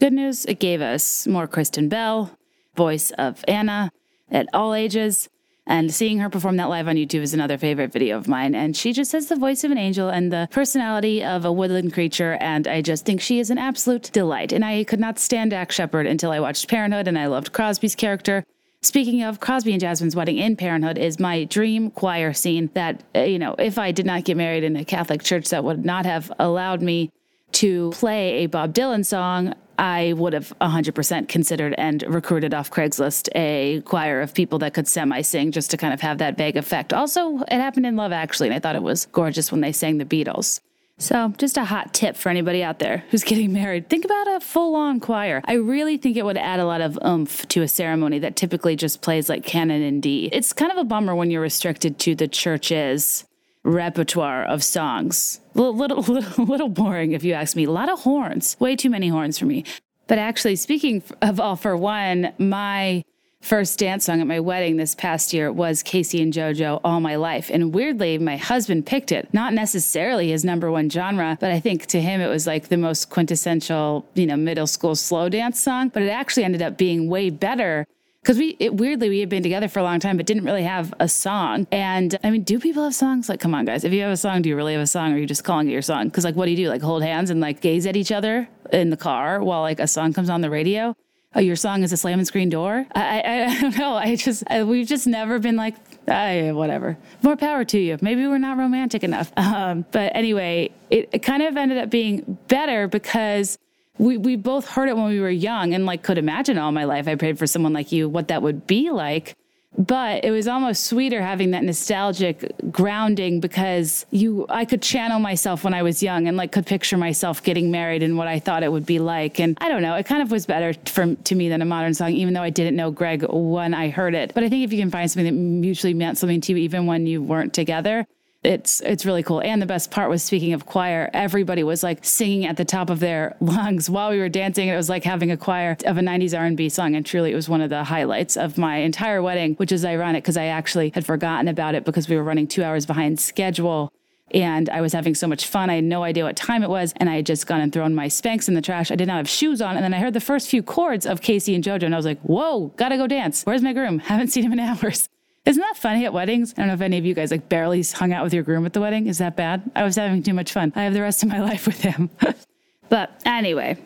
Good 0.01 0.13
news, 0.13 0.45
it 0.45 0.61
gave 0.61 0.81
us 0.81 1.27
more 1.27 1.49
Kristen 1.49 1.89
Bell, 1.89 2.31
voice 2.77 3.11
of 3.19 3.45
Anna 3.49 3.91
at 4.31 4.49
all 4.55 4.73
ages. 4.73 5.29
And 5.67 5.93
seeing 5.93 6.21
her 6.21 6.31
perform 6.31 6.57
that 6.57 6.69
live 6.69 6.87
on 6.87 6.95
YouTube 6.95 7.21
is 7.21 7.35
another 7.35 7.59
favorite 7.59 7.93
video 7.93 8.17
of 8.17 8.29
mine. 8.29 8.55
And 8.55 8.77
she 8.77 8.93
just 8.93 9.11
has 9.11 9.27
the 9.27 9.35
voice 9.35 9.65
of 9.65 9.73
an 9.73 9.77
angel 9.77 10.09
and 10.09 10.33
the 10.33 10.49
personality 10.53 11.23
of 11.25 11.45
a 11.45 11.53
woodland 11.53 11.93
creature. 11.93 12.39
And 12.41 12.69
I 12.69 12.81
just 12.81 13.05
think 13.05 13.21
she 13.21 13.41
is 13.41 13.51
an 13.51 13.59
absolute 13.59 14.11
delight. 14.13 14.53
And 14.53 14.65
I 14.65 14.85
could 14.85 15.01
not 15.01 15.19
stand 15.19 15.51
Dax 15.51 15.75
Shepard 15.75 16.07
until 16.07 16.31
I 16.31 16.39
watched 16.39 16.69
Parenthood 16.69 17.09
and 17.09 17.19
I 17.19 17.27
loved 17.27 17.53
Crosby's 17.53 17.97
character. 17.97 18.45
Speaking 18.83 19.25
of 19.25 19.41
Crosby 19.41 19.73
and 19.73 19.81
Jasmine's 19.81 20.15
wedding 20.15 20.39
in 20.39 20.55
Parenthood 20.55 20.97
is 20.97 21.19
my 21.19 21.43
dream 21.43 21.91
choir 21.91 22.33
scene 22.33 22.71
that, 22.75 23.03
uh, 23.17 23.23
you 23.23 23.41
know, 23.41 23.57
if 23.59 23.79
I 23.79 23.91
did 23.91 24.07
not 24.07 24.25
get 24.25 24.37
married 24.37 24.63
in 24.63 24.77
a 24.77 24.85
Catholic 24.85 25.25
church, 25.25 25.51
that 25.51 25.65
would 25.65 25.85
not 25.85 26.07
have 26.07 26.31
allowed 26.39 26.83
me 26.83 27.11
to 27.53 27.91
play 27.91 28.45
a 28.45 28.47
Bob 28.47 28.73
Dylan 28.73 29.05
song, 29.05 29.55
I 29.79 30.13
would 30.15 30.33
have 30.33 30.53
100% 30.61 31.29
considered 31.29 31.75
and 31.79 32.03
recruited 32.09 32.53
off 32.53 32.71
Craigslist 32.71 33.29
a 33.35 33.81
choir 33.83 34.21
of 34.21 34.35
people 34.35 34.59
that 34.59 34.75
could 34.75 34.89
semi 34.89 35.23
sing 35.23 35.53
just 35.53 35.71
to 35.71 35.77
kind 35.77 35.95
of 35.95 36.01
have 36.01 36.19
that 36.19 36.37
vague 36.37 36.57
effect. 36.57 36.93
Also, 36.93 37.39
it 37.43 37.53
happened 37.53 37.87
in 37.87 37.97
Love 37.97 38.13
Actually, 38.13 38.49
and 38.49 38.57
I 38.57 38.59
thought 38.59 38.77
it 38.77 38.83
was 38.83 39.07
gorgeous 39.07 39.53
when 39.53 39.61
they 39.61 39.73
sang 39.73 39.99
the 39.99 40.05
Beatles. 40.05 40.61
So, 41.01 41.33
just 41.39 41.57
a 41.57 41.65
hot 41.65 41.95
tip 41.95 42.17
for 42.17 42.29
anybody 42.29 42.65
out 42.65 42.81
there 42.81 43.05
who's 43.11 43.23
getting 43.25 43.53
married. 43.53 43.89
Think 43.89 44.05
about 44.05 44.27
a 44.27 44.41
full 44.41 44.75
on 44.75 44.99
choir. 44.99 45.41
I 45.45 45.55
really 45.55 45.97
think 45.97 46.17
it 46.17 46.25
would 46.25 46.37
add 46.37 46.59
a 46.59 46.67
lot 46.67 46.81
of 46.81 46.99
oomph 47.07 47.47
to 47.49 47.63
a 47.63 47.69
ceremony 47.69 48.19
that 48.19 48.35
typically 48.35 48.75
just 48.75 49.01
plays 49.01 49.29
like 49.29 49.45
canon 49.45 49.81
in 49.81 50.01
D. 50.01 50.29
It's 50.33 50.53
kind 50.53 50.73
of 50.73 50.79
a 50.79 50.85
bummer 50.85 51.15
when 51.15 51.31
you're 51.31 51.41
restricted 51.41 52.01
to 52.01 52.17
the 52.17 52.27
church's 52.27 53.25
repertoire 53.69 54.45
of 54.45 54.65
songs. 54.65 55.41
Little, 55.55 55.75
little, 56.03 56.45
little 56.45 56.69
boring, 56.69 57.13
if 57.13 57.23
you 57.25 57.35
ask 57.35 57.57
me. 57.57 57.65
A 57.65 57.71
lot 57.71 57.89
of 57.89 58.01
horns, 58.01 58.57
way 58.59 58.77
too 58.77 58.91
many 58.91 59.09
horns 59.09 59.39
for 59.39 59.47
me. 59.47 59.65
But 60.07 60.19
actually, 60.19 60.57
speaking 60.57 61.03
of 61.21 61.39
all 61.39 61.57
for 61.57 61.77
one, 61.77 62.33
my 62.39 63.05
first 63.43 63.79
dance 63.79 64.07
song 64.07 64.21
at 64.21 64.27
my 64.27 64.41
wedding 64.41 64.77
this 64.77 64.95
past 64.95 65.33
year 65.33 65.53
was 65.53 65.83
K-Ci 65.83 66.21
and 66.21 66.33
JoJo 66.33 66.81
All 66.83 67.01
My 67.01 67.17
Life. 67.17 67.51
And 67.53 67.75
weirdly, 67.75 68.19
my 68.19 68.37
husband 68.37 68.87
picked 68.87 69.13
it. 69.13 69.29
Not 69.33 69.53
necessarily 69.53 70.31
his 70.31 70.45
number 70.45 70.71
one 70.71 70.91
genre, 70.91 71.37
but 71.39 71.51
I 71.51 71.61
think 71.61 71.87
to 71.87 72.01
him 72.01 72.21
it 72.21 72.29
was 72.29 72.47
like 72.47 72.69
the 72.69 72.77
most 72.77 73.11
quintessential, 73.11 74.07
you 74.15 74.27
know, 74.27 74.37
middle 74.37 74.67
school 74.67 74.97
slow 74.97 75.29
dance 75.29 75.61
song. 75.61 75.91
But 75.91 76.03
it 76.03 76.09
actually 76.09 76.45
ended 76.45 76.63
up 76.63 76.79
being 76.79 77.09
way 77.09 77.31
better 77.31 77.87
because 78.23 78.39
we 78.39 78.57
it, 78.59 78.75
weirdly 78.75 79.09
we 79.09 79.21
had 79.21 79.29
been 79.29 79.43
together 79.43 79.69
for 79.69 79.81
a 79.81 79.83
long 79.83 80.01
time 80.01 80.17
but 80.17 80.27
didn't 80.27 80.45
really 80.45 80.63
have 80.63 80.93
a 81.01 81.09
song. 81.09 81.67
And 81.73 82.19
i 82.23 82.31
mean 82.31 82.43
do 82.43 82.59
people 82.59 82.85
have 82.85 82.95
songs? 82.95 83.29
Like 83.29 83.41
come 83.41 83.55
on 83.55 83.65
guys. 83.65 83.85
If 83.85 83.93
you 83.93 84.03
have 84.03 84.13
a 84.13 84.17
song 84.17 84.43
do 84.43 84.49
you 84.49 84.57
really 84.57 84.73
have 84.75 84.83
a 84.83 84.87
song 84.87 85.13
or 85.13 85.17
are 85.17 85.19
you 85.19 85.27
just 85.27 85.45
calling 85.45 85.69
it 85.69 85.73
your 85.73 85.83
song? 85.83 86.09
Because 86.09 86.25
like 86.25 86.35
what 86.35 86.47
do 86.47 86.51
you 86.51 86.57
do? 86.57 86.69
Like 86.69 86.83
hold 86.83 87.03
hands 87.03 87.31
and 87.31 87.41
like 87.41 87.61
gaze 87.61 87.87
at 87.87 87.97
each 87.97 88.13
other 88.13 88.49
in 88.73 88.91
the 88.91 88.97
car 88.97 89.43
while 89.43 89.63
like 89.63 89.81
a 89.81 89.87
song 89.87 90.13
comes 90.13 90.31
on 90.31 90.41
the 90.41 90.51
radio? 90.51 90.95
Oh 91.35 91.41
your 91.41 91.57
song 91.57 91.83
is 91.83 91.93
a 91.93 91.97
slamming 91.97 92.25
screen 92.25 92.49
door? 92.49 92.87
I 92.95 93.21
i, 93.21 93.45
I 93.45 93.61
don't 93.61 93.79
know. 93.79 93.95
I 93.95 94.17
just 94.17 94.45
I, 94.49 94.63
we've 94.65 94.87
just 94.87 95.07
never 95.07 95.39
been 95.39 95.57
like 95.57 95.77
ah, 96.09 96.53
whatever. 96.53 96.97
More 97.23 97.37
power 97.37 97.65
to 97.67 97.79
you. 97.79 97.99
Maybe 98.01 98.27
we're 98.27 98.39
not 98.39 98.59
romantic 98.59 99.05
enough. 99.05 99.33
Um, 99.49 99.87
but 99.93 100.13
anyway 100.15 100.71
it, 100.91 101.09
it 101.13 101.19
kind 101.21 101.43
of 101.43 101.57
ended 101.57 101.79
up 101.79 101.91
being 101.91 102.39
better 102.49 102.87
because 102.87 103.59
we, 103.99 104.17
we 104.17 104.37
both 104.37 104.69
heard 104.69 104.89
it 104.89 104.97
when 104.97 105.07
we 105.07 105.21
were 105.21 105.31
young 105.31 105.75
and 105.75 105.87
like 105.87 106.03
could 106.03 106.19
imagine 106.19 106.59
all 106.59 106.73
my 106.73 106.85
life 106.85 107.09
I 107.09 107.15
prayed 107.17 107.39
for 107.39 107.47
someone 107.47 107.73
like 107.73 107.93
you, 107.93 108.09
what 108.09 108.29
that 108.29 108.43
would 108.43 108.67
be 108.67 108.91
like. 108.91 109.35
But 109.77 110.25
it 110.25 110.31
was 110.31 110.49
almost 110.49 110.85
sweeter 110.85 111.21
having 111.21 111.51
that 111.51 111.63
nostalgic 111.63 112.53
grounding 112.71 113.39
because 113.39 114.07
you 114.11 114.47
I 114.49 114.65
could 114.65 114.83
channel 114.83 115.21
myself 115.21 115.63
when 115.63 115.75
I 115.75 115.83
was 115.83 116.03
young 116.03 116.27
and 116.27 116.37
like 116.37 116.53
could 116.53 116.67
picture 116.67 116.97
myself 116.97 117.43
getting 117.43 117.71
married 117.71 118.03
and 118.03 118.17
what 118.17 118.29
I 118.29 118.41
thought 118.41 118.63
it 118.63 118.73
would 118.73 118.87
be 118.87 118.99
like. 118.99 119.39
And 119.39 119.59
I 119.61 119.69
don't 119.69 119.83
know, 119.83 119.95
it 119.95 120.07
kind 120.07 120.23
of 120.23 120.31
was 120.31 120.47
better 120.47 120.73
for 120.87 121.15
to 121.15 121.35
me 121.35 121.49
than 121.49 121.61
a 121.61 121.67
modern 121.67 121.95
song, 121.95 122.13
even 122.13 122.35
though 122.35 122.43
I 122.43 122.51
didn't 122.51 122.77
know 122.77 122.91
Greg 122.91 123.25
when 123.29 123.75
I 123.75 123.91
heard 123.91 124.15
it. 124.15 124.33
But 124.35 124.43
I 124.43 124.49
think 124.49 124.65
if 124.65 124.73
you 124.73 124.81
can 124.81 124.91
find 124.91 125.09
something 125.09 125.33
that 125.33 125.39
mutually 125.39 125.95
meant 125.95 126.19
something 126.19 126.41
to 126.41 126.53
you 126.53 126.59
even 126.59 126.87
when 126.87 127.07
you 127.07 127.23
weren't 127.23 127.53
together, 127.53 128.07
it's 128.45 128.81
it's 128.81 129.05
really 129.05 129.23
cool. 129.23 129.41
And 129.41 129.61
the 129.61 129.67
best 129.67 129.91
part 129.91 130.09
was 130.11 130.23
speaking 130.23 130.53
of 130.53 130.65
choir, 130.65 131.11
everybody 131.13 131.65
was 131.65 131.83
like 131.83 132.05
singing 132.05 132.47
at 132.47 132.57
the 132.57 132.65
top 132.65 132.89
of 132.89 133.01
their 133.01 133.37
lungs 133.41 133.91
while 133.91 134.11
we 134.11 134.19
were 134.19 134.29
dancing. 134.29 134.69
It 134.69 134.77
was 134.77 134.89
like 134.89 135.05
having 135.05 135.31
a 135.31 135.37
choir 135.37 135.77
of 135.85 135.99
a 135.99 136.01
90s 136.01 136.39
R&B 136.39 136.69
song 136.69 136.95
and 136.95 137.05
truly 137.05 137.33
it 137.33 137.35
was 137.35 137.49
one 137.49 137.61
of 137.61 137.71
the 137.71 137.85
highlights 137.85 138.37
of 138.37 138.57
my 138.57 138.77
entire 138.77 139.21
wedding, 139.23 139.55
which 139.55 139.73
is 139.73 139.85
ironic 139.85 140.23
because 140.23 140.37
I 140.37 140.47
actually 140.47 140.91
had 140.95 141.05
forgotten 141.05 141.49
about 141.49 141.75
it 141.75 141.85
because 141.85 142.09
we 142.09 142.17
were 142.17 142.23
running 142.23 142.47
2 142.47 142.63
hours 142.63 142.87
behind 142.87 143.19
schedule 143.19 143.93
and 144.33 144.69
I 144.69 144.81
was 144.81 144.93
having 144.93 145.15
so 145.15 145.27
much 145.27 145.47
fun. 145.47 145.71
I 145.71 145.77
had 145.77 145.85
no 145.85 146.03
idea 146.03 146.25
what 146.25 146.37
time 146.37 146.63
it 146.63 146.69
was, 146.69 146.93
and 146.97 147.09
I 147.09 147.17
had 147.17 147.27
just 147.27 147.47
gone 147.47 147.63
and 147.63 147.73
thrown 147.73 147.95
my 147.95 148.09
Spanx 148.09 148.47
in 148.47 148.55
the 148.55 148.61
trash. 148.61 148.91
I 148.91 148.95
did 148.95 149.09
not 149.09 149.17
have 149.17 149.29
shoes 149.29 149.63
on, 149.63 149.77
and 149.77 149.83
then 149.83 149.95
I 149.95 150.01
heard 150.01 150.13
the 150.13 150.21
first 150.21 150.49
few 150.49 150.63
chords 150.63 151.07
of 151.07 151.23
K-Ci 151.23 151.55
and 151.55 151.65
JoJo, 151.65 151.85
and 151.85 151.95
I 151.95 151.97
was 151.97 152.05
like, 152.05 152.21
"Whoa, 152.21 152.73
gotta 152.77 152.99
go 152.99 153.07
dance! 153.07 153.45
Where's 153.45 153.63
my 153.63 153.73
groom? 153.73 154.01
Haven't 154.01 154.29
seen 154.29 154.45
him 154.45 154.53
in 154.53 154.61
hours." 154.61 155.09
Isn't 155.49 155.63
that 155.63 155.79
funny 155.79 156.05
at 156.05 156.13
weddings? 156.13 156.53
I 156.53 156.61
don't 156.61 156.69
know 156.69 156.75
if 156.75 156.83
any 156.83 156.99
of 156.99 157.07
you 157.07 157.15
guys 157.15 157.31
like 157.31 157.49
barely 157.49 157.83
hung 157.83 158.13
out 158.13 158.23
with 158.23 158.35
your 158.35 158.43
groom 158.43 158.67
at 158.67 158.75
the 158.75 158.83
wedding. 158.83 159.07
Is 159.07 159.17
that 159.17 159.35
bad? 159.35 159.63
I 159.75 159.83
was 159.83 159.97
having 159.97 160.23
too 160.23 160.35
much 160.35 160.53
fun. 160.53 160.75
I 160.77 160.83
have 160.83 160.93
the 160.93 161.01
rest 161.01 161.23
of 161.23 161.31
my 161.31 161.41
life 161.51 161.65
with 161.65 161.81
him. 161.81 162.11
but 162.91 163.23
anyway, 163.25 163.79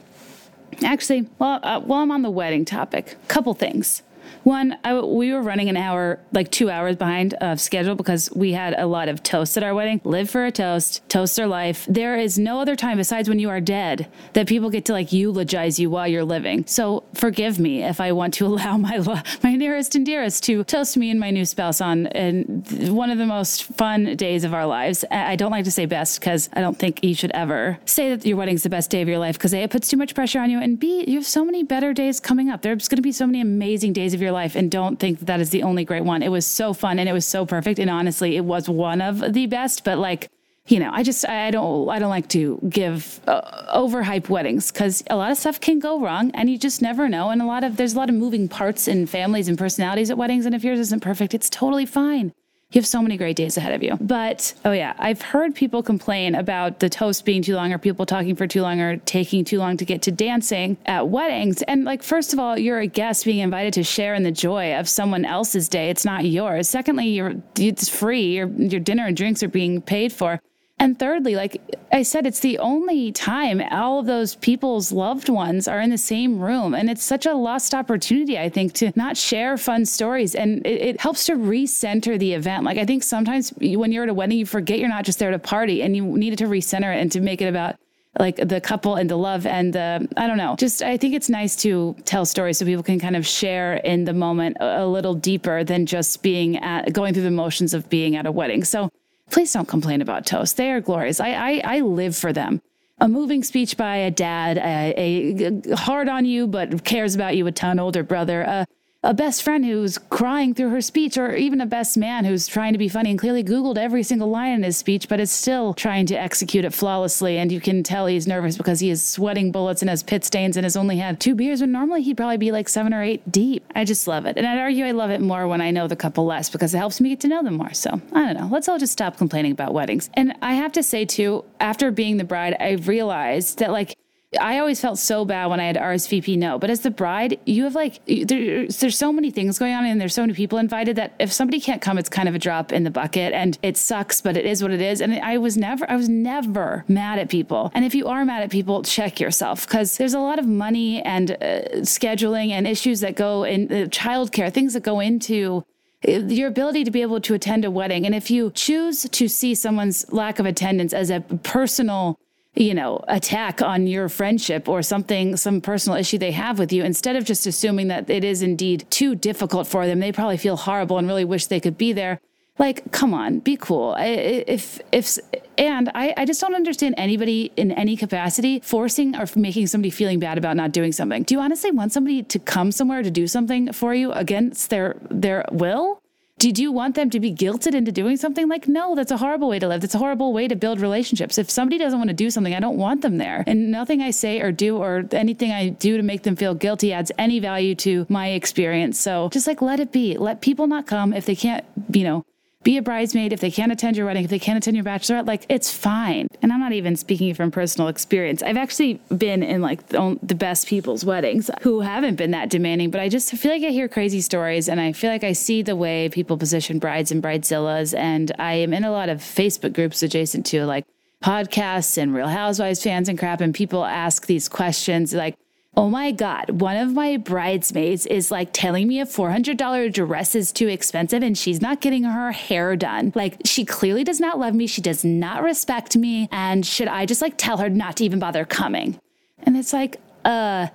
actually, 0.83 1.29
well, 1.39 1.61
uh, 1.63 1.79
while 1.79 2.03
I'm 2.03 2.11
on 2.11 2.23
the 2.23 2.31
wedding 2.31 2.65
topic, 2.65 3.17
couple 3.29 3.55
things. 3.55 4.03
One, 4.43 4.77
I, 4.85 5.01
we 5.01 5.33
were 5.33 5.43
running 5.43 5.69
an 5.69 5.77
hour, 5.77 6.21
like 6.33 6.51
two 6.51 6.71
hours 6.71 6.97
behind 6.97 7.35
of 7.35 7.61
schedule 7.61 7.95
because 7.95 8.31
we 8.35 8.53
had 8.53 8.75
a 8.79 8.87
lot 8.87 9.09
of 9.09 9.23
toasts 9.23 9.57
at 9.57 9.63
our 9.63 9.75
wedding. 9.75 10.01
Live 10.05 10.31
for 10.31 10.45
a 10.45 10.53
toast, 10.53 11.09
toast 11.09 11.37
their 11.37 11.47
life. 11.47 11.87
There 11.89 12.17
is 12.17 12.39
no 12.39 12.61
other 12.61 12.77
time 12.77 12.97
besides 12.97 13.29
when 13.29 13.39
you 13.39 13.51
are 13.51 13.61
dead 13.61 14.09
that 14.33 14.47
people 14.47 14.71
get 14.71 14.85
to 14.87 14.93
like 14.93 15.13
eulogize 15.13 15.79
you 15.79 15.91
while 15.91 16.09
you're 16.09 16.25
living. 16.25 16.65
So 16.67 17.05
forgive 17.15 17.59
me 17.59 17.83
if 17.83 18.01
I 18.01 18.13
want 18.13 18.35
to 18.35 18.47
allow 18.53 18.77
my 18.77 18.99
my 19.43 19.55
nearest 19.55 19.95
and 19.95 20.07
dearest 20.07 20.45
to 20.45 20.65
toast 20.65 20.97
me 20.97 21.11
and 21.11 21.21
my 21.21 21.31
new 21.31 21.45
spouse 21.45 21.81
on 21.81 22.07
one 22.07 23.11
of 23.11 23.19
the 23.19 23.27
most 23.27 23.65
fun 23.65 24.17
days 24.17 24.45
of 24.45 24.55
our 24.55 24.67
lives. 24.67 25.05
I 25.11 25.37
don't 25.37 25.51
like 25.51 25.65
to 25.65 25.71
say 25.71 25.87
best 25.87 26.21
because 26.21 26.49
I 26.53 26.61
don't 26.61 26.79
think 26.79 27.03
you 27.05 27.15
should 27.15 27.33
ever 27.33 27.79
say 27.85 28.15
that 28.15 28.27
your 28.27 28.37
wedding's 28.37 28.63
the 28.63 28.71
best 28.71 28.91
day 28.91 29.03
of 29.03 29.09
your 29.09 29.19
life 29.19 29.37
because 29.37 29.55
A, 29.55 29.63
it 29.63 29.71
puts 29.71 29.89
too 29.89 29.97
much 29.97 30.15
pressure 30.15 30.41
on 30.41 30.51
you, 30.51 30.61
and 30.61 30.79
B, 30.79 31.05
you 31.07 31.17
have 31.17 31.27
so 31.27 31.45
many 31.45 31.63
better 31.63 31.93
days 31.93 32.21
coming 32.21 32.49
up. 32.49 32.63
There's 32.63 32.89
going 32.89 32.97
to 32.97 33.03
be 33.03 33.13
so 33.13 33.27
many 33.27 33.41
amazing 33.41 33.93
days 33.93 34.15
of 34.15 34.22
your 34.23 34.33
life 34.33 34.55
and 34.57 34.71
don't 34.71 34.99
think 34.99 35.19
that, 35.21 35.27
that 35.27 35.41
is 35.41 35.51
the 35.51 35.63
only 35.63 35.85
great 35.85 36.05
one. 36.05 36.23
It 36.23 36.31
was 36.31 36.47
so 36.47 36.73
fun 36.73 36.99
and 36.99 37.09
it 37.09 37.13
was 37.13 37.27
so 37.27 37.45
perfect. 37.45 37.79
And 37.79 37.91
honestly, 37.91 38.37
it 38.37 38.45
was 38.45 38.69
one 38.69 39.01
of 39.01 39.33
the 39.33 39.47
best, 39.47 39.85
but 39.85 39.99
like, 39.99 40.29
you 40.69 40.79
know, 40.79 40.91
I 40.93 41.03
just 41.03 41.29
I 41.29 41.51
don't 41.51 41.89
I 41.89 41.99
don't 41.99 42.11
like 42.11 42.29
to 42.29 42.61
give 42.69 43.21
uh, 43.27 43.41
overhype 43.75 44.29
weddings 44.29 44.71
because 44.71 45.03
a 45.11 45.17
lot 45.17 45.33
of 45.33 45.37
stuff 45.37 45.61
can 45.61 45.81
go 45.81 46.01
wrong 46.01 46.31
and 46.35 46.49
you 46.49 46.57
just 46.57 46.81
never 46.81 47.09
know. 47.09 47.31
And 47.31 47.43
a 47.43 47.47
lot 47.47 47.65
of 47.65 47.77
there's 47.77 47.95
a 47.95 47.97
lot 47.97 48.09
of 48.09 48.15
moving 48.15 48.49
parts 48.49 48.87
in 48.87 49.07
families 49.07 49.49
and 49.49 49.59
personalities 49.59 50.11
at 50.11 50.17
weddings. 50.17 50.47
And 50.47 50.55
if 50.55 50.63
yours 50.63 50.79
isn't 50.79 51.01
perfect, 51.01 51.35
it's 51.35 51.51
totally 51.51 51.87
fine. 51.87 52.33
You 52.73 52.81
have 52.81 52.87
so 52.87 53.03
many 53.03 53.19
great 53.19 53.37
days 53.37 53.59
ahead 53.59 53.75
of 53.75 53.83
you. 53.83 53.99
But 54.01 54.55
oh 54.65 54.73
yeah, 54.73 54.95
I've 54.99 55.21
heard 55.21 55.55
people 55.55 55.83
complain 55.83 56.35
about 56.35 56.81
the 56.81 56.89
toast 56.89 57.25
being 57.25 57.43
too 57.43 57.55
long 57.55 57.73
or 57.73 57.79
people 57.79 58.07
talking 58.07 58.35
for 58.35 58.47
too 58.47 58.63
long 58.63 58.81
or 58.81 58.97
taking 58.97 59.45
too 59.45 59.59
long 59.59 59.77
to 59.77 59.85
get 59.85 60.01
to 60.03 60.13
dancing 60.13 60.79
at 60.87 61.09
weddings. 61.09 61.61
And 61.63 61.85
like 61.85 62.03
first 62.03 62.33
of 62.33 62.39
all, 62.39 62.59
you're 62.59 62.81
a 62.81 62.87
guest 62.87 63.27
being 63.27 63.41
invited 63.41 63.75
to 63.75 63.83
share 63.83 64.15
in 64.15 64.23
the 64.23 64.33
joy 64.33 64.75
of 64.75 64.89
someone 64.89 65.27
else's 65.27 65.69
day. 65.69 65.91
It's 65.91 66.05
not 66.05 66.25
yours. 66.25 66.69
Secondly, 66.71 67.09
you're 67.09 67.35
it's 67.59 67.91
free. 67.91 68.37
Your 68.37 68.49
your 68.49 68.81
dinner 68.81 69.07
and 69.07 69.17
drinks 69.17 69.43
are 69.43 69.49
being 69.49 69.83
paid 69.83 70.13
for. 70.13 70.41
And 70.83 70.99
thirdly, 70.99 71.37
like 71.37 71.63
I 71.93 72.03
said, 72.03 72.27
it's 72.27 72.41
the 72.41 72.59
only 72.59 73.13
time 73.13 73.63
all 73.71 74.01
of 74.01 74.07
those 74.07 74.35
people's 74.35 74.91
loved 74.91 75.29
ones 75.29 75.69
are 75.69 75.81
in 75.81 75.91
the 75.91 75.97
same 75.97 76.41
room. 76.41 76.75
And 76.75 76.91
it's 76.91 77.05
such 77.05 77.25
a 77.25 77.35
lost 77.35 77.73
opportunity, 77.73 78.37
I 78.37 78.49
think, 78.49 78.73
to 78.75 78.93
not 78.97 79.17
share 79.17 79.57
fun 79.57 79.87
stories. 79.87 80.35
And 80.35 80.67
it, 80.67 80.81
it 80.81 81.01
helps 81.01 81.27
to 81.27 81.35
recenter 81.35 82.19
the 82.19 82.33
event. 82.33 82.65
Like 82.65 82.79
I 82.79 82.85
think 82.85 83.05
sometimes 83.05 83.51
when 83.61 83.93
you're 83.93 84.03
at 84.03 84.09
a 84.09 84.15
wedding, 84.15 84.39
you 84.39 84.45
forget 84.45 84.81
you're 84.81 84.89
not 84.89 85.05
just 85.05 85.21
there 85.21 85.31
to 85.31 85.39
party 85.39 85.85
and 85.85 85.95
you 85.95 86.05
needed 86.05 86.41
to 86.41 86.47
recenter 86.47 86.93
it 86.93 87.01
and 87.01 87.13
to 87.13 87.21
make 87.21 87.41
it 87.41 87.47
about 87.47 87.77
like 88.19 88.37
the 88.37 88.61
couple 88.61 88.97
and 88.97 89.09
the 89.09 89.17
love 89.17 89.47
and 89.47 89.73
the 89.73 90.09
I 90.17 90.27
don't 90.27 90.37
know. 90.37 90.57
Just 90.59 90.83
I 90.83 90.97
think 90.97 91.15
it's 91.15 91.29
nice 91.29 91.55
to 91.63 91.95
tell 92.07 92.27
stories 92.27 92.59
so 92.59 92.67
people 92.67 92.83
can 92.83 92.99
kind 92.99 93.15
of 93.15 93.25
share 93.25 93.75
in 93.75 94.05
the 94.05 94.15
moment 94.15 94.57
a, 94.59 94.83
a 94.83 94.87
little 94.87 95.15
deeper 95.15 95.63
than 95.63 95.87
just 95.87 96.25
being 96.25 96.57
at 96.57 96.93
going 96.93 97.15
through 97.15 97.23
the 97.23 97.31
motions 97.31 97.73
of 97.73 97.89
being 97.89 98.17
at 98.17 98.27
a 98.27 98.33
wedding. 98.33 98.65
So 98.65 98.91
please 99.33 99.53
don't 99.53 99.67
complain 99.67 100.01
about 100.01 100.27
toast. 100.27 100.57
They 100.57 100.71
are 100.71 100.81
glorious. 100.81 101.19
I, 101.19 101.31
I, 101.33 101.63
I 101.65 101.81
live 101.81 102.15
for 102.15 102.33
them. 102.33 102.63
A 102.99 103.09
moving 103.09 103.43
speech 103.43 103.77
by 103.77 103.97
a 103.97 104.11
dad, 104.11 104.59
a, 104.59 105.73
a 105.73 105.77
hard 105.77 106.09
on 106.09 106.25
you 106.25 106.47
but 106.47 106.85
cares 106.85 107.17
about 107.17 107.37
you 107.37 107.47
a 107.49 107.53
ton 107.53 107.81
older 107.81 108.05
brother, 108.05 108.43
a 108.43 108.67
a 109.05 109.13
best 109.13 109.43
friend 109.43 109.65
who's 109.65 109.99
crying 109.99 110.55
through 110.55 110.71
her 110.71 110.81
speech, 110.81 111.19
or 111.19 111.35
even 111.35 111.61
a 111.61 111.67
best 111.67 111.97
man 111.97 112.25
who's 112.25 112.47
trying 112.47 112.73
to 112.73 112.79
be 112.79 112.89
funny 112.89 113.11
and 113.11 113.19
clearly 113.19 113.43
Googled 113.43 113.77
every 113.77 114.05
single 114.05 114.31
line 114.31 114.53
in 114.53 114.63
his 114.63 114.77
speech, 114.77 115.09
but 115.09 115.19
is 115.19 115.31
still 115.31 115.75
trying 115.75 116.07
to 116.07 116.15
execute 116.15 116.65
it 116.65 116.73
flawlessly. 116.73 117.39
And 117.39 117.51
you 117.51 117.61
can 117.61 117.83
tell 117.83 118.07
he's 118.07 118.29
nervous 118.29 118.57
because 118.57 118.79
he 118.79 118.91
is 118.91 119.03
sweating 119.03 119.51
bullets 119.51 119.83
and 119.83 119.91
has 119.91 120.03
pit 120.03 120.25
stains 120.25 120.57
and 120.57 120.65
has 120.65 120.77
only 120.77 120.99
had 120.99 121.21
two 121.21 121.35
beers 121.35 121.61
when 121.61 121.73
normally 121.73 122.03
he'd 122.03 122.17
probably 122.17 122.37
be 122.37 122.53
like 122.53 122.69
seven 122.69 122.95
or 122.95 123.03
eight 123.03 123.31
deep. 123.31 123.65
I 123.75 123.85
just 123.85 124.07
love 124.07 124.25
it. 124.25 124.37
And 124.37 124.47
I'd 124.47 124.59
argue 124.59 124.85
I 124.85 124.93
love 124.93 125.11
it 125.11 125.21
more 125.21 125.49
when 125.49 125.61
I 125.61 125.73
know 125.73 125.89
the 125.89 125.97
couple 125.97 126.25
less 126.25 126.49
because 126.49 126.73
it 126.73 126.79
helps 126.79 127.01
me 127.01 127.11
get 127.11 127.21
to 127.21 127.29
know 127.29 127.43
them 127.43 127.55
more. 127.55 127.73
So 127.75 128.01
I 128.13 128.27
don't 128.27 128.37
know. 128.41 128.49
Let's 128.53 128.69
all 128.69 128.79
just 128.79 128.93
stop 128.93 129.17
complaining 129.17 129.53
about 129.53 129.75
weddings. 129.75 130.11
And 130.15 130.35
I 130.43 130.55
have 130.55 130.73
to 130.73 130.83
say, 130.83 131.05
too, 131.05 131.45
after 131.59 131.91
being 131.91 132.19
the 132.19 132.25
bride, 132.25 132.57
I 132.61 132.73
realized 132.73 133.59
that 133.59 133.73
like, 133.73 133.97
I 134.41 134.59
always 134.59 134.81
felt 134.81 134.99
so 134.99 135.25
bad 135.27 135.47
when 135.47 135.61
I 135.61 135.65
had 135.65 135.77
RSVP 135.77 136.39
no, 136.39 136.59
but 136.59 136.71
as 136.71 136.81
the 136.81 136.91
bride, 136.91 137.39
you 137.45 137.65
have 137.65 137.75
like 137.75 138.01
there's 138.07 138.97
so 138.97 139.13
many 139.13 139.31
things 139.31 139.59
going 139.59 139.75
on 139.75 139.85
and 139.85 140.01
there's 140.01 140.15
so 140.15 140.23
many 140.23 140.33
people 140.33 140.59
invited 140.59 140.97
that 140.97 141.15
if 141.19 141.31
somebody 141.31 141.61
can't 141.61 141.83
come, 141.83 141.99
it's 141.99 142.09
kind 142.09 142.29
of 142.29 142.35
a 142.35 142.39
drop 142.39 142.73
in 142.73 142.85
the 142.85 142.91
bucket 142.91 143.35
and 143.35 143.59
it 143.63 143.77
sucks, 143.77 144.23
but 144.23 144.37
it 144.37 144.47
is 144.47 144.63
what 144.63 144.71
it 144.71 144.81
is. 144.81 145.03
And 145.03 145.15
I 145.15 145.37
was 145.37 145.59
never 145.59 145.91
I 145.91 145.97
was 145.97 146.09
never 146.09 146.85
mad 146.89 147.19
at 147.19 147.29
people. 147.29 147.71
And 147.75 147.85
if 147.85 147.95
you 147.95 148.09
are 148.09 148.25
mad 148.25 148.43
at 148.43 148.51
people, 148.51 148.83
check 148.83 149.21
yourself 149.21 149.67
because 149.67 149.99
there's 149.99 150.15
a 150.15 150.21
lot 150.21 150.39
of 150.39 150.47
money 150.47 151.03
and 151.03 151.33
uh, 151.33 151.37
scheduling 151.83 152.51
and 152.51 152.67
issues 152.67 153.01
that 153.01 153.17
go 153.17 153.45
in 153.45 153.67
uh, 153.67 153.87
childcare, 153.89 154.51
things 154.51 154.73
that 154.73 154.83
go 154.83 155.01
into 155.01 155.63
uh, 156.09 156.13
your 156.13 156.49
ability 156.49 156.85
to 156.85 156.91
be 156.91 157.03
able 157.03 157.21
to 157.21 157.35
attend 157.35 157.67
a 157.67 157.71
wedding. 157.71 158.07
And 158.07 158.15
if 158.15 158.31
you 158.31 158.51
choose 158.51 159.03
to 159.11 159.29
see 159.29 159.55
someone's 159.55 160.11
lack 160.11 160.39
of 160.39 160.47
attendance 160.47 160.95
as 160.95 161.11
a 161.11 161.21
personal 161.21 162.19
you 162.55 162.75
know, 162.75 163.03
attack 163.09 163.63
on 163.63 163.87
your 163.87 164.09
friendship 164.09 164.69
or 164.69 164.83
something, 164.83 165.37
some 165.37 165.61
personal 165.61 165.99
issue 165.99 166.19
they 166.19 166.33
have 166.33 166.59
with 166.59 166.73
you, 166.73 166.85
instead 166.85 167.17
of 167.17 167.25
just 167.25 167.47
assuming 167.47 167.89
that 167.89 168.11
it 168.11 168.25
is 168.25 168.43
indeed 168.43 168.87
too 168.91 169.15
difficult 169.15 169.67
for 169.67 169.87
them, 169.87 170.01
they 170.01 170.13
probably 170.13 170.37
feel 170.37 170.57
horrible 170.57 170.99
and 170.99 171.09
really 171.09 171.25
wish 171.25 171.47
they 171.47 171.61
could 171.61 171.79
be 171.79 171.93
there. 171.93 172.21
Like, 172.59 172.93
come 172.93 173.15
on, 173.15 173.39
be 173.39 173.57
cool. 173.57 173.97
If, 173.99 174.79
if, 174.93 175.19
and 175.57 175.91
I, 175.95 176.13
I 176.19 176.27
just 176.27 176.39
don't 176.43 176.55
understand 176.55 176.95
anybody 176.99 177.51
in 177.57 177.73
any 177.73 177.97
capacity 177.97 178.61
forcing 178.61 179.17
or 179.17 179.25
making 179.35 179.69
somebody 179.69 179.89
feeling 179.89 180.19
bad 180.19 180.37
about 180.37 180.57
not 180.57 180.73
doing 180.73 180.93
something. 180.93 181.23
Do 181.23 181.35
you 181.35 181.41
honestly 181.41 181.71
want 181.71 181.93
somebody 181.93 182.23
to 182.23 182.39
come 182.39 182.71
somewhere 182.71 183.03
to 183.03 183.11
do 183.11 183.27
something 183.27 183.73
for 183.73 183.95
you 183.95 184.13
against 184.13 184.69
their, 184.69 184.97
their 185.11 185.47
will? 185.51 186.02
Did 186.43 186.59
you 186.59 186.73
want 186.73 186.97
them 186.97 187.09
to 187.11 187.21
be 187.21 187.33
guilted 187.33 187.73
into 187.73 187.93
doing 187.93 188.17
something? 188.17 188.49
Like, 188.49 188.67
no, 188.67 188.97
that's 188.97 189.13
a 189.13 189.17
horrible 189.17 189.49
way 189.49 189.61
to 189.61 189.69
live. 189.69 189.81
That's 189.81 189.95
a 189.95 189.99
horrible 189.99 190.33
way 190.33 190.49
to 190.49 190.57
build 190.57 190.81
relationships. 190.81 191.39
If 191.39 191.49
somebody 191.49 191.79
doesn't 191.79 191.97
want 191.97 192.09
to 192.09 192.15
do 192.15 192.33
something, 192.33 192.53
I 192.53 192.59
don't 192.59 192.77
want 192.77 193.03
them 193.03 193.19
there. 193.19 193.45
And 193.47 193.71
nothing 193.71 194.03
I 194.03 194.11
say 194.11 194.41
or 194.41 194.51
do 194.51 194.77
or 194.77 195.05
anything 195.13 195.53
I 195.53 195.69
do 195.69 195.97
to 195.97 196.03
make 196.03 196.25
them 196.25 196.35
feel 196.35 196.57
guilty 196.57 196.93
adds 196.93 197.13
any 197.17 197.39
value 197.39 197.77
to 197.77 198.07
my 198.09 198.31
experience. 198.31 198.99
So 198.99 199.29
just 199.29 199.47
like 199.47 199.63
let 199.63 199.79
it 199.79 199.93
be. 199.93 200.19
Let 200.19 200.41
people 200.41 200.67
not 200.67 200.85
come 200.89 201.13
if 201.13 201.27
they 201.27 201.37
can't, 201.37 201.65
you 201.93 202.03
know, 202.03 202.25
be 202.63 202.77
a 202.77 202.83
bridesmaid 202.83 203.33
if 203.33 203.41
they 203.41 203.51
can't 203.51 203.73
attend 203.73 203.97
your 203.97 204.07
wedding, 204.07 204.25
if 204.25 204.31
they 204.31 204.39
can't 204.39 204.57
attend 204.57 204.77
your 204.77 204.85
bachelorette, 204.85 205.27
like 205.27 205.45
it's 205.49 205.73
fine. 205.73 206.29
And 206.43 206.53
I'm 206.53 206.61
not 206.61 206.73
even 206.73 206.97
speaking 206.97 207.35
from 207.35 207.51
personal 207.51 207.89
experience. 207.89 208.43
I've 208.43 208.57
actually 208.57 209.01
been 209.17 209.43
in 209.43 209.61
like 209.61 209.87
the 209.89 210.37
best 210.37 210.67
people's 210.67 211.05
weddings 211.05 211.51
who 211.63 211.81
haven't 211.81 212.17
been 212.17 212.31
that 212.33 212.51
demanding, 212.51 212.91
but 212.91 213.01
I 213.01 213.09
just 213.09 213.31
feel 213.33 213.53
like 213.53 213.63
I 213.63 213.71
hear 213.71 213.89
crazy 213.89 214.21
stories 214.21 214.69
and 214.69 214.81
I 214.81 214.93
feel 214.93 215.11
like 215.11 215.25
I 215.25 215.33
see 215.33 215.63
the 215.63 215.77
way 215.77 216.09
people 216.09 216.37
position 216.37 216.79
brides 216.79 217.11
and 217.11 217.23
bridezillas. 217.23 217.97
And 217.97 218.33
I 218.39 218.55
am 218.55 218.73
in 218.73 218.85
a 218.85 218.91
lot 218.91 219.09
of 219.09 219.19
Facebook 219.19 219.73
groups 219.73 220.03
adjacent 220.03 220.47
to 220.47 220.65
like 220.65 220.85
podcasts 221.23 221.99
and 221.99 222.15
Real 222.15 222.29
Housewives 222.29 222.83
fans 222.83 223.09
and 223.09 223.19
crap. 223.19 223.41
And 223.41 223.55
people 223.55 223.85
ask 223.85 224.27
these 224.27 224.49
questions 224.49 225.13
like, 225.15 225.37
Oh 225.75 225.89
my 225.89 226.11
God, 226.11 226.61
one 226.61 226.77
of 226.77 226.93
my 226.93 227.17
bridesmaids 227.17 228.05
is 228.05 228.31
like 228.31 228.51
telling 228.53 228.87
me 228.87 229.01
a 229.01 229.07
$400 229.07 229.91
dress 229.91 230.35
is 230.35 230.53
too 230.53 230.69
expensive 230.69 231.23
and 231.23 231.37
she's 231.37 231.63
not 231.63 231.81
getting 231.81 232.05
her 232.05 232.31
hair 232.31 232.77
done. 232.77 233.11
Like, 233.15 233.41
she 233.47 233.65
clearly 233.65 234.05
does 234.05 234.21
not 234.21 234.39
love 234.39 234.55
me. 234.55 234.67
She 234.67 234.83
does 234.83 235.03
not 235.03 235.43
respect 235.43 235.97
me. 235.97 236.29
And 236.31 236.67
should 236.67 236.89
I 236.89 237.07
just 237.07 237.23
like 237.23 237.39
tell 237.39 237.57
her 237.57 237.71
not 237.71 237.97
to 237.97 238.05
even 238.05 238.19
bother 238.19 238.45
coming? 238.45 239.01
And 239.45 239.57
it's 239.57 239.73
like, 239.73 239.97
uh, 240.27 240.67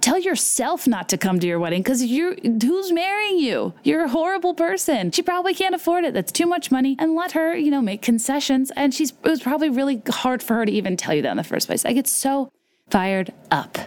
tell 0.00 0.20
yourself 0.20 0.86
not 0.86 1.08
to 1.08 1.18
come 1.18 1.40
to 1.40 1.48
your 1.48 1.58
wedding 1.58 1.82
because 1.82 2.04
you're 2.04 2.36
who's 2.42 2.92
marrying 2.92 3.38
you 3.38 3.72
you're 3.84 4.04
a 4.04 4.08
horrible 4.08 4.52
person 4.52 5.10
she 5.10 5.22
probably 5.22 5.54
can't 5.54 5.74
afford 5.74 6.04
it 6.04 6.12
that's 6.12 6.32
too 6.32 6.46
much 6.46 6.70
money 6.70 6.94
and 6.98 7.14
let 7.14 7.32
her 7.32 7.56
you 7.56 7.70
know 7.70 7.80
make 7.80 8.02
concessions 8.02 8.70
and 8.76 8.92
she's 8.92 9.12
it 9.12 9.30
was 9.30 9.40
probably 9.40 9.70
really 9.70 10.02
hard 10.10 10.42
for 10.42 10.54
her 10.54 10.66
to 10.66 10.72
even 10.72 10.96
tell 10.96 11.14
you 11.14 11.22
that 11.22 11.30
in 11.30 11.36
the 11.38 11.44
first 11.44 11.68
place 11.68 11.86
i 11.86 11.92
get 11.92 12.06
so 12.06 12.50
fired 12.90 13.32
up 13.50 13.78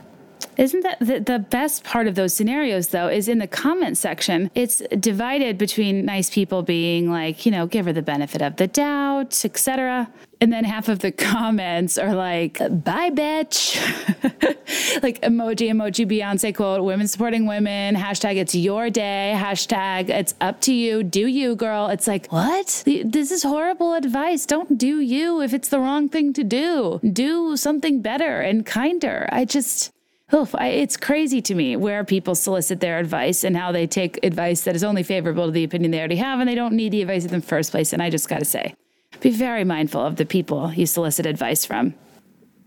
isn't 0.57 0.81
that 0.81 0.99
the, 0.99 1.19
the 1.19 1.39
best 1.39 1.83
part 1.83 2.07
of 2.07 2.15
those 2.15 2.33
scenarios, 2.33 2.87
though, 2.87 3.07
is 3.07 3.27
in 3.27 3.37
the 3.37 3.47
comment 3.47 3.97
section? 3.97 4.49
It's 4.55 4.81
divided 4.99 5.57
between 5.57 6.05
nice 6.05 6.29
people 6.29 6.63
being 6.63 7.09
like, 7.09 7.45
you 7.45 7.51
know, 7.51 7.67
give 7.67 7.85
her 7.85 7.93
the 7.93 8.01
benefit 8.01 8.41
of 8.41 8.55
the 8.55 8.67
doubt, 8.67 9.45
etc. 9.45 10.09
And 10.41 10.51
then 10.51 10.63
half 10.63 10.89
of 10.89 10.99
the 10.99 11.11
comments 11.33 11.97
are 11.97 12.15
like, 12.15 12.57
bye, 12.57 13.09
bitch. 13.11 13.75
like 15.03 15.21
emoji, 15.21 15.69
emoji, 15.69 16.07
Beyonce 16.07 16.55
quote, 16.55 16.83
women 16.83 17.07
supporting 17.07 17.45
women, 17.45 17.95
hashtag 17.95 18.37
it's 18.37 18.55
your 18.55 18.89
day, 18.89 19.33
hashtag 19.35 20.09
it's 20.09 20.33
up 20.41 20.61
to 20.61 20.73
you, 20.73 21.03
do 21.03 21.27
you, 21.27 21.55
girl. 21.55 21.87
It's 21.87 22.07
like, 22.07 22.31
what? 22.31 22.83
This 22.85 23.31
is 23.31 23.43
horrible 23.43 23.93
advice. 23.93 24.45
Don't 24.45 24.77
do 24.77 24.99
you 24.99 25.41
if 25.41 25.53
it's 25.53 25.69
the 25.69 25.79
wrong 25.79 26.09
thing 26.09 26.33
to 26.33 26.43
do. 26.43 26.99
Do 27.03 27.57
something 27.57 28.01
better 28.01 28.41
and 28.41 28.65
kinder. 28.65 29.27
I 29.31 29.45
just, 29.45 29.91
oof, 30.33 30.53
I, 30.55 30.67
it's 30.67 30.97
crazy 30.97 31.41
to 31.43 31.55
me 31.55 31.75
where 31.75 32.03
people 32.03 32.35
solicit 32.35 32.79
their 32.79 32.99
advice 32.99 33.43
and 33.43 33.55
how 33.55 33.71
they 33.71 33.87
take 33.87 34.23
advice 34.23 34.61
that 34.61 34.75
is 34.75 34.83
only 34.83 35.03
favorable 35.03 35.45
to 35.45 35.51
the 35.51 35.63
opinion 35.63 35.91
they 35.91 35.99
already 35.99 36.17
have 36.17 36.39
and 36.39 36.49
they 36.49 36.55
don't 36.55 36.73
need 36.73 36.91
the 36.91 37.01
advice 37.01 37.25
in 37.25 37.31
the 37.31 37.41
first 37.41 37.71
place. 37.71 37.93
And 37.93 38.01
I 38.01 38.09
just 38.09 38.27
got 38.27 38.39
to 38.39 38.45
say, 38.45 38.75
be 39.21 39.31
very 39.31 39.63
mindful 39.63 40.01
of 40.01 40.17
the 40.17 40.25
people 40.25 40.73
you 40.73 40.85
solicit 40.85 41.25
advice 41.25 41.65
from. 41.65 41.93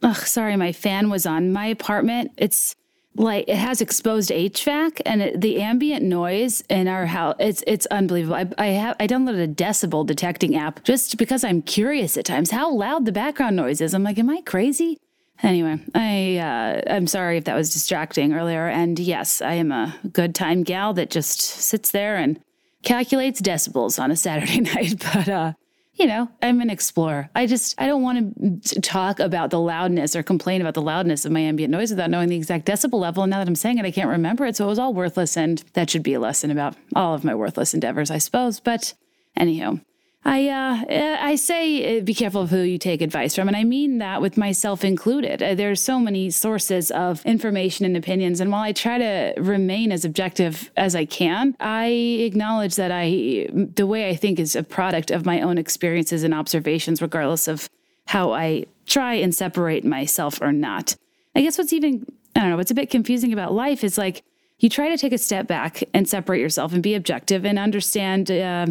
Ugh, 0.02 0.16
sorry, 0.16 0.56
my 0.56 0.72
fan 0.72 1.11
was 1.11 1.26
on. 1.26 1.52
My 1.52 1.66
apartment, 1.66 2.32
it's 2.38 2.74
like 3.16 3.44
it 3.48 3.56
has 3.56 3.80
exposed 3.80 4.30
HVAC 4.30 5.02
and 5.04 5.20
it, 5.20 5.40
the 5.40 5.61
ambient 5.61 6.04
noise 6.04 6.62
in 6.70 6.86
our 6.88 7.06
house 7.06 7.34
it's 7.38 7.62
it's 7.66 7.86
unbelievable. 7.86 8.36
I, 8.36 8.48
I 8.56 8.66
have 8.68 8.96
I 9.00 9.06
downloaded 9.06 9.42
a 9.42 9.48
decibel 9.48 10.06
detecting 10.06 10.56
app 10.56 10.84
just 10.84 11.18
because 11.18 11.44
I'm 11.44 11.61
curious 11.61 12.16
at 12.16 12.24
times 12.24 12.52
how 12.52 12.72
loud 12.72 13.04
the 13.04 13.12
background 13.12 13.56
noise 13.56 13.80
is. 13.80 13.94
I'm 13.94 14.04
like, 14.04 14.18
am 14.18 14.30
I 14.30 14.40
crazy? 14.42 14.98
Anyway, 15.43 15.80
I 15.95 16.36
uh, 16.36 16.82
I'm 16.93 17.07
sorry 17.07 17.38
if 17.38 17.45
that 17.45 17.57
was 17.57 17.72
distracting 17.72 18.32
earlier. 18.34 18.66
And 18.66 18.99
yes, 18.99 19.41
I 19.41 19.55
am 19.55 19.72
a 19.72 19.97
good 20.12 20.34
time 20.34 20.62
gal 20.62 20.93
that 20.95 21.11
just 21.11 21.41
sits 21.41 21.91
there 21.91 22.16
and 22.16 22.41
calculates 22.82 23.41
decibels 23.41 23.99
on 23.99 24.11
a 24.11 24.16
Saturday 24.16 24.61
night. 24.74 25.03
But 25.14 25.28
uh, 25.28 25.53
you 25.95 26.07
know, 26.07 26.28
I'm 26.43 26.61
an 26.61 26.70
explorer. 26.70 27.30
I 27.34 27.47
just 27.47 27.74
I 27.80 27.86
don't 27.86 28.03
want 28.03 28.64
to 28.64 28.80
talk 28.80 29.20
about 29.20 29.51
the 29.51 29.61
loudness 29.61 30.14
or 30.14 30.22
complain 30.22 30.61
about 30.61 30.74
the 30.74 30.82
loudness 30.82 31.24
of 31.24 31.32
my 31.32 31.41
ambient 31.41 31.70
noise 31.70 31.91
without 31.91 32.11
knowing 32.11 32.28
the 32.28 32.36
exact 32.36 32.66
decibel 32.66 33.01
level. 33.01 33.22
And 33.22 33.30
now 33.30 33.38
that 33.38 33.49
I'm 33.49 33.55
saying 33.55 33.78
it, 33.78 33.84
I 33.84 33.91
can't 33.91 34.09
remember 34.09 34.47
it. 34.47 34.57
So 34.57 34.64
it 34.64 34.68
was 34.68 34.78
all 34.78 34.95
worthless. 34.95 35.36
And 35.36 35.62
that 35.74 35.91
should 35.91 36.03
be 36.03 36.14
a 36.14 36.20
lesson 36.20 36.51
about 36.51 36.76
all 36.95 37.14
of 37.14 37.24
my 37.24 37.34
worthless 37.34 37.74
endeavors, 37.74 38.11
I 38.11 38.18
suppose. 38.18 38.61
But 38.61 38.95
anywho, 39.38 39.82
I 40.22 40.48
uh, 40.48 40.84
eh, 40.88 41.16
I 41.18 41.34
say 41.36 41.82
eh, 41.82 42.00
be 42.00 42.12
careful 42.12 42.42
of 42.42 42.50
who 42.50 42.60
you 42.60 42.76
take 42.76 43.00
advice 43.00 43.34
from, 43.34 43.48
and 43.48 43.56
I 43.56 43.64
mean 43.64 43.98
that 43.98 44.20
with 44.20 44.36
myself 44.36 44.84
included. 44.84 45.42
Uh, 45.42 45.54
There's 45.54 45.80
so 45.80 45.98
many 45.98 46.28
sources 46.28 46.90
of 46.90 47.24
information 47.24 47.86
and 47.86 47.96
opinions, 47.96 48.38
and 48.40 48.52
while 48.52 48.62
I 48.62 48.72
try 48.72 48.98
to 48.98 49.34
remain 49.38 49.90
as 49.90 50.04
objective 50.04 50.70
as 50.76 50.94
I 50.94 51.06
can, 51.06 51.56
I 51.58 51.86
acknowledge 51.86 52.76
that 52.76 52.90
I 52.92 53.48
the 53.50 53.86
way 53.86 54.10
I 54.10 54.14
think 54.14 54.38
is 54.38 54.54
a 54.54 54.62
product 54.62 55.10
of 55.10 55.24
my 55.24 55.40
own 55.40 55.56
experiences 55.56 56.22
and 56.22 56.34
observations, 56.34 57.00
regardless 57.00 57.48
of 57.48 57.70
how 58.06 58.32
I 58.32 58.66
try 58.84 59.14
and 59.14 59.34
separate 59.34 59.86
myself 59.86 60.38
or 60.42 60.52
not. 60.52 60.96
I 61.34 61.40
guess 61.40 61.56
what's 61.56 61.72
even 61.72 62.04
I 62.36 62.40
don't 62.40 62.50
know 62.50 62.56
what's 62.58 62.70
a 62.70 62.74
bit 62.74 62.90
confusing 62.90 63.32
about 63.32 63.54
life 63.54 63.82
is 63.82 63.96
like 63.96 64.22
you 64.58 64.68
try 64.68 64.90
to 64.90 64.98
take 64.98 65.14
a 65.14 65.18
step 65.18 65.46
back 65.46 65.82
and 65.94 66.06
separate 66.06 66.40
yourself 66.40 66.74
and 66.74 66.82
be 66.82 66.94
objective 66.94 67.46
and 67.46 67.58
understand. 67.58 68.30
Uh, 68.30 68.66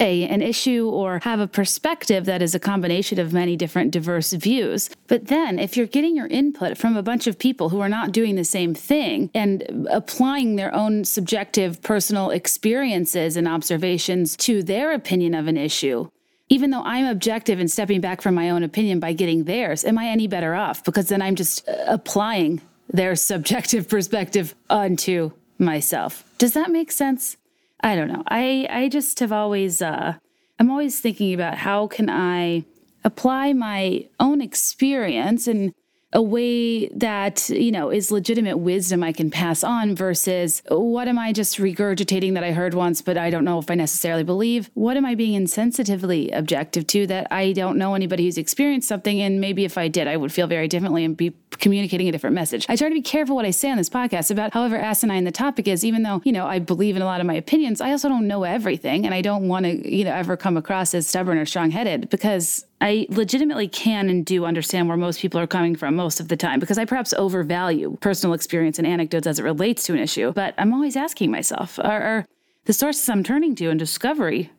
a 0.00 0.24
an 0.24 0.42
issue 0.42 0.88
or 0.88 1.20
have 1.24 1.40
a 1.40 1.46
perspective 1.46 2.24
that 2.26 2.42
is 2.42 2.54
a 2.54 2.60
combination 2.60 3.18
of 3.18 3.32
many 3.32 3.56
different 3.56 3.90
diverse 3.90 4.32
views. 4.32 4.90
But 5.06 5.26
then 5.26 5.58
if 5.58 5.76
you're 5.76 5.86
getting 5.86 6.16
your 6.16 6.26
input 6.26 6.76
from 6.76 6.96
a 6.96 7.02
bunch 7.02 7.26
of 7.26 7.38
people 7.38 7.70
who 7.70 7.80
are 7.80 7.88
not 7.88 8.12
doing 8.12 8.36
the 8.36 8.44
same 8.44 8.74
thing 8.74 9.30
and 9.34 9.88
applying 9.90 10.56
their 10.56 10.74
own 10.74 11.04
subjective 11.04 11.82
personal 11.82 12.30
experiences 12.30 13.36
and 13.36 13.48
observations 13.48 14.36
to 14.38 14.62
their 14.62 14.92
opinion 14.92 15.34
of 15.34 15.46
an 15.46 15.56
issue, 15.56 16.08
even 16.48 16.70
though 16.70 16.82
I'm 16.82 17.06
objective 17.06 17.60
and 17.60 17.70
stepping 17.70 18.00
back 18.00 18.20
from 18.20 18.34
my 18.34 18.50
own 18.50 18.62
opinion 18.62 19.00
by 19.00 19.12
getting 19.12 19.44
theirs, 19.44 19.84
am 19.84 19.98
I 19.98 20.08
any 20.08 20.26
better 20.26 20.54
off? 20.54 20.84
Because 20.84 21.08
then 21.08 21.22
I'm 21.22 21.34
just 21.34 21.68
uh, 21.68 21.72
applying 21.86 22.60
their 22.88 23.16
subjective 23.30 23.88
perspective 23.88 24.54
onto 24.68 25.32
myself. 25.58 26.24
Does 26.38 26.52
that 26.52 26.70
make 26.70 26.92
sense? 26.92 27.36
I 27.80 27.94
don't 27.94 28.08
know. 28.08 28.22
I 28.28 28.66
I 28.70 28.88
just 28.88 29.20
have 29.20 29.32
always 29.32 29.80
uh 29.80 30.14
I'm 30.58 30.70
always 30.70 31.00
thinking 31.00 31.34
about 31.34 31.58
how 31.58 31.86
can 31.86 32.10
I 32.10 32.64
apply 33.04 33.52
my 33.52 34.06
own 34.18 34.40
experience 34.40 35.46
and 35.46 35.72
a 36.12 36.22
way 36.22 36.88
that, 36.88 37.50
you 37.50 37.70
know, 37.70 37.90
is 37.90 38.10
legitimate 38.10 38.56
wisdom 38.56 39.02
I 39.02 39.12
can 39.12 39.30
pass 39.30 39.62
on 39.62 39.94
versus 39.94 40.62
what 40.68 41.06
am 41.06 41.18
I 41.18 41.34
just 41.34 41.58
regurgitating 41.58 42.32
that 42.34 42.42
I 42.42 42.52
heard 42.52 42.72
once, 42.72 43.02
but 43.02 43.18
I 43.18 43.28
don't 43.28 43.44
know 43.44 43.58
if 43.58 43.70
I 43.70 43.74
necessarily 43.74 44.24
believe? 44.24 44.70
What 44.72 44.96
am 44.96 45.04
I 45.04 45.14
being 45.14 45.38
insensitively 45.38 46.34
objective 46.34 46.86
to 46.88 47.06
that 47.08 47.26
I 47.30 47.52
don't 47.52 47.76
know 47.76 47.94
anybody 47.94 48.24
who's 48.24 48.38
experienced 48.38 48.88
something? 48.88 49.20
And 49.20 49.38
maybe 49.38 49.66
if 49.66 49.76
I 49.76 49.88
did, 49.88 50.08
I 50.08 50.16
would 50.16 50.32
feel 50.32 50.46
very 50.46 50.66
differently 50.66 51.04
and 51.04 51.14
be 51.14 51.34
communicating 51.50 52.08
a 52.08 52.12
different 52.12 52.34
message. 52.34 52.64
I 52.70 52.76
try 52.76 52.88
to 52.88 52.94
be 52.94 53.02
careful 53.02 53.36
what 53.36 53.44
I 53.44 53.50
say 53.50 53.70
on 53.70 53.76
this 53.76 53.90
podcast 53.90 54.30
about 54.30 54.54
however 54.54 54.78
asinine 54.78 55.24
the 55.24 55.32
topic 55.32 55.68
is, 55.68 55.84
even 55.84 56.04
though, 56.04 56.22
you 56.24 56.32
know, 56.32 56.46
I 56.46 56.58
believe 56.58 56.96
in 56.96 57.02
a 57.02 57.06
lot 57.06 57.20
of 57.20 57.26
my 57.26 57.34
opinions, 57.34 57.82
I 57.82 57.90
also 57.90 58.08
don't 58.08 58.26
know 58.26 58.44
everything. 58.44 59.04
And 59.04 59.14
I 59.14 59.20
don't 59.20 59.46
want 59.46 59.66
to, 59.66 59.94
you 59.94 60.04
know, 60.04 60.14
ever 60.14 60.38
come 60.38 60.56
across 60.56 60.94
as 60.94 61.06
stubborn 61.06 61.36
or 61.36 61.44
strong 61.44 61.70
headed 61.70 62.08
because 62.08 62.64
I 62.80 63.06
legitimately 63.10 63.68
can 63.68 64.08
and 64.08 64.24
do 64.24 64.44
understand 64.44 64.88
where 64.88 64.96
most 64.96 65.20
people 65.20 65.40
are 65.40 65.46
coming 65.46 65.74
from 65.74 65.96
most 65.96 66.20
of 66.20 66.28
the 66.28 66.36
time 66.36 66.60
because 66.60 66.78
I 66.78 66.84
perhaps 66.84 67.12
overvalue 67.14 67.96
personal 68.00 68.34
experience 68.34 68.78
and 68.78 68.86
anecdotes 68.86 69.26
as 69.26 69.38
it 69.38 69.42
relates 69.42 69.84
to 69.84 69.94
an 69.94 69.98
issue. 69.98 70.32
But 70.32 70.54
I'm 70.58 70.72
always 70.72 70.96
asking 70.96 71.30
myself 71.30 71.78
are, 71.80 72.02
are 72.02 72.26
the 72.66 72.72
sources 72.72 73.08
I'm 73.08 73.24
turning 73.24 73.54
to 73.56 73.70
in 73.70 73.78
discovery 73.78 74.50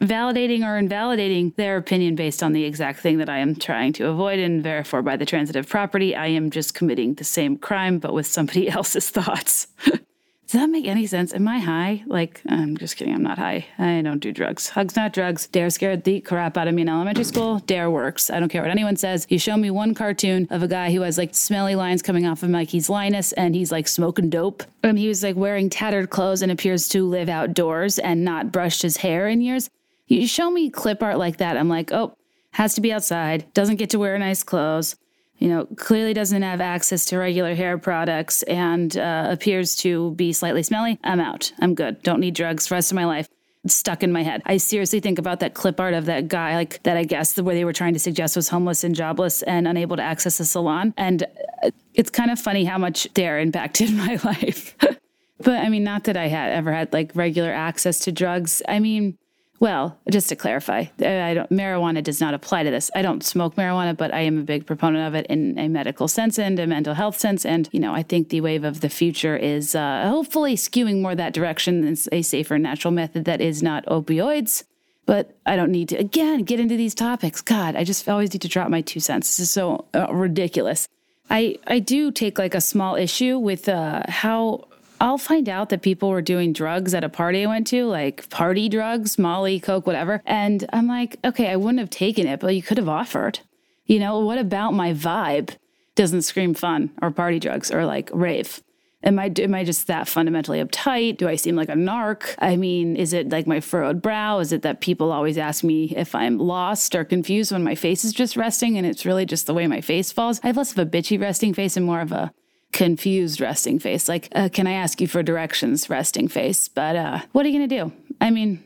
validating 0.00 0.64
or 0.64 0.78
invalidating 0.78 1.52
their 1.56 1.76
opinion 1.76 2.14
based 2.14 2.42
on 2.42 2.52
the 2.52 2.64
exact 2.64 3.00
thing 3.00 3.18
that 3.18 3.28
I 3.28 3.38
am 3.38 3.56
trying 3.56 3.92
to 3.94 4.08
avoid, 4.08 4.38
and 4.38 4.64
therefore, 4.64 5.02
by 5.02 5.16
the 5.16 5.26
transitive 5.26 5.68
property, 5.68 6.14
I 6.14 6.28
am 6.28 6.50
just 6.50 6.74
committing 6.74 7.14
the 7.14 7.24
same 7.24 7.56
crime 7.56 7.98
but 7.98 8.14
with 8.14 8.26
somebody 8.26 8.68
else's 8.68 9.10
thoughts. 9.10 9.66
Does 10.48 10.62
that 10.62 10.70
make 10.70 10.86
any 10.86 11.06
sense? 11.06 11.34
Am 11.34 11.46
I 11.46 11.58
high? 11.58 12.02
Like, 12.06 12.40
I'm 12.48 12.78
just 12.78 12.96
kidding. 12.96 13.14
I'm 13.14 13.22
not 13.22 13.36
high. 13.36 13.66
I 13.78 14.00
don't 14.00 14.18
do 14.18 14.32
drugs. 14.32 14.70
Hugs, 14.70 14.96
not 14.96 15.12
drugs. 15.12 15.46
Dare 15.46 15.68
scared 15.68 16.04
the 16.04 16.22
crap 16.22 16.56
out 16.56 16.66
of 16.66 16.72
me 16.72 16.80
in 16.80 16.88
elementary 16.88 17.24
school. 17.24 17.58
Dare 17.58 17.90
works. 17.90 18.30
I 18.30 18.40
don't 18.40 18.48
care 18.48 18.62
what 18.62 18.70
anyone 18.70 18.96
says. 18.96 19.26
You 19.28 19.38
show 19.38 19.58
me 19.58 19.70
one 19.70 19.94
cartoon 19.94 20.48
of 20.48 20.62
a 20.62 20.66
guy 20.66 20.90
who 20.90 21.02
has 21.02 21.18
like 21.18 21.34
smelly 21.34 21.74
lines 21.74 22.00
coming 22.00 22.26
off 22.26 22.38
of 22.38 22.44
him, 22.44 22.52
like 22.52 22.70
he's 22.70 22.88
Linus 22.88 23.32
and 23.32 23.54
he's 23.54 23.70
like 23.70 23.86
smoking 23.86 24.30
dope. 24.30 24.62
And 24.82 24.98
he 24.98 25.08
was 25.08 25.22
like 25.22 25.36
wearing 25.36 25.68
tattered 25.68 26.08
clothes 26.08 26.40
and 26.40 26.50
appears 26.50 26.88
to 26.88 27.06
live 27.06 27.28
outdoors 27.28 27.98
and 27.98 28.24
not 28.24 28.50
brushed 28.50 28.80
his 28.80 28.96
hair 28.96 29.28
in 29.28 29.42
years. 29.42 29.68
You 30.06 30.26
show 30.26 30.50
me 30.50 30.70
clip 30.70 31.02
art 31.02 31.18
like 31.18 31.36
that. 31.36 31.58
I'm 31.58 31.68
like, 31.68 31.92
oh, 31.92 32.16
has 32.52 32.72
to 32.76 32.80
be 32.80 32.90
outside, 32.90 33.52
doesn't 33.52 33.76
get 33.76 33.90
to 33.90 33.98
wear 33.98 34.18
nice 34.18 34.42
clothes 34.42 34.96
you 35.38 35.48
know, 35.48 35.66
clearly 35.76 36.14
doesn't 36.14 36.42
have 36.42 36.60
access 36.60 37.04
to 37.06 37.18
regular 37.18 37.54
hair 37.54 37.78
products 37.78 38.42
and 38.44 38.96
uh, 38.96 39.28
appears 39.30 39.76
to 39.76 40.10
be 40.12 40.32
slightly 40.32 40.62
smelly, 40.62 40.98
I'm 41.04 41.20
out. 41.20 41.52
I'm 41.60 41.74
good. 41.74 42.02
Don't 42.02 42.20
need 42.20 42.34
drugs 42.34 42.66
for 42.66 42.74
the 42.74 42.76
rest 42.76 42.90
of 42.90 42.96
my 42.96 43.04
life. 43.04 43.28
It's 43.64 43.74
stuck 43.74 44.02
in 44.02 44.12
my 44.12 44.22
head. 44.22 44.42
I 44.46 44.56
seriously 44.56 45.00
think 45.00 45.18
about 45.18 45.40
that 45.40 45.54
clip 45.54 45.78
art 45.78 45.94
of 45.94 46.06
that 46.06 46.28
guy, 46.28 46.56
like 46.56 46.82
that 46.84 46.96
I 46.96 47.04
guess 47.04 47.32
the 47.32 47.44
way 47.44 47.54
they 47.54 47.64
were 47.64 47.72
trying 47.72 47.92
to 47.92 48.00
suggest 48.00 48.34
was 48.36 48.48
homeless 48.48 48.82
and 48.82 48.94
jobless 48.94 49.42
and 49.42 49.68
unable 49.68 49.96
to 49.96 50.02
access 50.02 50.40
a 50.40 50.44
salon. 50.44 50.94
And 50.96 51.24
uh, 51.62 51.70
it's 51.94 52.10
kind 52.10 52.30
of 52.30 52.38
funny 52.38 52.64
how 52.64 52.78
much 52.78 53.12
dare 53.14 53.38
impacted 53.38 53.92
my 53.94 54.18
life. 54.24 54.76
but 54.80 55.54
I 55.54 55.68
mean, 55.68 55.84
not 55.84 56.04
that 56.04 56.16
I 56.16 56.28
had 56.28 56.52
ever 56.52 56.72
had 56.72 56.92
like 56.92 57.12
regular 57.14 57.52
access 57.52 58.00
to 58.00 58.12
drugs. 58.12 58.62
I 58.68 58.78
mean, 58.80 59.18
well, 59.60 59.98
just 60.08 60.28
to 60.28 60.36
clarify, 60.36 60.84
marijuana 60.98 62.02
does 62.02 62.20
not 62.20 62.32
apply 62.32 62.62
to 62.62 62.70
this. 62.70 62.90
I 62.94 63.02
don't 63.02 63.24
smoke 63.24 63.56
marijuana, 63.56 63.96
but 63.96 64.14
I 64.14 64.20
am 64.20 64.38
a 64.38 64.42
big 64.42 64.66
proponent 64.66 65.06
of 65.08 65.14
it 65.14 65.26
in 65.26 65.58
a 65.58 65.68
medical 65.68 66.06
sense 66.06 66.38
and 66.38 66.58
a 66.60 66.66
mental 66.66 66.94
health 66.94 67.18
sense. 67.18 67.44
And, 67.44 67.68
you 67.72 67.80
know, 67.80 67.92
I 67.92 68.04
think 68.04 68.28
the 68.28 68.40
wave 68.40 68.62
of 68.62 68.80
the 68.80 68.88
future 68.88 69.36
is 69.36 69.74
uh, 69.74 70.08
hopefully 70.08 70.54
skewing 70.54 71.02
more 71.02 71.16
that 71.16 71.32
direction 71.32 71.80
than 71.80 71.96
a 72.12 72.22
safer 72.22 72.58
natural 72.58 72.92
method 72.92 73.24
that 73.24 73.40
is 73.40 73.62
not 73.62 73.84
opioids. 73.86 74.62
But 75.06 75.36
I 75.46 75.56
don't 75.56 75.72
need 75.72 75.88
to, 75.88 75.96
again, 75.96 76.44
get 76.44 76.60
into 76.60 76.76
these 76.76 76.94
topics. 76.94 77.40
God, 77.40 77.74
I 77.74 77.82
just 77.82 78.08
always 78.08 78.32
need 78.32 78.42
to 78.42 78.48
drop 78.48 78.68
my 78.68 78.82
two 78.82 79.00
cents. 79.00 79.28
This 79.28 79.40
is 79.40 79.50
so 79.50 79.86
uh, 79.94 80.12
ridiculous. 80.12 80.86
I, 81.30 81.56
I 81.66 81.78
do 81.78 82.12
take 82.12 82.38
like 82.38 82.54
a 82.54 82.60
small 82.60 82.94
issue 82.94 83.38
with 83.38 83.68
uh, 83.68 84.02
how 84.08 84.68
I'll 85.00 85.18
find 85.18 85.48
out 85.48 85.68
that 85.68 85.82
people 85.82 86.08
were 86.10 86.22
doing 86.22 86.52
drugs 86.52 86.92
at 86.92 87.04
a 87.04 87.08
party 87.08 87.44
I 87.44 87.46
went 87.46 87.66
to, 87.68 87.86
like 87.86 88.28
party 88.30 88.68
drugs, 88.68 89.18
Molly, 89.18 89.60
Coke, 89.60 89.86
whatever. 89.86 90.22
And 90.26 90.68
I'm 90.72 90.88
like, 90.88 91.18
okay, 91.24 91.50
I 91.50 91.56
wouldn't 91.56 91.78
have 91.78 91.90
taken 91.90 92.26
it, 92.26 92.40
but 92.40 92.54
you 92.54 92.62
could 92.62 92.78
have 92.78 92.88
offered. 92.88 93.40
You 93.86 94.00
know, 94.00 94.18
what 94.20 94.38
about 94.38 94.74
my 94.74 94.92
vibe 94.92 95.56
doesn't 95.94 96.22
scream 96.22 96.54
fun 96.54 96.90
or 97.00 97.10
party 97.10 97.38
drugs 97.38 97.70
or 97.70 97.86
like 97.86 98.10
rave? 98.12 98.62
Am 99.04 99.16
I 99.20 99.32
am 99.38 99.54
I 99.54 99.62
just 99.62 99.86
that 99.86 100.08
fundamentally 100.08 100.62
uptight? 100.62 101.18
Do 101.18 101.28
I 101.28 101.36
seem 101.36 101.54
like 101.54 101.68
a 101.68 101.74
narc? 101.74 102.34
I 102.40 102.56
mean, 102.56 102.96
is 102.96 103.12
it 103.12 103.28
like 103.28 103.46
my 103.46 103.60
furrowed 103.60 104.02
brow? 104.02 104.40
Is 104.40 104.52
it 104.52 104.62
that 104.62 104.80
people 104.80 105.12
always 105.12 105.38
ask 105.38 105.62
me 105.62 105.94
if 105.96 106.16
I'm 106.16 106.38
lost 106.38 106.96
or 106.96 107.04
confused 107.04 107.52
when 107.52 107.62
my 107.62 107.76
face 107.76 108.04
is 108.04 108.12
just 108.12 108.36
resting 108.36 108.76
and 108.76 108.84
it's 108.84 109.06
really 109.06 109.24
just 109.24 109.46
the 109.46 109.54
way 109.54 109.68
my 109.68 109.80
face 109.80 110.10
falls? 110.10 110.40
I 110.42 110.48
have 110.48 110.56
less 110.56 110.72
of 110.72 110.78
a 110.78 110.86
bitchy 110.86 111.20
resting 111.20 111.54
face 111.54 111.76
and 111.76 111.86
more 111.86 112.00
of 112.00 112.10
a 112.10 112.32
confused 112.78 113.40
resting 113.40 113.80
face. 113.80 114.08
Like, 114.08 114.28
uh, 114.36 114.48
can 114.52 114.68
I 114.68 114.72
ask 114.74 115.00
you 115.00 115.08
for 115.08 115.20
directions 115.20 115.90
resting 115.90 116.28
face? 116.28 116.68
But 116.68 116.94
uh, 116.94 117.20
what 117.32 117.44
are 117.44 117.48
you 117.48 117.58
going 117.58 117.68
to 117.68 117.76
do? 117.76 117.92
I 118.20 118.30
mean, 118.30 118.62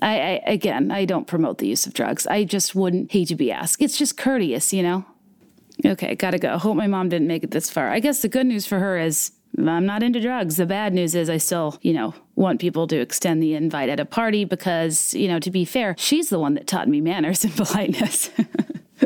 I, 0.00 0.20
I, 0.20 0.42
again, 0.46 0.92
I 0.92 1.04
don't 1.04 1.26
promote 1.26 1.58
the 1.58 1.66
use 1.66 1.84
of 1.84 1.92
drugs. 1.92 2.28
I 2.28 2.44
just 2.44 2.76
wouldn't 2.76 3.10
hate 3.10 3.26
to 3.26 3.34
be 3.34 3.50
asked. 3.50 3.82
It's 3.82 3.98
just 3.98 4.16
courteous, 4.16 4.72
you 4.72 4.84
know? 4.84 5.04
Okay, 5.84 6.14
gotta 6.14 6.38
go. 6.38 6.58
Hope 6.58 6.76
my 6.76 6.86
mom 6.86 7.08
didn't 7.08 7.26
make 7.26 7.42
it 7.42 7.50
this 7.50 7.70
far. 7.70 7.90
I 7.90 7.98
guess 7.98 8.22
the 8.22 8.28
good 8.28 8.46
news 8.46 8.66
for 8.66 8.78
her 8.78 8.96
is 8.98 9.32
I'm 9.58 9.84
not 9.84 10.04
into 10.04 10.20
drugs. 10.20 10.56
The 10.56 10.66
bad 10.66 10.94
news 10.94 11.16
is 11.16 11.28
I 11.28 11.38
still, 11.38 11.76
you 11.82 11.92
know, 11.92 12.14
want 12.36 12.60
people 12.60 12.86
to 12.86 13.00
extend 13.00 13.42
the 13.42 13.54
invite 13.54 13.88
at 13.88 13.98
a 13.98 14.04
party 14.04 14.44
because, 14.44 15.12
you 15.14 15.26
know, 15.26 15.40
to 15.40 15.50
be 15.50 15.64
fair, 15.64 15.96
she's 15.98 16.28
the 16.28 16.38
one 16.38 16.54
that 16.54 16.68
taught 16.68 16.86
me 16.86 17.00
manners 17.00 17.42
and 17.42 17.56
politeness. 17.56 18.30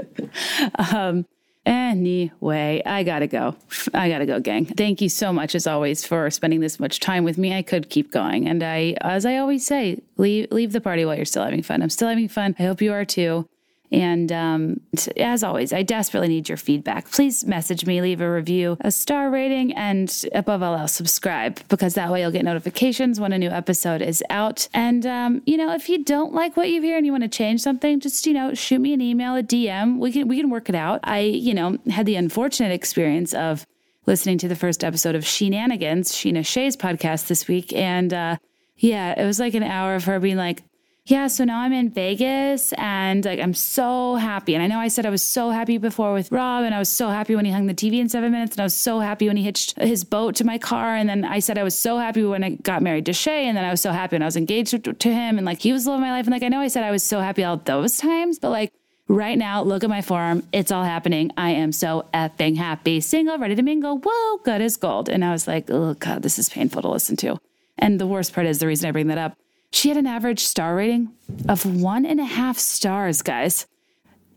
um, 0.93 1.25
Anyway, 1.67 2.83
I 2.85 3.03
gotta 3.05 3.27
go. 3.27 3.57
I 3.95 4.09
gotta 4.09 4.27
go, 4.27 4.41
gang. 4.41 4.67
Thank 4.67 5.01
you 5.01 5.09
so 5.09 5.33
much, 5.33 5.55
as 5.55 5.67
always, 5.67 6.05
for 6.07 6.31
spending 6.31 6.61
this 6.61 6.79
much 6.79 7.01
time 7.01 7.25
with 7.25 7.39
me. 7.39 7.55
I 7.57 7.63
could 7.63 7.89
keep 7.89 8.11
going, 8.11 8.47
and 8.49 8.63
I, 8.63 8.97
as 9.01 9.25
I 9.25 9.39
always 9.39 9.67
say, 9.67 10.01
leave 10.17 10.51
leave 10.51 10.73
the 10.73 10.81
party 10.81 11.05
while 11.05 11.17
you're 11.17 11.25
still 11.25 11.45
having 11.45 11.63
fun. 11.63 11.83
I'm 11.83 11.91
still 11.91 12.09
having 12.09 12.29
fun. 12.29 12.55
I 12.59 12.65
hope 12.65 12.83
you 12.83 12.93
are 12.93 13.05
too. 13.05 13.49
And 13.93 14.33
um, 14.33 14.81
as 15.17 15.45
always, 15.45 15.73
I 15.73 15.83
desperately 15.83 16.29
need 16.29 16.49
your 16.49 16.59
feedback. 16.59 17.11
Please 17.11 17.45
message 17.45 17.87
me, 17.87 18.01
leave 18.01 18.21
a 18.21 18.31
review, 18.31 18.77
a 18.81 18.91
star 18.91 19.31
rating, 19.31 19.73
and 19.75 20.25
above 20.35 20.63
all 20.63 20.75
else, 20.75 20.93
subscribe 20.93 21.61
because 21.69 21.95
that 21.95 22.11
way 22.11 22.23
you'll 22.23 22.33
get 22.33 22.45
notifications 22.45 23.21
when 23.21 23.33
a 23.33 23.39
new 23.39 23.51
episode 23.51 24.03
is 24.03 24.23
out. 24.31 24.69
And, 24.75 25.07
um, 25.07 25.43
you 25.47 25.57
know, 25.57 25.73
if 25.73 25.89
you 25.89 26.03
don't 26.03 26.33
like 26.33 26.57
what 26.57 26.71
you 26.71 26.83
hear 26.83 26.97
and 26.97 27.07
you 27.07 27.13
want 27.13 27.25
to 27.25 27.29
change 27.29 27.61
something, 27.61 28.01
just, 28.01 28.27
you 28.27 28.33
know, 28.33 28.55
shoot 28.55 28.81
me 28.81 28.95
an 28.95 29.01
email, 29.01 29.37
a 29.37 29.43
DM. 29.43 29.99
We 29.99 30.11
can, 30.13 30.27
we 30.27 30.39
can 30.39 30.51
work 30.51 30.69
it 30.69 30.75
out. 30.75 31.01
I, 31.05 31.21
you 31.21 31.55
know, 31.55 31.79
had 31.91 32.07
the 32.07 32.17
unfortunate 32.17 32.73
experience 32.73 33.33
of 33.33 33.65
listening 34.07 34.39
to 34.39 34.49
the 34.49 34.57
first 34.57 34.83
episode 34.83 35.15
of 35.15 35.23
Scheananigans, 35.23 36.09
Scheana 36.11 36.45
Shay's 36.45 36.77
podcast 36.77 37.29
this 37.29 37.47
week. 37.47 37.73
And, 37.73 38.13
uh, 38.13 38.37
yeah, 38.77 39.21
it 39.21 39.25
was 39.25 39.39
like 39.39 39.55
an 39.55 39.63
hour 39.63 39.95
of 39.95 40.05
her 40.05 40.19
being 40.19 40.37
like, 40.37 40.63
yeah, 41.07 41.27
so 41.27 41.45
now 41.45 41.61
I'm 41.61 41.75
in 41.75 41.91
Vegas 41.91 42.73
and 42.79 43.27
like 43.27 43.39
I'm 43.39 43.53
so 43.53 44.15
happy. 44.15 44.55
And 44.55 44.63
I 44.63 44.67
know 44.69 44.79
I 44.79 44.89
said 44.89 45.05
I 45.05 45.11
was 45.11 45.23
so 45.23 45.51
happy 45.51 45.77
before 45.77 46.15
with 46.15 46.33
Rob 46.33 46.65
and 46.65 46.75
I 46.75 46.79
was 46.79 46.89
so 46.89 47.11
happy 47.11 47.37
when 47.37 47.45
he 47.45 47.51
hung 47.51 47.67
the 47.67 47.75
TV 47.75 48.01
in 48.01 48.09
seven 48.09 48.33
minutes 48.33 48.53
and 48.53 48.63
I 48.63 48.65
was 48.65 48.75
so 48.75 49.01
happy 49.01 49.29
when 49.29 49.37
he 49.37 49.43
hitched 49.43 49.79
his 49.79 50.03
boat 50.03 50.35
to 50.37 50.45
my 50.45 50.57
car. 50.57 50.97
And 50.97 51.07
then 51.07 51.27
I 51.27 51.41
said 51.41 51.59
I 51.59 51.63
was 51.63 51.77
so 51.77 51.99
happy 51.99 52.25
when 52.25 52.43
I 52.43 52.51
got 52.51 52.81
married 52.81 53.05
to 53.07 53.13
Shay 53.13 53.47
and 53.49 53.55
then 53.55 53.67
I 53.67 53.71
was 53.71 53.83
so 53.83 53.93
happy 53.93 54.15
when 54.15 54.23
I 54.23 54.25
was 54.25 54.37
engaged 54.37 54.99
to, 54.99 55.13
him 55.13 55.37
and 55.37 55.45
like 55.45 55.61
he 55.61 55.75
was 55.75 55.85
the 55.85 55.91
love 55.91 55.99
of 55.99 56.07
my 56.07 56.11
life. 56.11 56.25
And 56.25 56.33
like 56.33 56.43
I 56.43 56.49
know 56.49 56.61
I 56.61 56.69
said 56.69 56.85
I 56.85 56.91
was 56.91 57.03
so 57.03 57.21
happy 57.21 57.45
all 57.45 57.59
those 57.59 57.99
times, 57.99 58.39
but 58.39 58.49
like 58.49 58.73
right 59.07 59.37
now, 59.37 59.63
look 59.63 59.85
at 59.85 59.91
my 59.91 60.01
forum. 60.01 60.43
It's 60.53 60.73
all 60.73 60.85
happening. 60.85 61.33
I 61.37 61.51
am 61.51 61.73
so 61.73 62.07
effing 62.15 62.57
happy. 62.57 63.03
Single, 63.03 63.37
ready 63.37 63.57
to 63.57 63.63
mingle. 63.63 63.99
Whoa, 64.03 64.39
good 64.39 64.63
as 64.63 64.79
gold. 64.79 65.11
And 65.11 65.23
I 65.23 65.33
was 65.33 65.47
like, 65.47 65.71
oh 65.71 65.93
God, 65.93 66.23
this 66.23 66.39
is 66.39 66.49
painful 66.49 66.81
to 66.81 66.89
listen 66.89 67.17
to. 67.17 67.37
And 67.77 68.01
the 68.01 68.07
worst 68.07 68.33
part 68.33 68.47
is 68.47 68.59
the 68.61 68.67
reason 68.67 68.89
I 68.89 68.93
bring 68.93 69.09
that 69.09 69.19
up 69.19 69.37
she 69.75 69.89
had 69.89 69.99
an 69.99 70.07
average 70.07 70.41
star 70.41 70.77
rating 70.77 71.13
of 71.49 71.67
one 71.67 72.07
and 72.07 72.21
a 72.21 72.25
half 72.25 72.59
stars, 72.59 73.23
guys. 73.23 73.67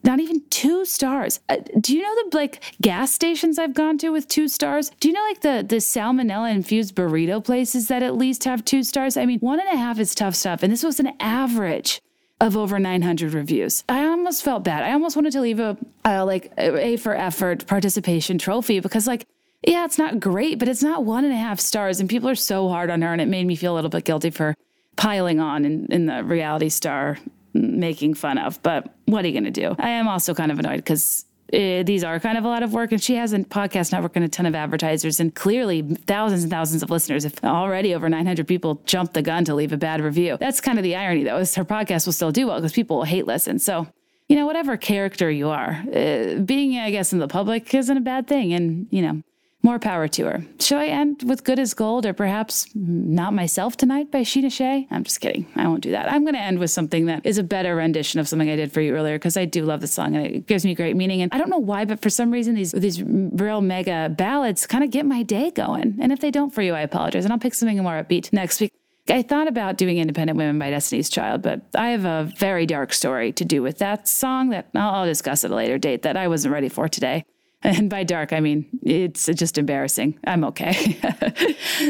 Not 0.03 0.19
even 0.19 0.41
two 0.49 0.85
stars. 0.85 1.39
Uh, 1.49 1.57
do 1.79 1.95
you 1.95 2.01
know 2.01 2.29
the 2.29 2.37
like 2.37 2.63
gas 2.81 3.11
stations 3.11 3.59
I've 3.59 3.73
gone 3.73 3.97
to 3.99 4.09
with 4.09 4.27
two 4.27 4.47
stars? 4.47 4.91
Do 4.99 5.07
you 5.07 5.13
know 5.13 5.23
like 5.23 5.41
the 5.41 5.65
the 5.67 5.77
salmonella 5.77 6.51
infused 6.51 6.95
burrito 6.95 7.43
places 7.43 7.87
that 7.87 8.03
at 8.03 8.15
least 8.15 8.45
have 8.45 8.63
two 8.63 8.83
stars? 8.83 9.17
I 9.17 9.25
mean, 9.25 9.39
one 9.39 9.59
and 9.59 9.69
a 9.69 9.77
half 9.77 9.99
is 9.99 10.15
tough 10.15 10.35
stuff, 10.35 10.63
and 10.63 10.71
this 10.71 10.83
was 10.83 10.99
an 10.99 11.13
average 11.19 12.01
of 12.39 12.55
over 12.55 12.79
900 12.79 13.33
reviews. 13.33 13.83
I 13.89 14.05
almost 14.05 14.43
felt 14.43 14.63
bad. 14.63 14.83
I 14.83 14.93
almost 14.93 15.15
wanted 15.15 15.33
to 15.33 15.41
leave 15.41 15.59
a 15.59 15.77
uh, 16.05 16.23
like 16.25 16.53
a 16.57 16.97
for 16.97 17.15
effort 17.15 17.67
participation 17.67 18.37
trophy 18.37 18.79
because 18.79 19.07
like 19.07 19.25
yeah, 19.67 19.83
it's 19.85 19.97
not 19.97 20.19
great, 20.19 20.59
but 20.59 20.67
it's 20.67 20.83
not 20.83 21.03
one 21.03 21.25
and 21.25 21.33
a 21.33 21.37
half 21.37 21.59
stars, 21.59 21.99
and 21.99 22.09
people 22.09 22.29
are 22.29 22.35
so 22.35 22.69
hard 22.69 22.89
on 22.89 23.01
her, 23.01 23.11
and 23.11 23.19
it 23.19 23.27
made 23.27 23.45
me 23.45 23.55
feel 23.55 23.73
a 23.73 23.75
little 23.75 23.89
bit 23.89 24.05
guilty 24.05 24.29
for 24.29 24.55
piling 24.97 25.39
on 25.39 25.63
in, 25.63 25.87
in 25.89 26.05
the 26.07 26.23
reality 26.23 26.69
star 26.69 27.17
making 27.53 28.13
fun 28.13 28.37
of. 28.37 28.61
But 28.61 28.93
what 29.05 29.23
are 29.23 29.27
you 29.27 29.33
going 29.33 29.51
to 29.51 29.61
do? 29.61 29.75
I 29.79 29.89
am 29.89 30.07
also 30.07 30.33
kind 30.33 30.51
of 30.51 30.59
annoyed 30.59 30.77
because 30.77 31.25
uh, 31.53 31.83
these 31.83 32.03
are 32.03 32.19
kind 32.19 32.37
of 32.37 32.43
a 32.43 32.47
lot 32.47 32.61
of 32.61 32.73
work, 32.73 32.91
and 32.91 33.01
she 33.01 33.15
has 33.15 33.31
a 33.31 33.39
podcast 33.39 33.93
network 33.93 34.15
and 34.15 34.25
a 34.25 34.27
ton 34.27 34.45
of 34.45 34.53
advertisers, 34.53 35.19
and 35.19 35.33
clearly 35.33 35.81
thousands 35.81 36.43
and 36.43 36.51
thousands 36.51 36.83
of 36.83 36.89
listeners. 36.89 37.23
If 37.23 37.41
already 37.43 37.95
over 37.95 38.09
900 38.09 38.45
people 38.47 38.81
jumped 38.85 39.13
the 39.13 39.21
gun 39.21 39.45
to 39.45 39.55
leave 39.55 39.71
a 39.71 39.77
bad 39.77 40.01
review, 40.01 40.37
that's 40.39 40.59
kind 40.59 40.77
of 40.77 40.83
the 40.83 40.95
irony, 40.95 41.23
though, 41.23 41.37
is 41.37 41.55
her 41.55 41.63
podcast 41.63 42.05
will 42.05 42.13
still 42.13 42.31
do 42.31 42.47
well 42.47 42.57
because 42.57 42.73
people 42.73 42.97
will 42.97 43.05
hate 43.05 43.27
listen. 43.27 43.59
So, 43.59 43.87
you 44.27 44.35
know, 44.35 44.45
whatever 44.45 44.75
character 44.75 45.31
you 45.31 45.47
are, 45.47 45.83
uh, 45.95 46.39
being, 46.39 46.77
I 46.77 46.91
guess, 46.91 47.13
in 47.13 47.19
the 47.19 47.29
public 47.29 47.73
isn't 47.73 47.95
a 47.95 48.01
bad 48.01 48.27
thing, 48.27 48.51
and 48.51 48.87
you 48.91 49.01
know, 49.01 49.21
more 49.67 49.79
power 49.79 50.07
to 50.07 50.23
her. 50.25 50.43
Shall 50.59 50.79
I 50.79 50.85
end 50.85 51.23
with 51.23 51.43
Good 51.43 51.59
as 51.59 51.73
Gold 51.73 52.05
or 52.05 52.13
perhaps 52.13 52.67
Not 52.73 53.33
Myself 53.33 53.75
Tonight 53.75 54.09
by 54.11 54.21
Scheana 54.21 54.49
Shay? 54.49 54.87
I'm 54.89 55.03
just 55.03 55.19
kidding. 55.19 55.45
I 55.57 55.67
won't 55.67 55.81
do 55.81 55.91
that. 55.91 56.09
I'm 56.09 56.23
going 56.23 56.35
to 56.35 56.39
end 56.39 56.59
with 56.59 56.71
something 56.71 57.07
that 57.07 57.25
is 57.25 57.37
a 57.37 57.43
better 57.43 57.75
rendition 57.75 58.21
of 58.21 58.29
something 58.29 58.49
I 58.49 58.55
did 58.55 58.71
for 58.71 58.79
you 58.79 58.95
earlier 58.95 59.15
because 59.15 59.35
I 59.35 59.43
do 59.43 59.65
love 59.65 59.81
the 59.81 59.87
song 59.87 60.15
and 60.15 60.25
it 60.25 60.47
gives 60.47 60.63
me 60.63 60.73
great 60.73 60.95
meaning. 60.95 61.21
And 61.21 61.33
I 61.33 61.37
don't 61.37 61.49
know 61.49 61.57
why, 61.57 61.83
but 61.83 62.01
for 62.01 62.09
some 62.09 62.31
reason, 62.31 62.55
these, 62.55 62.71
these 62.71 63.03
real 63.03 63.59
mega 63.59 64.07
ballads 64.09 64.65
kind 64.65 64.85
of 64.85 64.89
get 64.89 65.05
my 65.05 65.21
day 65.21 65.51
going. 65.51 65.97
And 65.99 66.13
if 66.13 66.21
they 66.21 66.31
don't 66.31 66.53
for 66.53 66.61
you, 66.61 66.73
I 66.73 66.79
apologize. 66.79 67.25
And 67.25 67.33
I'll 67.33 67.39
pick 67.39 67.53
something 67.53 67.77
more 67.83 68.01
upbeat 68.01 68.31
next 68.31 68.61
week. 68.61 68.71
I 69.09 69.21
thought 69.21 69.49
about 69.49 69.77
doing 69.77 69.97
Independent 69.97 70.37
Women 70.37 70.59
by 70.59 70.69
Destiny's 70.69 71.09
Child, 71.09 71.41
but 71.41 71.61
I 71.75 71.89
have 71.89 72.05
a 72.05 72.31
very 72.37 72.65
dark 72.65 72.93
story 72.93 73.33
to 73.33 73.45
do 73.45 73.61
with 73.61 73.79
that 73.79 74.07
song 74.07 74.49
that 74.49 74.69
I'll, 74.75 74.95
I'll 74.95 75.05
discuss 75.05 75.43
at 75.43 75.51
a 75.51 75.55
later 75.55 75.77
date 75.77 76.03
that 76.03 76.15
I 76.15 76.29
wasn't 76.29 76.53
ready 76.53 76.69
for 76.69 76.87
today. 76.87 77.25
And 77.77 77.89
by 77.89 78.05
dark, 78.05 78.31
I 78.31 78.39
mean 78.39 78.65
it's 78.81 79.25
just 79.25 79.57
embarrassing. 79.57 80.17
I'm 80.25 80.45
okay. 80.45 80.97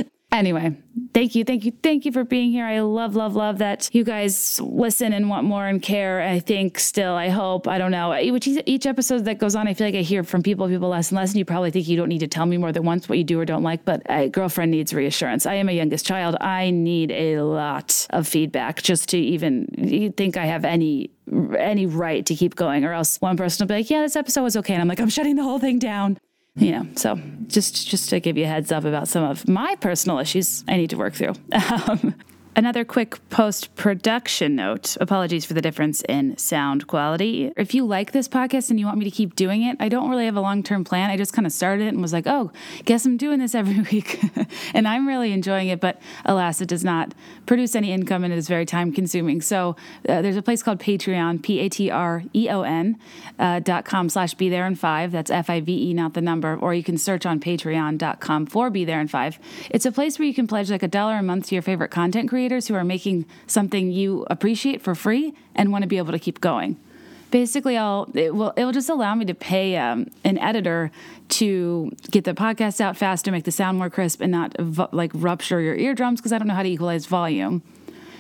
Anyway, 0.30 0.78
thank 1.14 1.36
you, 1.36 1.46
thank 1.46 1.64
you, 1.64 1.72
thank 1.82 2.04
you 2.04 2.12
for 2.12 2.26
being 2.26 2.52
here. 2.52 2.66
I 2.66 2.82
love, 2.82 3.16
love, 3.16 3.34
love 3.34 3.60
that 3.60 3.90
you 3.94 4.04
guys 4.04 4.60
listen 4.60 5.14
and 5.14 5.30
want 5.30 5.48
more 5.48 5.66
and 5.66 5.82
care. 5.82 6.22
I 6.22 6.40
think 6.40 6.80
still, 6.80 7.14
I 7.14 7.30
hope, 7.30 7.66
I 7.66 7.78
don't 7.78 7.92
know. 7.92 8.14
Each, 8.14 8.46
each 8.66 8.86
episode 8.86 9.24
that 9.24 9.40
goes 9.40 9.56
on, 9.56 9.70
I 9.70 9.74
feel 9.74 9.88
like 9.88 9.96
I 9.96 10.02
hear 10.02 10.26
from 10.26 10.44
people, 10.44 10.68
people 10.68 10.90
less 10.90 11.12
and 11.12 11.16
less. 11.16 11.32
And 11.32 11.40
you 11.40 11.46
probably 11.46 11.72
think 11.72 11.88
you 11.88 11.96
don't 11.96 12.10
need 12.10 12.20
to 12.20 12.28
tell 12.28 12.46
me 12.46 12.58
more 12.58 12.74
than 12.74 12.84
once 12.84 13.08
what 13.08 13.18
you 13.18 13.24
do 13.24 13.40
or 13.40 13.46
don't 13.46 13.64
like, 13.64 13.86
but 13.86 14.02
a 14.10 14.28
girlfriend 14.28 14.72
needs 14.72 14.94
reassurance. 14.94 15.46
I 15.46 15.54
am 15.56 15.70
a 15.70 15.72
youngest 15.72 16.06
child. 16.06 16.36
I 16.42 16.72
need 16.72 17.12
a 17.12 17.42
lot 17.42 18.06
of 18.10 18.28
feedback 18.28 18.82
just 18.82 19.08
to 19.10 19.18
even 19.18 20.14
think 20.18 20.36
I 20.36 20.46
have 20.46 20.66
any 20.66 21.10
any 21.58 21.86
right 21.86 22.26
to 22.26 22.36
keep 22.36 22.56
going, 22.56 22.86
or 22.86 22.94
else 22.94 23.18
one 23.20 23.36
person 23.36 23.64
will 23.64 23.68
be 23.68 23.76
like, 23.76 23.90
"Yeah, 23.90 24.02
this 24.02 24.16
episode 24.16 24.44
was 24.44 24.56
okay," 24.58 24.74
and 24.74 24.82
I'm 24.82 24.88
like, 24.88 25.02
"I'm 25.02 25.10
shutting 25.10 25.36
the 25.36 25.44
whole 25.44 25.60
thing 25.60 25.78
down." 25.78 26.18
You 26.58 26.72
know 26.72 26.88
so 26.95 27.20
just 27.47 27.88
just 27.88 28.10
to 28.10 28.20
give 28.20 28.38
you 28.38 28.43
a 28.43 28.47
heads 28.47 28.72
up 28.72 28.84
about 28.84 29.08
some 29.08 29.24
of 29.24 29.47
my 29.47 29.76
personal 29.76 30.20
issues 30.20 30.64
i 30.68 30.76
need 30.76 30.89
to 30.89 30.97
work 30.97 31.14
through. 31.14 31.34
Um, 31.88 32.16
Another 32.58 32.84
quick 32.84 33.20
post 33.30 33.76
production 33.76 34.55
note 34.55 34.97
apologies 34.99 35.45
for 35.45 35.53
the 35.53 35.62
difference 35.62 36.01
in 36.10 36.36
sound 36.39 36.88
quality. 36.88 37.51
If 37.55 37.76
you 37.76 37.86
like 37.86 38.14
this 38.14 38.28
podcast 38.28 38.72
and 38.72 38.80
you 38.80 38.88
want 38.88 38.97
me 38.97 39.05
to 39.05 39.12
keep 39.12 39.36
doing 39.36 39.62
it, 39.62 39.78
I 39.80 39.89
don't 39.89 40.10
really 40.10 40.26
have 40.26 40.36
a 40.36 40.41
long 40.41 40.64
term 40.64 40.84
plan. 40.84 41.12
I 41.12 41.18
just 41.18 41.34
kind 41.34 41.45
of 41.45 41.51
started 41.51 41.86
it 41.86 41.89
and 41.89 42.01
was 42.01 42.14
like, 42.14 42.26
oh, 42.26 42.51
guess 42.84 43.05
I'm 43.05 43.16
doing 43.16 43.38
this 43.38 43.53
every 43.53 43.82
week. 43.91 44.20
and 44.74 44.88
I'm 44.88 45.08
really 45.08 45.34
enjoying 45.34 45.68
it, 45.68 45.80
but 45.80 46.01
alas, 46.26 46.60
it 46.60 46.68
does 46.68 46.84
not 46.84 47.14
produce 47.45 47.76
any 47.76 47.91
income 47.91 48.24
and 48.24 48.34
it 48.34 48.38
is 48.38 48.47
very 48.47 48.66
time 48.66 48.91
consuming. 48.91 49.39
So 49.39 49.76
uh, 50.10 50.24
there's 50.24 50.36
a 50.36 50.41
place 50.41 50.64
called 50.64 50.80
Patreon, 50.80 51.43
P 51.43 51.60
A 51.60 51.70
T 51.70 51.91
R 51.91 52.24
E 52.34 52.49
O 52.49 52.64
N 52.64 52.97
uh, 53.38 53.60
dot 53.60 53.86
com 53.86 54.10
slash 54.10 54.34
be 54.34 54.49
there 54.49 54.66
in 54.66 54.74
five. 54.74 55.12
That's 55.12 55.30
F 55.30 55.51
I 55.51 55.60
V 55.60 55.91
E, 55.91 55.93
not 55.93 56.16
the 56.16 56.22
number. 56.22 56.55
Or 56.55 56.74
you 56.74 56.84
can 56.84 56.97
search 56.97 57.24
on 57.24 57.39
patreon.com 57.39 58.47
for 58.47 58.72
be 58.72 58.84
there 58.84 58.99
in 58.99 59.10
five. 59.10 59.38
It's 59.70 59.86
a 59.86 59.91
place 59.91 60.18
where 60.18 60.28
you 60.28 60.34
can 60.34 60.47
pledge 60.47 60.72
like 60.72 60.82
a 60.82 60.88
dollar 60.88 61.18
a 61.18 61.22
month 61.22 61.49
to 61.49 61.55
your 61.55 61.62
favorite 61.62 61.91
content 61.91 62.30
creator 62.30 62.47
creators 62.48 62.68
who 62.70 62.76
are 62.76 62.84
making 62.86 63.26
something 63.45 63.91
you 63.91 64.26
appreciate 64.30 64.82
for 64.82 64.95
free 64.95 65.34
and 65.54 65.70
want 65.70 65.82
to 65.82 65.88
be 65.88 65.98
able 65.98 66.14
to 66.14 66.20
keep 66.20 66.39
going. 66.39 66.78
Basically, 67.30 67.76
I'll 67.76 68.10
it 68.14 68.34
will 68.34 68.52
it 68.52 68.64
will 68.64 68.72
just 68.72 68.88
allow 68.88 69.14
me 69.16 69.26
to 69.26 69.34
pay 69.34 69.76
um, 69.76 70.10
an 70.24 70.38
editor 70.38 70.89
to 71.39 71.91
get 72.10 72.24
the 72.24 72.34
podcast 72.34 72.80
out 72.80 72.95
faster, 72.95 73.34
make 73.34 73.43
the 73.43 73.52
sound 73.52 73.78
more 73.78 73.89
crisp, 73.89 74.22
and 74.22 74.32
not 74.32 74.56
like 74.93 75.12
rupture 75.14 75.60
your 75.60 75.76
eardrums 75.76 76.22
because 76.22 76.32
I 76.32 76.38
don't 76.38 76.48
know 76.48 76.54
how 76.54 76.64
to 76.64 76.70
equalize 76.70 77.06
volume. 77.06 77.64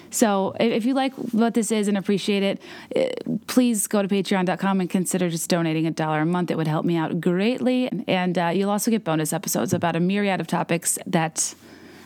So 0.09 0.55
if 0.59 0.83
you 0.83 0.93
like 0.93 1.13
what 1.31 1.53
this 1.53 1.71
is 1.71 1.87
and 1.87 1.97
appreciate 1.97 2.43
it, 2.43 2.61
eh, 2.95 3.11
please 3.47 3.87
go 3.87 4.01
to 4.01 4.07
patreon.com 4.09 4.81
and 4.81 4.89
consider 4.89 5.29
just 5.29 5.49
donating 5.49 5.85
a 5.85 5.91
dollar 5.91 6.21
a 6.21 6.25
month. 6.25 6.51
It 6.51 6.57
would 6.57 6.67
help 6.67 6.85
me 6.85 6.97
out 6.97 7.21
greatly. 7.21 7.89
And 8.07 8.37
uh, 8.37 8.51
you'll 8.53 8.69
also 8.69 8.91
get 8.91 9.03
bonus 9.03 9.31
episodes 9.31 9.73
about 9.73 9.95
a 9.95 9.99
myriad 9.99 10.39
of 10.41 10.47
topics 10.47 10.97
that 11.05 11.55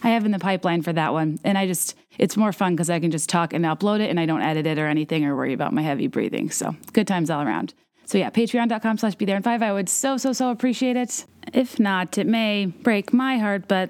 I 0.04 0.10
have 0.10 0.26
in 0.26 0.32
the 0.32 0.40
pipeline 0.40 0.82
for 0.82 0.94
that 0.94 1.14
one. 1.14 1.40
And 1.44 1.58
I 1.58 1.68
just, 1.68 1.96
it's 2.18 2.36
more 2.36 2.52
fun 2.52 2.76
because 2.76 2.90
I 2.90 3.00
can 3.00 3.12
just 3.12 3.30
talk 3.30 3.54
and 3.54 3.66
upload 3.66 4.00
it 4.00 4.10
and 4.10 4.20
I 4.20 4.26
don't 4.26 4.42
edit 4.42 4.66
it 4.66 4.80
or 4.80 4.88
anything 4.88 5.26
or 5.26 5.36
worry 5.36 5.54
about 5.54 5.74
my 5.74 5.82
heavy 5.82 6.08
breathing. 6.08 6.50
So 6.50 6.76
good 6.94 7.08
times 7.08 7.30
all 7.30 7.42
around. 7.42 7.74
So 8.06 8.18
yeah, 8.18 8.30
patreon.com 8.30 8.98
slash 8.98 9.16
be 9.16 9.26
there 9.26 9.38
in 9.38 9.44
five. 9.44 9.62
I 9.62 9.72
would 9.72 9.88
so, 9.88 10.18
so, 10.18 10.34
so 10.34 10.52
appreciate 10.52 10.98
it. 10.98 11.26
If 11.54 11.80
not, 11.80 12.18
it 12.18 12.28
may 12.28 12.66
break 12.66 13.14
my 13.14 13.38
heart, 13.38 13.68
but 13.68 13.90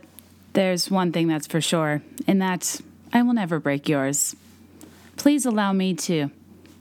there's 0.54 0.92
one 0.92 1.12
thing 1.12 1.28
that's 1.28 1.48
for 1.48 1.62
sure, 1.62 2.02
and 2.28 2.42
that 2.42 2.82
I 3.14 3.24
will 3.24 3.34
never 3.34 3.60
break 3.60 3.88
yours. 3.88 4.36
Please 5.18 5.46
allow 5.46 5.74
me 5.74 5.94
to 5.96 6.30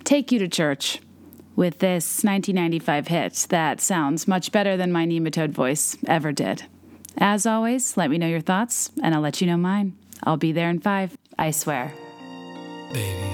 take 0.04 0.32
you 0.32 0.38
to 0.38 0.48
church 0.48 1.00
with 1.56 1.78
this 1.78 2.24
1995 2.24 3.08
hit 3.08 3.46
that 3.50 3.80
sounds 3.80 4.26
much 4.26 4.50
better 4.52 4.76
than 4.76 4.92
my 4.92 5.06
nematode 5.06 5.50
voice 5.50 5.96
ever 6.06 6.32
did. 6.32 6.64
As 7.20 7.44
always, 7.44 7.98
let 7.98 8.10
me 8.10 8.16
know 8.16 8.26
your 8.26 8.40
thoughts, 8.40 8.90
and 9.02 9.14
I'll 9.14 9.20
let 9.20 9.42
you 9.42 9.46
know 9.46 9.58
mine. 9.58 9.94
I'll 10.24 10.38
be 10.38 10.52
there 10.52 10.70
in 10.70 10.80
five, 10.80 11.16
I 11.38 11.50
swear. 11.50 11.92
Baby, 12.92 13.28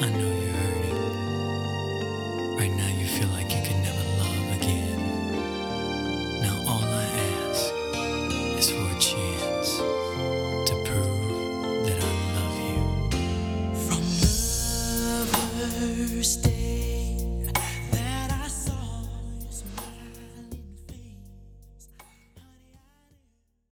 I 0.00 0.08
know 0.16 0.29